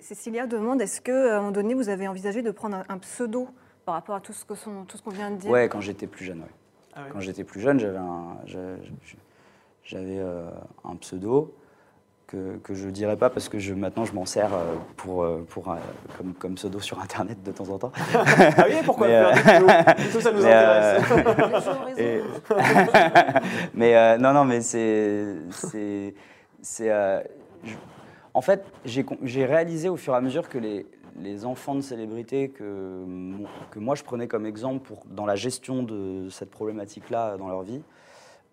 Cécilia 0.00 0.46
demande 0.46 0.80
est-ce 0.80 1.00
qu'à 1.00 1.36
un 1.36 1.40
moment 1.40 1.50
donné, 1.52 1.74
vous 1.74 1.88
avez 1.88 2.06
envisagé 2.08 2.42
de 2.42 2.50
prendre 2.52 2.76
un, 2.76 2.84
un 2.88 2.98
pseudo 2.98 3.48
par 3.84 3.94
rapport 3.96 4.14
à 4.14 4.20
tout 4.20 4.32
ce 4.32 4.44
que 4.44 4.54
sont- 4.54 4.84
tout 4.84 4.96
ce 4.96 5.02
qu'on 5.02 5.10
vient 5.10 5.30
de 5.30 5.36
dire? 5.36 5.50
Ouais, 5.50 5.68
quand 5.68 5.80
j'étais 5.80 6.06
plus 6.06 6.24
jeune, 6.24 6.40
ouais. 6.40 6.46
Ah 6.94 7.02
ouais. 7.02 7.08
Quand 7.12 7.20
j'étais 7.20 7.42
plus 7.44 7.60
jeune, 7.60 7.80
j'avais 7.80 7.98
un, 7.98 8.36
j'avais 9.84 10.18
euh, 10.18 10.48
un 10.84 10.96
pseudo 10.96 11.54
que, 12.26 12.56
que 12.58 12.74
je 12.74 12.88
dirais 12.88 13.16
pas 13.16 13.30
parce 13.30 13.48
que 13.48 13.58
je, 13.58 13.74
maintenant 13.74 14.04
je 14.04 14.12
m'en 14.14 14.24
sers 14.26 14.52
euh, 14.54 14.74
pour, 14.96 15.22
euh, 15.24 15.44
pour, 15.48 15.70
euh, 15.70 15.76
comme, 16.18 16.34
comme 16.34 16.54
pseudo 16.54 16.80
sur 16.80 16.98
Internet 17.00 17.42
de 17.42 17.52
temps 17.52 17.68
en 17.68 17.78
temps. 17.78 17.92
Ah 18.56 18.64
oui, 18.68 18.76
pourquoi 18.84 19.06
Mais, 19.08 19.14
euh, 19.14 19.34
faire 19.34 19.60
des 19.60 19.66
vidéos? 19.66 20.10
Tout 20.12 20.20
ça 20.20 20.32
nous 20.32 20.42
mais, 20.42 20.52
intéresse. 20.54 22.22
Mais 23.74 23.96
euh, 23.96 24.18
non, 24.18 24.32
non, 24.32 24.44
mais 24.44 24.60
c'est. 24.60 25.34
c'est, 25.50 26.14
c'est, 26.62 26.90
euh, 26.90 27.20
je- 27.64 27.74
en 28.32 28.40
fait, 28.40 28.64
j'ai 28.84 29.06
j'ai 29.22 29.44
réalisé 29.44 29.88
au 29.88 29.96
fur 29.96 30.12
et 30.14 30.16
à 30.16 30.20
mesure 30.20 30.48
que 30.48 30.58
les, 30.58 30.86
les 31.20 31.44
enfants 31.44 31.76
de 31.76 31.80
célébrités 31.82 32.48
que, 32.48 33.04
que 33.70 33.78
moi 33.78 33.94
je 33.94 34.02
prenais 34.02 34.26
comme 34.26 34.44
exemple 34.44 34.80
pour, 34.84 35.04
dans 35.08 35.24
la 35.26 35.36
gestion 35.36 35.84
de 35.84 36.28
cette 36.30 36.50
problématique-là 36.50 37.36
dans 37.36 37.48
leur 37.48 37.62
vie 37.62 37.80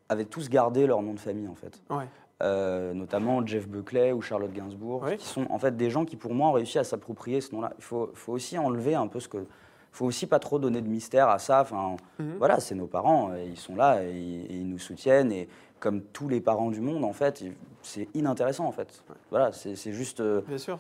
avaient 0.07 0.25
tous 0.25 0.49
gardé 0.49 0.85
leur 0.85 1.01
nom 1.01 1.13
de 1.13 1.19
famille 1.19 1.47
en 1.47 1.55
fait. 1.55 1.81
Ouais. 1.89 2.05
Euh, 2.41 2.93
notamment 2.93 3.45
Jeff 3.45 3.67
Buckley 3.67 4.11
ou 4.13 4.21
Charlotte 4.21 4.51
Gainsbourg, 4.51 5.03
Oui. 5.05 5.17
qui 5.17 5.27
sont 5.27 5.45
en 5.51 5.59
fait 5.59 5.77
des 5.77 5.89
gens 5.89 6.05
qui 6.05 6.15
pour 6.15 6.33
moi 6.33 6.49
ont 6.49 6.53
réussi 6.53 6.79
à 6.79 6.83
s'approprier 6.83 7.39
ce 7.41 7.53
nom-là. 7.53 7.71
Il 7.77 7.83
faut, 7.83 8.09
faut 8.15 8.31
aussi 8.33 8.57
enlever 8.57 8.95
un 8.95 9.07
peu 9.07 9.19
ce 9.19 9.27
que. 9.27 9.37
Il 9.37 9.97
faut 9.97 10.05
aussi 10.05 10.25
pas 10.25 10.39
trop 10.39 10.57
donner 10.57 10.81
de 10.81 10.87
mystère 10.87 11.27
à 11.27 11.37
ça. 11.37 11.61
Enfin, 11.61 11.97
Mhm. 12.17 12.35
voilà, 12.39 12.59
c'est 12.61 12.75
nos 12.75 12.87
parents, 12.87 13.33
et 13.35 13.45
ils 13.45 13.57
sont 13.57 13.75
là, 13.75 14.01
et, 14.03 14.11
ils- 14.11 14.45
et 14.45 14.55
ils 14.55 14.67
nous 14.69 14.79
soutiennent, 14.79 15.31
et 15.33 15.49
comme 15.81 16.01
tous 16.01 16.29
les 16.29 16.39
parents 16.39 16.71
du 16.71 16.79
monde, 16.79 17.03
en 17.03 17.11
fait, 17.11 17.43
c'est 17.81 18.07
inintéressant, 18.13 18.65
en 18.65 18.71
fait. 18.71 19.03
Voilà, 19.31 19.51
c'est 19.51 19.75
juste... 19.91 20.21
euh, 20.21 20.41
Bien 20.47 20.57
sûr. 20.57 20.77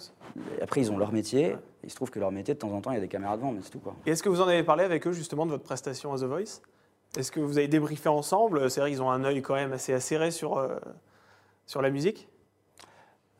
après, 0.61 0.79
ils 0.81 0.91
ont 0.91 0.97
leur 0.97 1.11
métier, 1.11 1.57
il 1.83 1.89
se 1.89 1.95
trouve 1.95 2.09
que 2.09 2.19
leur 2.19 2.31
métier, 2.31 2.53
de 2.53 2.59
temps 2.59 2.71
en 2.71 2.79
temps, 2.81 2.91
il 2.91 2.95
y 2.95 2.97
a 2.97 3.01
des 3.01 3.07
caméras 3.09 3.35
devant, 3.35 3.51
mais 3.51 3.59
c'est 3.63 3.71
tout, 3.71 3.79
quoi. 3.79 3.93
Et 4.05 4.11
est-ce 4.11 4.23
que 4.23 4.29
vous 4.29 4.39
en 4.41 4.47
avez 4.47 4.63
parlé 4.63 4.83
avec 4.85 5.05
eux 5.07 5.11
justement 5.11 5.45
de 5.45 5.51
votre 5.51 5.63
prestation 5.63 6.13
à 6.13 6.17
The 6.17 6.23
Voice? 6.23 6.61
Est-ce 7.17 7.31
que 7.33 7.41
vous 7.41 7.57
avez 7.57 7.67
débriefé 7.67 8.07
ensemble? 8.07 8.69
C'est 8.71 8.79
vrai 8.79 8.91
qu'ils 8.91 9.01
ont 9.03 9.11
un 9.11 9.23
œil 9.25 9.41
quand 9.41 9.55
même 9.55 9.73
assez 9.73 9.91
acéré 9.93 10.31
sur, 10.31 10.57
euh, 10.57 10.77
sur 11.71 11.81
la 11.81 11.89
musique? 11.89 12.27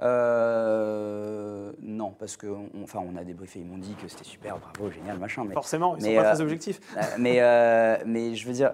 Euh, 0.02 1.74
non, 1.82 2.12
parce 2.18 2.38
que, 2.38 2.48
on, 2.48 2.70
enfin, 2.84 3.00
on 3.06 3.18
a 3.18 3.26
débriefé, 3.26 3.60
ils 3.60 3.66
m'ont 3.66 3.78
dit 3.78 3.94
que 4.02 4.08
c'était 4.08 4.24
super, 4.24 4.58
bravo, 4.58 4.90
génial, 4.90 5.20
machin, 5.20 5.44
mais... 5.46 5.54
Forcément, 5.54 5.98
ils 5.98 6.04
mais, 6.04 6.16
sont 6.16 6.22
pas 6.22 6.28
euh, 6.30 6.34
très 6.34 6.42
objectifs. 6.42 6.80
Euh, 6.98 7.02
mais, 7.20 7.42
euh, 7.42 7.98
mais 8.06 8.34
je 8.36 8.48
veux 8.48 8.54
dire, 8.54 8.72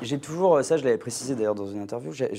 j'ai 0.00 0.18
toujours, 0.18 0.64
ça 0.64 0.78
je 0.78 0.84
l'avais 0.84 0.96
précisé 0.96 1.34
d'ailleurs 1.34 1.54
dans 1.54 1.66
une 1.66 1.82
interview, 1.82 2.10
j'ai 2.12 2.30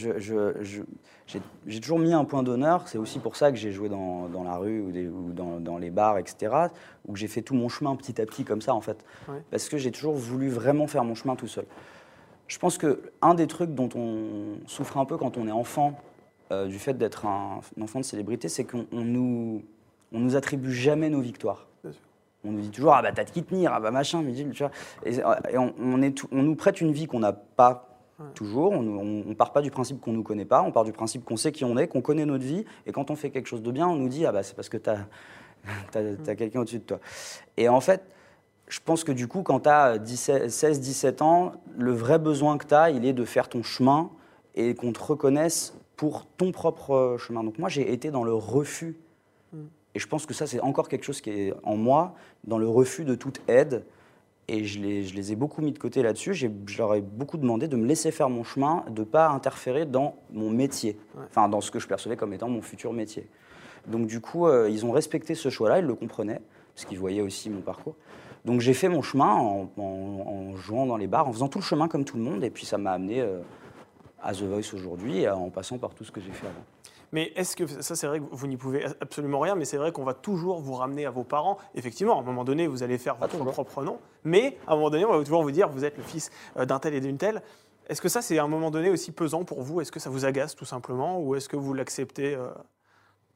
toujours 1.79 1.99
mis 1.99 2.11
un 2.11 2.25
point 2.25 2.41
d'honneur, 2.41 2.87
c'est 2.87 2.97
aussi 2.97 3.19
pour 3.19 3.35
ça 3.35 3.51
que 3.51 3.57
j'ai 3.57 3.71
joué 3.71 3.87
dans, 3.87 4.27
dans 4.27 4.43
la 4.43 4.57
rue 4.57 4.81
ou, 4.81 4.91
des- 4.91 5.07
ou 5.07 5.31
dans, 5.33 5.59
dans 5.59 5.77
les 5.77 5.91
bars, 5.91 6.17
etc., 6.17 6.55
où 7.07 7.15
j'ai 7.15 7.27
fait 7.27 7.43
tout 7.43 7.53
mon 7.53 7.69
chemin 7.69 7.95
petit 7.95 8.19
à 8.19 8.25
petit 8.25 8.45
comme 8.45 8.61
ça 8.61 8.73
en 8.73 8.81
fait, 8.81 8.97
Ouais. 9.29 9.43
parce 9.51 9.69
que 9.69 9.77
j'ai 9.77 9.91
toujours 9.91 10.15
voulu 10.15 10.49
vraiment 10.49 10.87
faire 10.87 11.03
mon 11.03 11.13
chemin 11.13 11.35
tout 11.35 11.47
seul. 11.47 11.65
Je 12.47 12.57
pense 12.57 12.79
que 12.79 13.11
un 13.21 13.35
des 13.35 13.45
trucs 13.47 13.75
dont 13.75 13.89
on 13.95 14.57
souffre 14.67 14.97
un 14.97 15.05
peu 15.05 15.17
quand 15.17 15.37
on 15.37 15.47
est 15.47 15.51
enfant, 15.51 15.93
euh, 16.51 16.67
du 16.67 16.77
fait 16.77 16.93
d'être 16.97 17.25
un, 17.25 17.61
un 17.77 17.81
enfant 17.81 17.99
de 17.99 18.05
célébrité, 18.05 18.49
c'est 18.49 18.63
qu'on 18.65 18.85
on 18.91 19.01
nous, 19.01 19.63
on 20.11 20.19
nous 20.19 20.35
attribue 20.35 20.71
jamais 20.73 21.09
nos 21.09 21.21
victoires. 21.21 21.67
Bien 21.83 21.93
sûr. 21.93 22.01
On 22.43 22.51
nous 22.51 22.61
dit 22.61 22.69
toujours 22.71 22.93
ah 22.93 23.01
bah 23.01 23.11
t'as 23.13 23.23
de 23.23 23.29
qui 23.29 23.43
tenir, 23.43 23.71
ah 23.73 23.79
bah 23.79 23.91
machin, 23.91 24.21
mais 24.23 24.33
tu 24.33 24.43
vois. 24.63 24.71
Et, 25.05 25.15
et 25.51 25.57
on, 25.57 25.73
on 25.79 26.01
est 26.01 26.11
tout- 26.11 26.27
on 26.31 26.43
nous 26.43 26.55
prête 26.55 26.81
une 26.81 26.91
vie 26.91 27.07
qu'on 27.07 27.19
n'a 27.19 27.33
pas 27.33 27.87
Ouais. 28.19 28.27
toujours. 28.35 28.71
On, 28.73 29.23
on 29.27 29.33
part 29.33 29.51
pas 29.51 29.61
du 29.63 29.71
principe 29.71 29.99
qu'on 29.99 30.11
nous 30.13 30.21
connaît 30.21 30.45
pas, 30.45 30.61
on 30.61 30.71
part 30.71 30.83
du 30.83 30.91
principe 30.91 31.25
qu'on 31.25 31.37
sait 31.37 31.51
qui 31.51 31.65
on 31.65 31.75
est, 31.77 31.87
qu'on 31.87 32.01
connaît 32.01 32.25
notre 32.25 32.43
vie. 32.43 32.65
Et 32.85 32.91
quand 32.91 33.09
on 33.09 33.15
fait 33.15 33.31
quelque 33.31 33.47
chose 33.47 33.63
de 33.63 33.71
bien, 33.71 33.87
on 33.87 33.95
nous 33.95 34.09
dit 34.09 34.27
ah 34.27 34.31
bah 34.31 34.43
c'est 34.43 34.53
parce 34.55 34.69
que 34.69 34.77
t'as 34.77 34.97
as, 35.95 36.35
quelqu'un 36.35 36.59
au-dessus 36.61 36.77
de 36.79 36.83
toi. 36.83 36.99
Et 37.57 37.67
en 37.69 37.81
fait, 37.81 38.03
je 38.67 38.79
pense 38.83 39.03
que 39.03 39.11
du 39.11 39.27
coup, 39.27 39.41
quand 39.41 39.61
tu 39.61 39.69
as 39.69 39.97
16-17 39.97 41.23
ans, 41.23 41.53
le 41.77 41.91
vrai 41.93 42.19
besoin 42.19 42.57
que 42.57 42.65
tu 42.67 42.73
as, 42.73 42.89
il 42.91 43.05
est 43.05 43.13
de 43.13 43.25
faire 43.25 43.49
ton 43.49 43.63
chemin 43.63 44.09
et 44.55 44.75
qu'on 44.75 44.91
te 44.93 45.01
reconnaisse 45.01 45.73
pour 46.01 46.25
ton 46.35 46.51
propre 46.51 46.95
euh, 46.95 47.17
chemin. 47.19 47.43
Donc 47.43 47.59
moi, 47.59 47.69
j'ai 47.69 47.93
été 47.93 48.09
dans 48.09 48.23
le 48.23 48.33
refus. 48.33 48.97
Et 49.93 49.99
je 49.99 50.07
pense 50.07 50.25
que 50.25 50.33
ça, 50.33 50.47
c'est 50.47 50.59
encore 50.59 50.89
quelque 50.89 51.03
chose 51.03 51.21
qui 51.21 51.29
est 51.29 51.53
en 51.61 51.75
moi, 51.77 52.15
dans 52.43 52.57
le 52.57 52.67
refus 52.67 53.05
de 53.05 53.13
toute 53.13 53.39
aide. 53.47 53.85
Et 54.47 54.63
je 54.63 54.79
les, 54.79 55.03
je 55.03 55.13
les 55.13 55.31
ai 55.31 55.35
beaucoup 55.35 55.61
mis 55.61 55.71
de 55.71 55.77
côté 55.77 56.01
là-dessus. 56.01 56.33
Je 56.33 56.47
leur 56.79 56.95
ai 56.95 57.01
beaucoup 57.01 57.37
demandé 57.37 57.67
de 57.67 57.75
me 57.75 57.85
laisser 57.85 58.09
faire 58.09 58.31
mon 58.31 58.43
chemin, 58.43 58.83
de 58.89 59.01
ne 59.01 59.05
pas 59.05 59.29
interférer 59.29 59.85
dans 59.85 60.15
mon 60.33 60.49
métier, 60.49 60.97
Ouais. 61.15 61.21
enfin 61.29 61.47
dans 61.47 61.61
ce 61.61 61.69
que 61.69 61.77
je 61.77 61.87
percevais 61.87 62.15
comme 62.17 62.33
étant 62.33 62.49
mon 62.49 62.63
futur 62.63 62.93
métier. 62.93 63.27
Donc 63.85 64.07
du 64.07 64.21
coup, 64.21 64.47
euh, 64.47 64.69
ils 64.71 64.87
ont 64.87 64.91
respecté 64.91 65.35
ce 65.35 65.49
choix-là, 65.49 65.77
ils 65.79 65.85
le 65.85 65.93
comprenaient, 65.93 66.41
parce 66.73 66.85
qu'ils 66.85 66.97
voyaient 66.97 67.21
aussi 67.21 67.51
mon 67.51 67.61
parcours. 67.61 67.95
Donc 68.43 68.59
j'ai 68.59 68.73
fait 68.73 68.89
mon 68.89 69.03
chemin 69.03 69.31
en, 69.35 69.69
en- 69.77 69.81
en 69.81 70.55
jouant 70.55 70.87
dans 70.87 70.97
les 70.97 71.07
bars, 71.07 71.27
en 71.27 71.31
faisant 71.31 71.47
tout 71.47 71.59
le 71.59 71.63
chemin 71.63 71.87
comme 71.87 72.05
tout 72.05 72.17
le 72.17 72.23
monde, 72.23 72.43
et 72.43 72.49
puis 72.49 72.65
ça 72.65 72.79
m'a 72.79 72.93
amené 72.93 73.21
euh, 73.21 73.41
à 74.23 74.33
The 74.33 74.43
Voice 74.43 74.73
aujourd'hui, 74.73 75.21
et 75.21 75.29
en 75.29 75.49
passant 75.49 75.77
par 75.77 75.93
tout 75.93 76.03
ce 76.03 76.11
que 76.11 76.21
j'ai 76.21 76.31
fait 76.31 76.47
avant. 76.47 76.63
Mais 77.11 77.33
est-ce 77.35 77.55
que 77.55 77.67
ça, 77.67 77.95
c'est 77.95 78.07
vrai 78.07 78.19
que 78.19 78.25
vous 78.31 78.47
n'y 78.47 78.55
pouvez 78.55 78.85
absolument 79.01 79.39
rien, 79.39 79.55
mais 79.55 79.65
c'est 79.65 79.77
vrai 79.77 79.91
qu'on 79.91 80.05
va 80.05 80.13
toujours 80.13 80.61
vous 80.61 80.73
ramener 80.73 81.05
à 81.05 81.11
vos 81.11 81.23
parents. 81.23 81.57
Effectivement, 81.75 82.17
à 82.17 82.21
un 82.21 82.23
moment 82.23 82.45
donné, 82.45 82.67
vous 82.67 82.83
allez 82.83 82.97
faire 82.97 83.15
votre 83.17 83.37
propre 83.43 83.83
nom, 83.83 83.99
mais 84.23 84.57
à 84.65 84.73
un 84.73 84.75
moment 84.75 84.89
donné, 84.89 85.05
on 85.05 85.17
va 85.17 85.23
toujours 85.23 85.43
vous 85.43 85.51
dire 85.51 85.67
vous 85.67 85.83
êtes 85.83 85.97
le 85.97 86.03
fils 86.03 86.31
euh, 86.57 86.65
d'un 86.65 86.79
tel 86.79 86.93
et 86.93 87.01
d'une 87.01 87.17
telle. 87.17 87.41
Est-ce 87.89 88.01
que 88.01 88.07
ça, 88.07 88.21
c'est 88.21 88.37
à 88.37 88.43
un 88.43 88.47
moment 88.47 88.71
donné 88.71 88.89
aussi 88.89 89.11
pesant 89.11 89.43
pour 89.43 89.61
vous? 89.61 89.81
Est-ce 89.81 89.91
que 89.91 89.99
ça 89.99 90.09
vous 90.09 90.23
agace 90.23 90.55
tout 90.55 90.65
simplement, 90.65 91.19
ou 91.19 91.35
est-ce 91.35 91.49
que 91.49 91.57
vous 91.57 91.73
l'acceptez 91.73 92.35
euh 92.35 92.47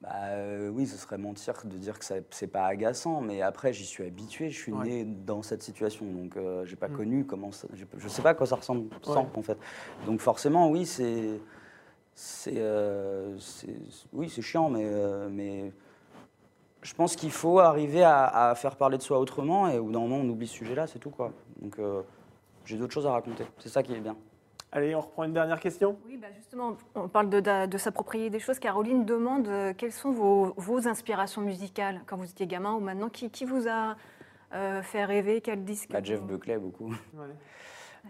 Bah, 0.01 0.09
euh, 0.25 0.69
oui, 0.69 0.85
ce 0.85 0.97
serait 0.97 1.17
mentir 1.17 1.53
de 1.63 1.77
dire 1.77 1.97
que 1.97 2.05
c'est 2.29 2.47
pas 2.47 2.65
agaçant, 2.65 3.21
mais 3.21 3.41
après 3.41 3.73
j'y 3.73 3.85
suis 3.85 4.05
habitué, 4.05 4.49
je 4.49 4.57
suis 4.59 4.73
Ouais. 4.73 4.83
né 4.85 5.05
dans 5.05 5.41
cette 5.41 5.63
situation, 5.63 6.05
donc 6.05 6.35
euh, 6.37 6.65
j'ai 6.65 6.75
pas 6.75 6.89
Mm. 6.89 6.93
connu 6.95 7.25
comment 7.25 7.51
ça, 7.51 7.67
je 7.73 8.07
sais 8.07 8.21
pas 8.21 8.31
à 8.31 8.33
quoi 8.33 8.45
ça 8.45 8.57
ressemble 8.57 8.89
sans, 9.01 9.21
Ouais. 9.23 9.27
en 9.35 9.41
fait. 9.41 9.57
Donc 10.05 10.19
forcément, 10.19 10.69
oui, 10.69 10.85
c'est, 10.85 11.39
c'est, 12.13 12.57
euh, 12.57 13.37
oui, 14.13 14.29
c'est 14.29 14.41
chiant, 14.41 14.69
mais, 14.69 14.83
euh, 14.85 15.29
mais 15.31 15.71
je 16.81 16.93
pense 16.93 17.15
qu'il 17.15 17.31
faut 17.31 17.59
arriver 17.59 18.03
à, 18.03 18.49
à 18.49 18.55
faire 18.55 18.75
parler 18.75 18.97
de 18.97 19.03
soi 19.03 19.17
autrement, 19.17 19.69
et 19.69 19.79
au 19.79 19.85
bout 19.85 19.91
d'un 19.93 19.99
moment 20.01 20.17
on 20.17 20.29
oublie 20.29 20.47
ce 20.47 20.55
sujet-là, 20.55 20.87
c'est 20.87 20.99
tout 20.99 21.09
quoi. 21.09 21.31
Donc 21.61 21.79
j'ai 22.65 22.77
d'autres 22.77 22.93
choses 22.93 23.07
à 23.07 23.11
raconter, 23.11 23.45
c'est 23.59 23.69
ça 23.69 23.81
qui 23.81 23.93
est 23.93 23.99
bien. 24.01 24.15
Allez, 24.75 24.93
on 24.93 24.99
reprend 24.99 25.23
une 25.23 25.31
dernière 25.33 25.59
question. 25.61 25.97
Oui, 26.05 26.17
bah 26.17 26.27
justement, 26.35 26.75
on 26.95 27.07
parle 27.07 27.29
de, 27.29 27.39
de- 27.39 27.65
de 27.65 27.77
s'approprier 27.77 28.29
des 28.29 28.39
choses. 28.39 28.59
Caroline 28.59 29.05
demande 29.05 29.47
euh, 29.47 29.73
quelles 29.75 29.93
sont 29.93 30.11
vos, 30.11 30.53
vos 30.57 30.85
inspirations 30.87 31.41
musicales 31.41 32.01
quand 32.05 32.17
vous 32.17 32.29
étiez 32.29 32.45
gamin 32.45 32.73
ou 32.73 32.81
maintenant? 32.81 33.07
Qui, 33.07 33.29
qui 33.29 33.45
vous 33.45 33.69
a 33.69 33.95
euh, 34.53 34.81
fait 34.81 35.05
rêver? 35.05 35.39
Quel 35.39 35.63
disque? 35.63 35.91
Bah, 35.91 35.99
Jeff 36.03 36.21
Buckley 36.21 36.57
beaucoup. 36.57 36.89
Ouais. 37.13 37.25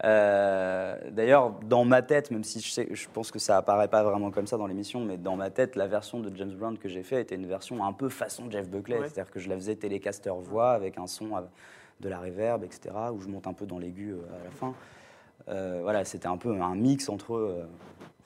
Euh, 0.03 0.97
D'ailleurs, 1.11 1.51
dans 1.63 1.85
ma 1.85 2.01
tête, 2.01 2.29
même 2.29 2.43
si 2.43 2.59
je, 2.59 2.69
sais, 2.69 2.85
je 2.91 3.07
pense 3.07 3.31
que 3.31 3.39
ça 3.39 3.55
apparaît 3.55 3.87
pas 3.87 4.03
vraiment 4.03 4.29
comme 4.29 4.45
ça 4.45 4.57
dans 4.57 4.67
l'émission, 4.67 4.99
mais 4.99 5.15
dans 5.15 5.37
ma 5.37 5.49
tête, 5.49 5.77
la 5.77 5.87
version 5.87 6.19
de 6.19 6.35
James 6.35 6.51
Brown 6.53 6.77
que 6.77 6.89
j'ai 6.89 7.01
fait 7.01 7.21
était 7.21 7.35
une 7.35 7.45
version 7.47 7.81
un 7.81 7.93
peu 7.93 8.09
façon 8.09 8.51
Jeff 8.51 8.67
Buckley, 8.67 8.99
Ouais. 8.99 9.07
c'est-à-dire 9.07 9.31
que 9.31 9.39
je 9.39 9.47
la 9.47 9.55
faisais 9.55 9.77
télécaster 9.77 10.33
voix 10.41 10.71
avec 10.71 10.97
un 10.97 11.07
son 11.07 11.29
de 12.01 12.09
la 12.09 12.19
reverb, 12.19 12.65
etc., 12.65 12.93
où 13.13 13.21
je 13.21 13.29
monte 13.29 13.47
un 13.47 13.53
peu 13.53 13.65
dans 13.65 13.79
l'aigu 13.79 14.15
à 14.37 14.43
la 14.43 14.51
fin. 14.51 14.73
Euh, 15.47 15.79
voilà, 15.81 16.05
c'était 16.05 16.27
un 16.27 16.37
peu 16.37 16.49
un 16.61 16.75
mix 16.75 17.09
entre. 17.09 17.35
euh, 17.35 17.65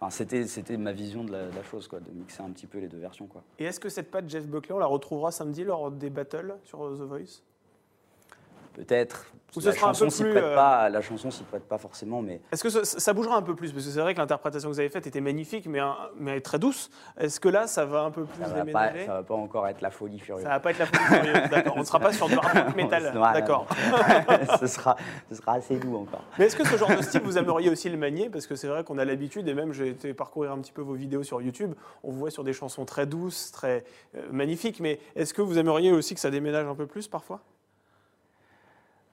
Enfin, 0.02 0.12
c'était 0.12 0.78
ma 0.78 0.94
vision 0.94 1.26
de 1.26 1.32
la, 1.34 1.62
chose, 1.70 1.90
quoi, 1.90 2.00
de 2.00 2.10
mixer 2.12 2.42
un 2.42 2.52
petit 2.52 2.68
peu 2.68 2.78
les 2.80 2.88
deux 2.88 3.00
versions, 3.00 3.28
quoi. 3.28 3.44
Et 3.60 3.66
est-ce 3.66 3.82
que 3.82 3.90
cette 3.90 4.10
patte 4.10 4.30
Jeff 4.30 4.46
Buckley, 4.48 4.74
on 4.74 4.80
la 4.80 4.86
retrouvera 4.86 5.30
samedi 5.30 5.66
lors 5.66 5.92
des 5.92 6.10
battles 6.10 6.56
sur 6.64 6.80
The 6.80 7.02
Voice? 7.02 7.44
Peut-être. 8.80 9.26
La 9.66 9.74
chanson 9.74 10.12
s'y 10.12 10.24
prête 10.24 10.44
euh, 10.44 10.56
pas. 10.56 10.90
La 10.90 11.02
chanson 11.02 11.32
s'y 11.32 11.42
prête 11.44 11.64
pas 11.64 11.80
forcément, 11.80 12.22
mais 12.22 12.40
Est-ce 12.52 12.62
que 12.64 12.70
ça, 12.70 12.86
ça 12.86 13.14
bougera 13.14 13.36
un 13.36 13.42
peu 13.42 13.56
plus? 13.56 13.74
Parce 13.74 13.84
que 13.84 13.92
c'est 13.92 14.00
vrai 14.00 14.14
que 14.14 14.20
l'interprétation 14.20 14.70
que 14.70 14.74
vous 14.76 14.80
avez 14.80 14.90
faite 14.90 15.08
était 15.08 15.22
magnifique, 15.22 15.66
mais, 15.66 15.80
un- 15.80 15.98
mais 16.18 16.40
très 16.40 16.60
douce. 16.60 16.92
Est-ce 17.18 17.40
que 17.40 17.50
là, 17.50 17.66
ça 17.66 17.84
va 17.84 18.02
un 18.02 18.12
peu 18.12 18.26
plus 18.26 18.44
ça 18.44 18.50
va, 18.50 18.64
pas, 18.64 18.92
ça 19.06 19.14
va 19.16 19.24
pas 19.24 19.34
encore 19.34 19.68
être 19.68 19.82
la 19.82 19.90
folie 19.90 20.20
furieuse. 20.20 20.44
Ça 20.44 20.50
va 20.50 20.60
pas 20.60 20.70
être 20.70 20.78
la 20.78 20.86
folie 20.86 21.04
furieuse, 21.04 21.50
d'accord. 21.50 21.74
On 21.78 21.80
ne 21.80 21.84
sera 21.84 22.00
pas 22.00 22.14
sur 22.14 22.28
du 22.28 22.36
hard 22.36 22.76
metal, 22.78 23.12
d'accord. 23.34 23.66
ce, 24.60 24.68
sera, 24.68 24.96
ce 25.30 25.36
sera 25.36 25.54
assez 25.54 25.78
doux 25.78 25.98
encore. 25.98 26.24
Mais 26.38 26.46
est-ce 26.46 26.56
que 26.56 26.66
ce 26.68 26.78
genre 26.78 26.96
de 26.96 27.02
style, 27.02 27.22
vous 27.22 27.40
aimeriez 27.40 27.72
aussi 27.72 27.90
le 27.90 27.98
manier? 27.98 28.30
Parce 28.30 28.46
que 28.46 28.56
c'est 28.56 28.68
vrai 28.68 28.84
qu'on 28.84 29.00
a 29.00 29.04
l'habitude, 29.06 29.48
et 29.48 29.56
même 29.56 29.74
j'ai 29.74 29.90
été 29.90 30.14
parcourir 30.14 30.52
un 30.52 30.60
petit 30.60 30.72
peu 30.72 30.82
vos 30.84 30.94
vidéos 30.94 31.24
sur 31.24 31.42
YouTube, 31.42 31.74
on 32.04 32.12
vous 32.12 32.20
voit 32.20 32.32
sur 32.32 32.44
des 32.44 32.54
chansons 32.54 32.86
très 32.86 33.08
douces, 33.08 33.52
très 33.52 33.84
euh, 34.16 34.28
magnifiques, 34.32 34.80
mais 34.80 35.00
est-ce 35.16 35.34
que 35.34 35.42
vous 35.42 35.58
aimeriez 35.58 35.92
aussi 35.92 36.14
que 36.14 36.22
ça 36.22 36.30
déménage 36.30 36.68
un 36.68 36.76
peu 36.76 36.86
plus 36.86 37.08
parfois? 37.08 37.42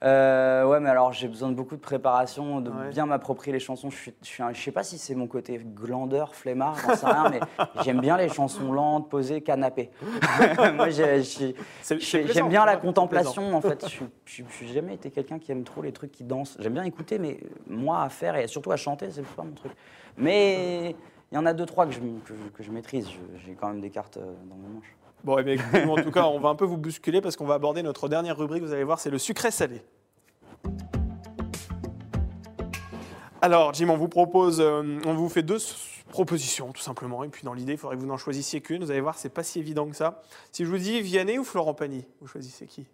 Euh, 0.05 0.65
ouais, 0.67 0.79
mais 0.79 0.91
alors 0.91 1.13
j'ai 1.15 1.27
besoin 1.27 1.49
de 1.49 1.55
beaucoup 1.55 1.75
de 1.75 1.81
préparation, 1.81 2.61
de 2.61 2.71
Ouais. 2.71 2.91
bien 2.91 3.07
m'approprier 3.07 3.53
les 3.53 3.61
chansons. 3.61 3.89
Je, 3.89 3.97
suis, 3.97 4.15
je, 4.23 4.27
suis 4.27 4.43
un- 4.43 4.53
je 4.53 4.61
sais 4.61 4.71
pas 4.71 4.83
si 4.83 4.99
c'est 4.99 5.15
mon 5.15 5.27
côté 5.27 5.59
glandeur, 5.65 6.35
flemmard, 6.35 6.77
j'en 6.87 6.95
sais 6.97 7.07
rien, 7.07 7.31
mais 7.31 7.41
j'aime 7.83 8.01
bien 8.01 8.19
les 8.19 8.29
chansons 8.29 8.73
lentes, 8.73 9.09
posées, 9.09 9.41
canapé. 9.41 9.91
Moi, 10.75 10.91
j'aime 10.91 12.49
bien 12.49 12.67
la 12.67 12.77
contemplation, 12.77 13.55
en 13.57 13.61
fait. 13.63 13.87
Je 14.27 14.43
n'ai 14.43 14.73
jamais 14.75 14.95
été 14.95 15.11
quelqu'un 15.11 15.39
qui 15.39 15.51
aime 15.53 15.65
trop 15.65 15.81
les 15.81 15.93
trucs 15.93 16.13
qui 16.13 16.25
dansent. 16.25 16.57
J'aime 16.61 16.75
bien 16.75 16.85
écouter, 16.85 17.19
mais 17.19 17.41
moi, 17.67 18.03
à 18.03 18.09
faire 18.11 18.37
et 18.37 18.47
surtout 18.49 18.73
à 18.73 18.77
chanter, 18.77 19.09
c'est 19.11 19.25
pas 19.25 19.45
mon 19.45 19.53
truc. 19.53 19.73
Mais 20.19 20.95
il 21.33 21.35
y 21.35 21.39
en 21.39 21.47
a 21.47 21.53
deux, 21.53 21.67
trois 21.67 21.87
que 21.87 21.93
je, 21.93 21.99
que 22.01 22.35
je- 22.35 22.51
que 22.55 22.63
je 22.63 22.71
maîtrise. 22.71 23.09
J'ai 23.45 23.55
quand 23.55 23.69
même 23.69 23.81
des 23.81 23.91
cartes 23.91 24.17
euh, 24.17 24.35
dans 24.49 24.57
mes 24.57 24.69
manches. 24.69 24.95
Bon, 25.25 25.39
eh 25.39 25.43
bien, 25.43 25.55
écoutez, 25.55 25.85
nous, 25.85 25.93
en 25.93 26.03
tout 26.03 26.11
cas, 26.13 26.25
on 26.27 26.39
va 26.39 26.49
un 26.51 26.55
peu 26.55 26.65
vous 26.65 26.77
bousculer 26.77 27.21
parce 27.21 27.37
qu'on 27.37 27.47
va 27.47 27.55
aborder 27.55 27.83
notre 27.83 28.09
dernière 28.09 28.37
rubrique, 28.37 28.63
vous 28.63 28.73
allez 28.73 28.85
voir, 28.85 29.01
c'est 29.01 29.11
le 29.11 29.19
sucré 29.19 29.51
salé. 29.51 29.83
Alors, 33.43 33.75
Jim, 33.75 33.89
on 33.91 33.97
vous 33.97 34.09
propose, 34.09 34.61
euh, 34.61 34.99
on 35.05 35.15
vous 35.15 35.29
fait 35.29 35.43
deux 35.43 35.59
propositions, 36.09 36.73
tout 36.73 36.81
simplement, 36.81 37.23
et 37.25 37.29
puis 37.29 37.45
dans 37.45 37.53
l'idée, 37.53 37.73
il 37.73 37.79
faudrait 37.79 37.97
que 37.97 38.01
vous 38.01 38.07
n'en 38.07 38.17
choisissiez 38.17 38.61
qu'une. 38.61 38.83
Vous 38.85 38.91
allez 38.91 39.01
voir, 39.01 39.19
c'est 39.19 39.29
pas 39.29 39.43
si 39.43 39.59
évident 39.59 39.87
que 39.89 39.97
ça. 39.97 40.23
Si 40.53 40.65
je 40.65 40.71
vous 40.71 40.79
dis 40.79 41.01
Vianney 41.03 41.39
ou 41.39 41.45
Florent 41.45 41.75
Pagny, 41.75 42.05
vous 42.21 42.27
choisissez 42.27 42.67
qui? 42.67 42.87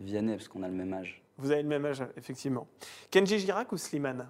Vianney, 0.00 0.32
parce 0.36 0.48
qu'on 0.48 0.62
a 0.62 0.68
le 0.68 0.74
même 0.74 0.92
âge. 0.92 1.22
Vous 1.38 1.50
avez 1.50 1.62
le 1.62 1.68
même 1.68 1.84
âge, 1.86 2.04
effectivement. 2.16 2.66
Kenji 3.10 3.38
Girac 3.38 3.72
ou 3.72 3.76
Slimane? 3.78 4.28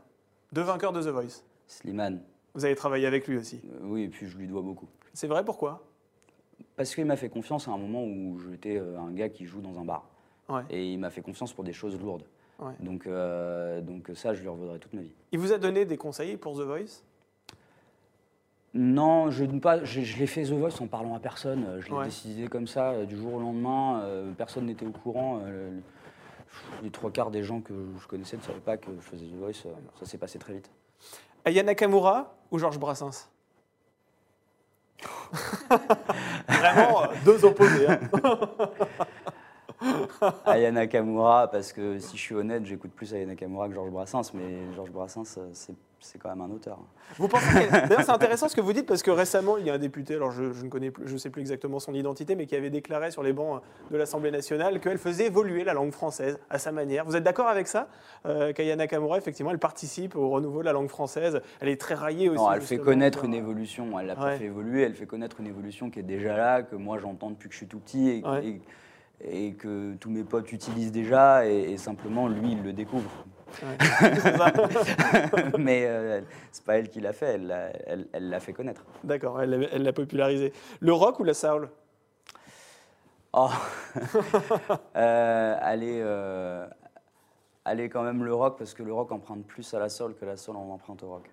Deux 0.53 0.63
vainqueurs 0.63 0.93
de 0.93 1.03
The 1.03 1.09
Voice. 1.09 1.43
Slimane, 1.67 2.21
Vous 2.55 2.65
avez 2.65 2.75
travaillé 2.75 3.07
avec 3.07 3.27
lui 3.29 3.37
aussi. 3.39 3.61
euh, 3.65 3.79
oui, 3.85 4.03
et 4.05 4.09
puis 4.09 4.27
je 4.27 4.37
lui 4.37 4.47
dois 4.47 4.63
beaucoup. 4.63 4.89
C'est 5.15 5.27
vrai, 5.27 5.45
pourquoi? 5.45 5.83
Parce 6.77 6.95
qu'il 6.95 7.05
m'a 7.07 7.17
fait 7.17 7.29
confiance 7.29 7.69
à 7.69 7.73
un 7.73 7.79
moment 7.79 8.05
où 8.05 8.39
j'étais 8.51 8.77
euh, 8.79 8.99
un 8.99 9.11
gars 9.13 9.29
qui 9.29 9.47
joue 9.47 9.61
dans 9.61 9.79
un 9.79 9.85
bar. 9.85 10.09
Ouais. 10.49 10.63
Et 10.71 10.93
il 10.93 10.99
m'a 10.99 11.11
fait 11.11 11.23
confiance 11.23 11.53
pour 11.53 11.65
des 11.65 11.73
choses 11.73 11.99
lourdes. 12.01 12.25
Ouais. 12.59 12.73
Donc, 12.81 13.07
euh, 13.07 13.81
donc 13.81 14.11
ça, 14.15 14.35
je 14.35 14.41
lui 14.43 14.49
revaudrai 14.49 14.79
toute 14.79 14.93
ma 14.93 15.01
vie. 15.03 15.13
Il 15.33 15.39
vous 15.39 15.53
a 15.53 15.59
donné 15.59 15.85
des 15.85 15.97
conseils 15.97 16.37
pour 16.37 16.55
The 16.57 16.63
Voice? 16.63 17.03
Non, 18.75 19.31
je, 19.31 19.45
ne 19.45 19.59
pas, 19.61 19.85
je, 19.85 20.01
je 20.01 20.19
l'ai 20.19 20.27
fait 20.27 20.45
The 20.45 20.53
Voice 20.53 20.81
en 20.81 20.87
parlant 20.87 21.15
à 21.15 21.21
personne. 21.21 21.81
Je 21.81 21.89
l'ai 21.89 21.95
Ouais. 21.95 22.05
décidé 22.07 22.49
comme 22.49 22.67
ça, 22.67 23.05
du 23.05 23.17
jour 23.17 23.35
au 23.35 23.41
lendemain. 23.41 24.01
euh, 24.03 24.33
personne 24.33 24.67
n'était 24.67 24.87
au 24.87 24.91
courant. 24.93 25.41
euh, 25.45 25.79
les 26.83 26.91
trois 26.91 27.11
quarts 27.11 27.31
des 27.31 27.43
gens 27.43 27.61
que 27.61 27.73
je 27.99 28.07
connaissais 28.07 28.37
ne 28.37 28.43
savaient 28.43 28.61
pas 28.61 28.77
que 28.77 28.91
je 28.95 29.01
faisais 29.01 29.27
The 29.27 29.35
Voice. 29.35 29.67
ça 29.99 30.07
s'est 30.07 30.19
passé 30.19 30.39
très 30.39 30.55
vite. 30.55 30.71
Aya 31.45 31.63
Nakamura 31.63 32.33
ou 32.51 32.59
Georges 32.59 32.79
Brassens? 32.79 33.29
Vraiment 36.49 37.03
euh, 37.05 37.07
deux 37.25 37.45
opposés. 37.45 37.89
hein. 37.89 37.99
Aya 40.47 40.71
Nakamura, 40.73 41.49
parce 41.51 41.73
que 41.73 41.99
si 41.99 42.17
je 42.17 42.23
suis 42.23 42.35
honnête, 42.35 42.65
j'écoute 42.67 42.91
plus 42.93 43.13
Aya 43.15 43.27
Nakamura 43.27 43.69
que 43.69 43.75
Georges 43.75 43.91
Brassens. 43.91 44.33
Mais 44.35 44.73
Georges 44.75 44.91
Brassens, 44.93 45.39
euh, 45.39 45.49
c'est 45.53 45.75
c'est 46.05 46.19
quand 46.19 46.31
même 46.31 46.41
un 46.41 46.51
auteur. 46.51 46.81
Vous 47.17 47.29
pensez 47.29 47.45
D'ailleurs, 47.71 48.03
c'est 48.03 48.11
intéressant 48.11 48.49
ce 48.49 48.57
que 48.57 48.61
vous 48.61 48.73
dites 48.73 48.87
parce 48.87 49.05
que 49.05 49.13
récemment, 49.13 49.57
il 49.57 49.65
y 49.69 49.71
a 49.71 49.75
un 49.75 49.79
député, 49.79 50.17
alors 50.17 50.33
je, 50.33 50.53
je 50.53 50.65
ne 50.65 50.69
connais 50.69 50.91
plus, 50.91 51.07
je 51.07 51.17
sais 51.17 51.31
plus 51.31 51.43
exactement 51.43 51.79
son 51.79 51.95
identité, 51.95 52.35
mais 52.35 52.47
qui 52.47 52.57
avait 52.57 52.71
déclaré 52.71 53.13
sur 53.13 53.23
les 53.23 53.33
bancs 53.33 53.63
de 53.89 53.97
l'Assemblée 53.97 54.33
nationale 54.33 54.81
qu'elle 54.81 54.99
faisait 54.99 55.27
évoluer 55.27 55.63
la 55.63 55.75
langue 55.75 55.93
française 55.93 56.41
à 56.51 56.59
sa 56.59 56.73
manière. 56.73 57.05
Vous 57.05 57.15
êtes 57.15 57.23
d'accord 57.23 57.47
avec 57.47 57.69
ça 57.69 57.87
euh, 58.27 58.53
Qu'Aya 58.53 58.75
Nakamura, 58.75 59.17
effectivement, 59.17 59.53
elle 59.53 59.61
participe 59.61 60.17
au 60.17 60.29
renouveau 60.29 60.59
de 60.59 60.65
la 60.65 60.73
langue 60.73 60.89
française? 60.89 61.41
Elle 61.61 61.69
est 61.69 61.81
très 61.81 61.95
raillée 61.95 62.29
aussi. 62.29 62.43
Non, 62.43 62.51
elle 62.51 62.63
fait 62.63 62.79
connaître 62.79 63.25
une 63.25 63.35
évolution. 63.35 63.97
Elle 64.01 64.07
l'a 64.09 64.15
Ouais. 64.15 64.19
pas 64.19 64.37
fait 64.39 64.47
évoluer, 64.47 64.83
elle 64.83 64.95
fait 64.97 65.07
connaître 65.07 65.39
une 65.39 65.47
évolution 65.47 65.89
qui 65.89 66.01
est 66.01 66.03
déjà 66.03 66.37
là, 66.37 66.63
que 66.63 66.75
moi 66.75 66.99
j'entends 66.99 67.31
depuis 67.31 67.47
que 67.49 67.53
je 67.53 67.59
suis 67.59 67.69
tout 67.69 67.79
petit 67.79 68.09
et, 68.11 68.25
Ouais. 68.27 68.45
et- 68.45 68.61
et 69.25 69.55
que 69.55 69.95
tous 69.95 70.11
mes 70.11 70.25
potes 70.25 70.53
utilisent 70.53 70.93
déjà 70.93 71.47
et, 71.47 71.73
et 71.73 71.77
simplement 71.77 72.29
lui 72.29 72.53
il 72.53 72.63
le 72.63 72.73
découvre. 72.73 73.11
Ouais. 73.63 73.77
C'est 74.21 74.37
ça. 74.37 74.53
Mais 75.59 75.85
euh, 75.87 76.21
c'est 76.51 76.65
pas 76.65 76.79
elle 76.79 76.89
qui 76.89 77.01
l'a 77.01 77.13
fait, 77.13 77.35
elle 77.35 77.47
l'a 77.47 77.71
elle, 77.87 78.09
elle 78.13 78.29
l'a 78.31 78.41
fait 78.41 78.53
connaître. 78.53 78.85
D'accord, 79.05 79.41
elle 79.43 79.51
l'a 79.51 79.69
elle 79.73 79.83
l'a 79.83 79.93
popularisé. 79.93 80.53
Le 80.81 80.93
rock 80.93 81.21
ou 81.21 81.25
la 81.25 81.35
soul? 81.35 81.69
Oh. 83.33 83.51
Euh, 84.97 85.57
allez, 85.61 86.01
euh, 86.03 86.67
allez 87.65 87.89
quand 87.89 88.03
même 88.03 88.25
le 88.25 88.35
rock 88.35 88.59
parce 88.59 88.75
que 88.75 88.83
le 88.83 88.93
rock 88.93 89.11
emprunte 89.11 89.47
plus 89.47 89.73
à 89.75 89.79
la 89.79 89.89
soul 89.89 90.15
que 90.15 90.25
la 90.25 90.37
soul 90.37 90.57
en 90.57 90.69
emprunte 90.69 91.03
au 91.03 91.09
rock. 91.09 91.31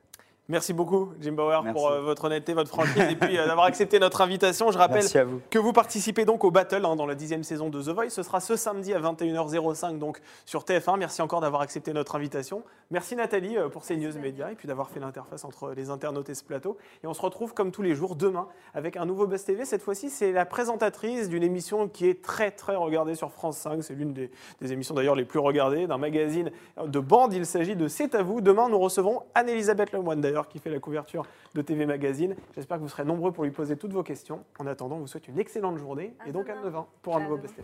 Merci 0.50 0.74
beaucoup, 0.74 1.10
Jim 1.22 1.34
Bauer, 1.34 1.62
Merci. 1.64 1.80
pour 1.80 1.92
euh, 1.92 2.02
votre 2.02 2.26
honnêteté, 2.26 2.54
votre 2.54 2.70
franchise 2.70 3.04
et 3.08 3.16
puis 3.16 3.38
euh, 3.38 3.46
d'avoir 3.46 3.68
accepté 3.68 4.00
notre 4.00 4.20
invitation. 4.22 4.72
Je 4.72 4.80
rappelle 4.80 5.06
vous. 5.28 5.42
que 5.52 5.60
vous 5.60 5.74
participez 5.74 6.26
donc 6.26 6.44
au 6.44 6.50
Battle 6.50 6.84
hein, 6.86 6.96
dans 6.96 7.06
la 7.06 7.14
dixième 7.14 7.44
saison 7.44 7.70
de 7.70 7.80
The 7.80 7.90
Voice. 7.90 8.10
Ce 8.10 8.24
sera 8.24 8.40
ce 8.40 8.56
samedi 8.56 8.92
à 8.96 9.00
21h05 9.00 10.00
donc 10.00 10.20
sur 10.48 10.64
TF1. 10.64 10.98
Merci 10.98 11.22
encore 11.22 11.42
d'avoir 11.42 11.62
accepté 11.62 11.94
notre 11.94 12.16
invitation. 12.16 12.64
Merci 12.90 13.16
Nathalie 13.16 13.60
euh, 13.60 13.70
pour 13.70 13.84
ces 13.84 13.96
news 13.96 14.12
médias 14.20 14.50
et 14.50 14.56
puis 14.56 14.68
d'avoir 14.68 14.90
fait 14.90 15.00
l'interface 15.00 15.46
entre 15.46 15.72
les 15.76 15.92
internautes 15.92 16.30
et 16.30 16.34
ce 16.34 16.44
plateau. 16.44 16.80
Et 17.04 17.08
on 17.08 17.14
se 17.14 17.22
retrouve 17.22 17.54
comme 17.54 17.72
tous 17.72 17.84
les 17.84 17.94
jours 17.94 18.16
demain 18.16 18.48
avec 18.74 18.98
un 18.98 19.06
nouveau 19.06 19.28
Buzz 19.28 19.44
TV. 19.44 19.66
Cette 19.66 19.84
fois-ci, 19.84 20.10
c'est 20.10 20.32
la 20.32 20.48
présentatrice 20.48 21.30
d'une 21.30 21.44
émission 21.44 21.88
qui 21.88 22.08
est 22.08 22.24
très 22.24 22.50
très 22.50 22.76
regardée 22.76 23.14
sur 23.14 23.32
France 23.32 23.58
5. 23.58 23.84
C'est 23.84 23.94
l'une 23.94 24.14
des, 24.14 24.32
des 24.62 24.74
émissions 24.74 24.96
d'ailleurs 24.96 25.14
les 25.14 25.26
plus 25.26 25.38
regardées 25.38 25.86
d'un 25.86 26.00
magazine 26.00 26.50
de 26.84 27.00
bande. 27.00 27.34
Il 27.36 27.46
s'agit 27.46 27.76
de 27.76 27.88
C'est 27.88 28.16
à 28.16 28.24
vous. 28.24 28.42
Demain, 28.42 28.68
nous 28.68 28.80
recevons 28.80 29.22
Anne-Elisabeth 29.36 29.92
Lemoine 29.92 30.22
d'ailleurs 30.22 30.39
qui 30.48 30.60
fait 30.60 30.70
la 30.70 30.80
couverture 30.80 31.24
de 31.54 31.62
TV 31.62 31.86
Magazine. 31.86 32.36
J'espère 32.56 32.78
que 32.78 32.84
vous 32.84 32.90
serez 32.90 33.04
nombreux 33.04 33.32
pour 33.32 33.44
lui 33.44 33.52
poser 33.52 33.76
toutes 33.76 33.94
vos 33.94 34.04
questions. 34.04 34.44
En 34.60 34.68
attendant, 34.68 34.98
on 34.98 35.00
vous 35.00 35.08
souhaite 35.08 35.28
une 35.28 35.40
excellente 35.40 35.78
journée 35.78 36.14
et 36.26 36.32
donc 36.32 36.50
à 36.50 36.56
9 36.56 36.76
ans 36.76 36.88
pour 37.02 37.18
un 37.18 37.22
nouveau 37.22 37.38
Best 37.38 37.56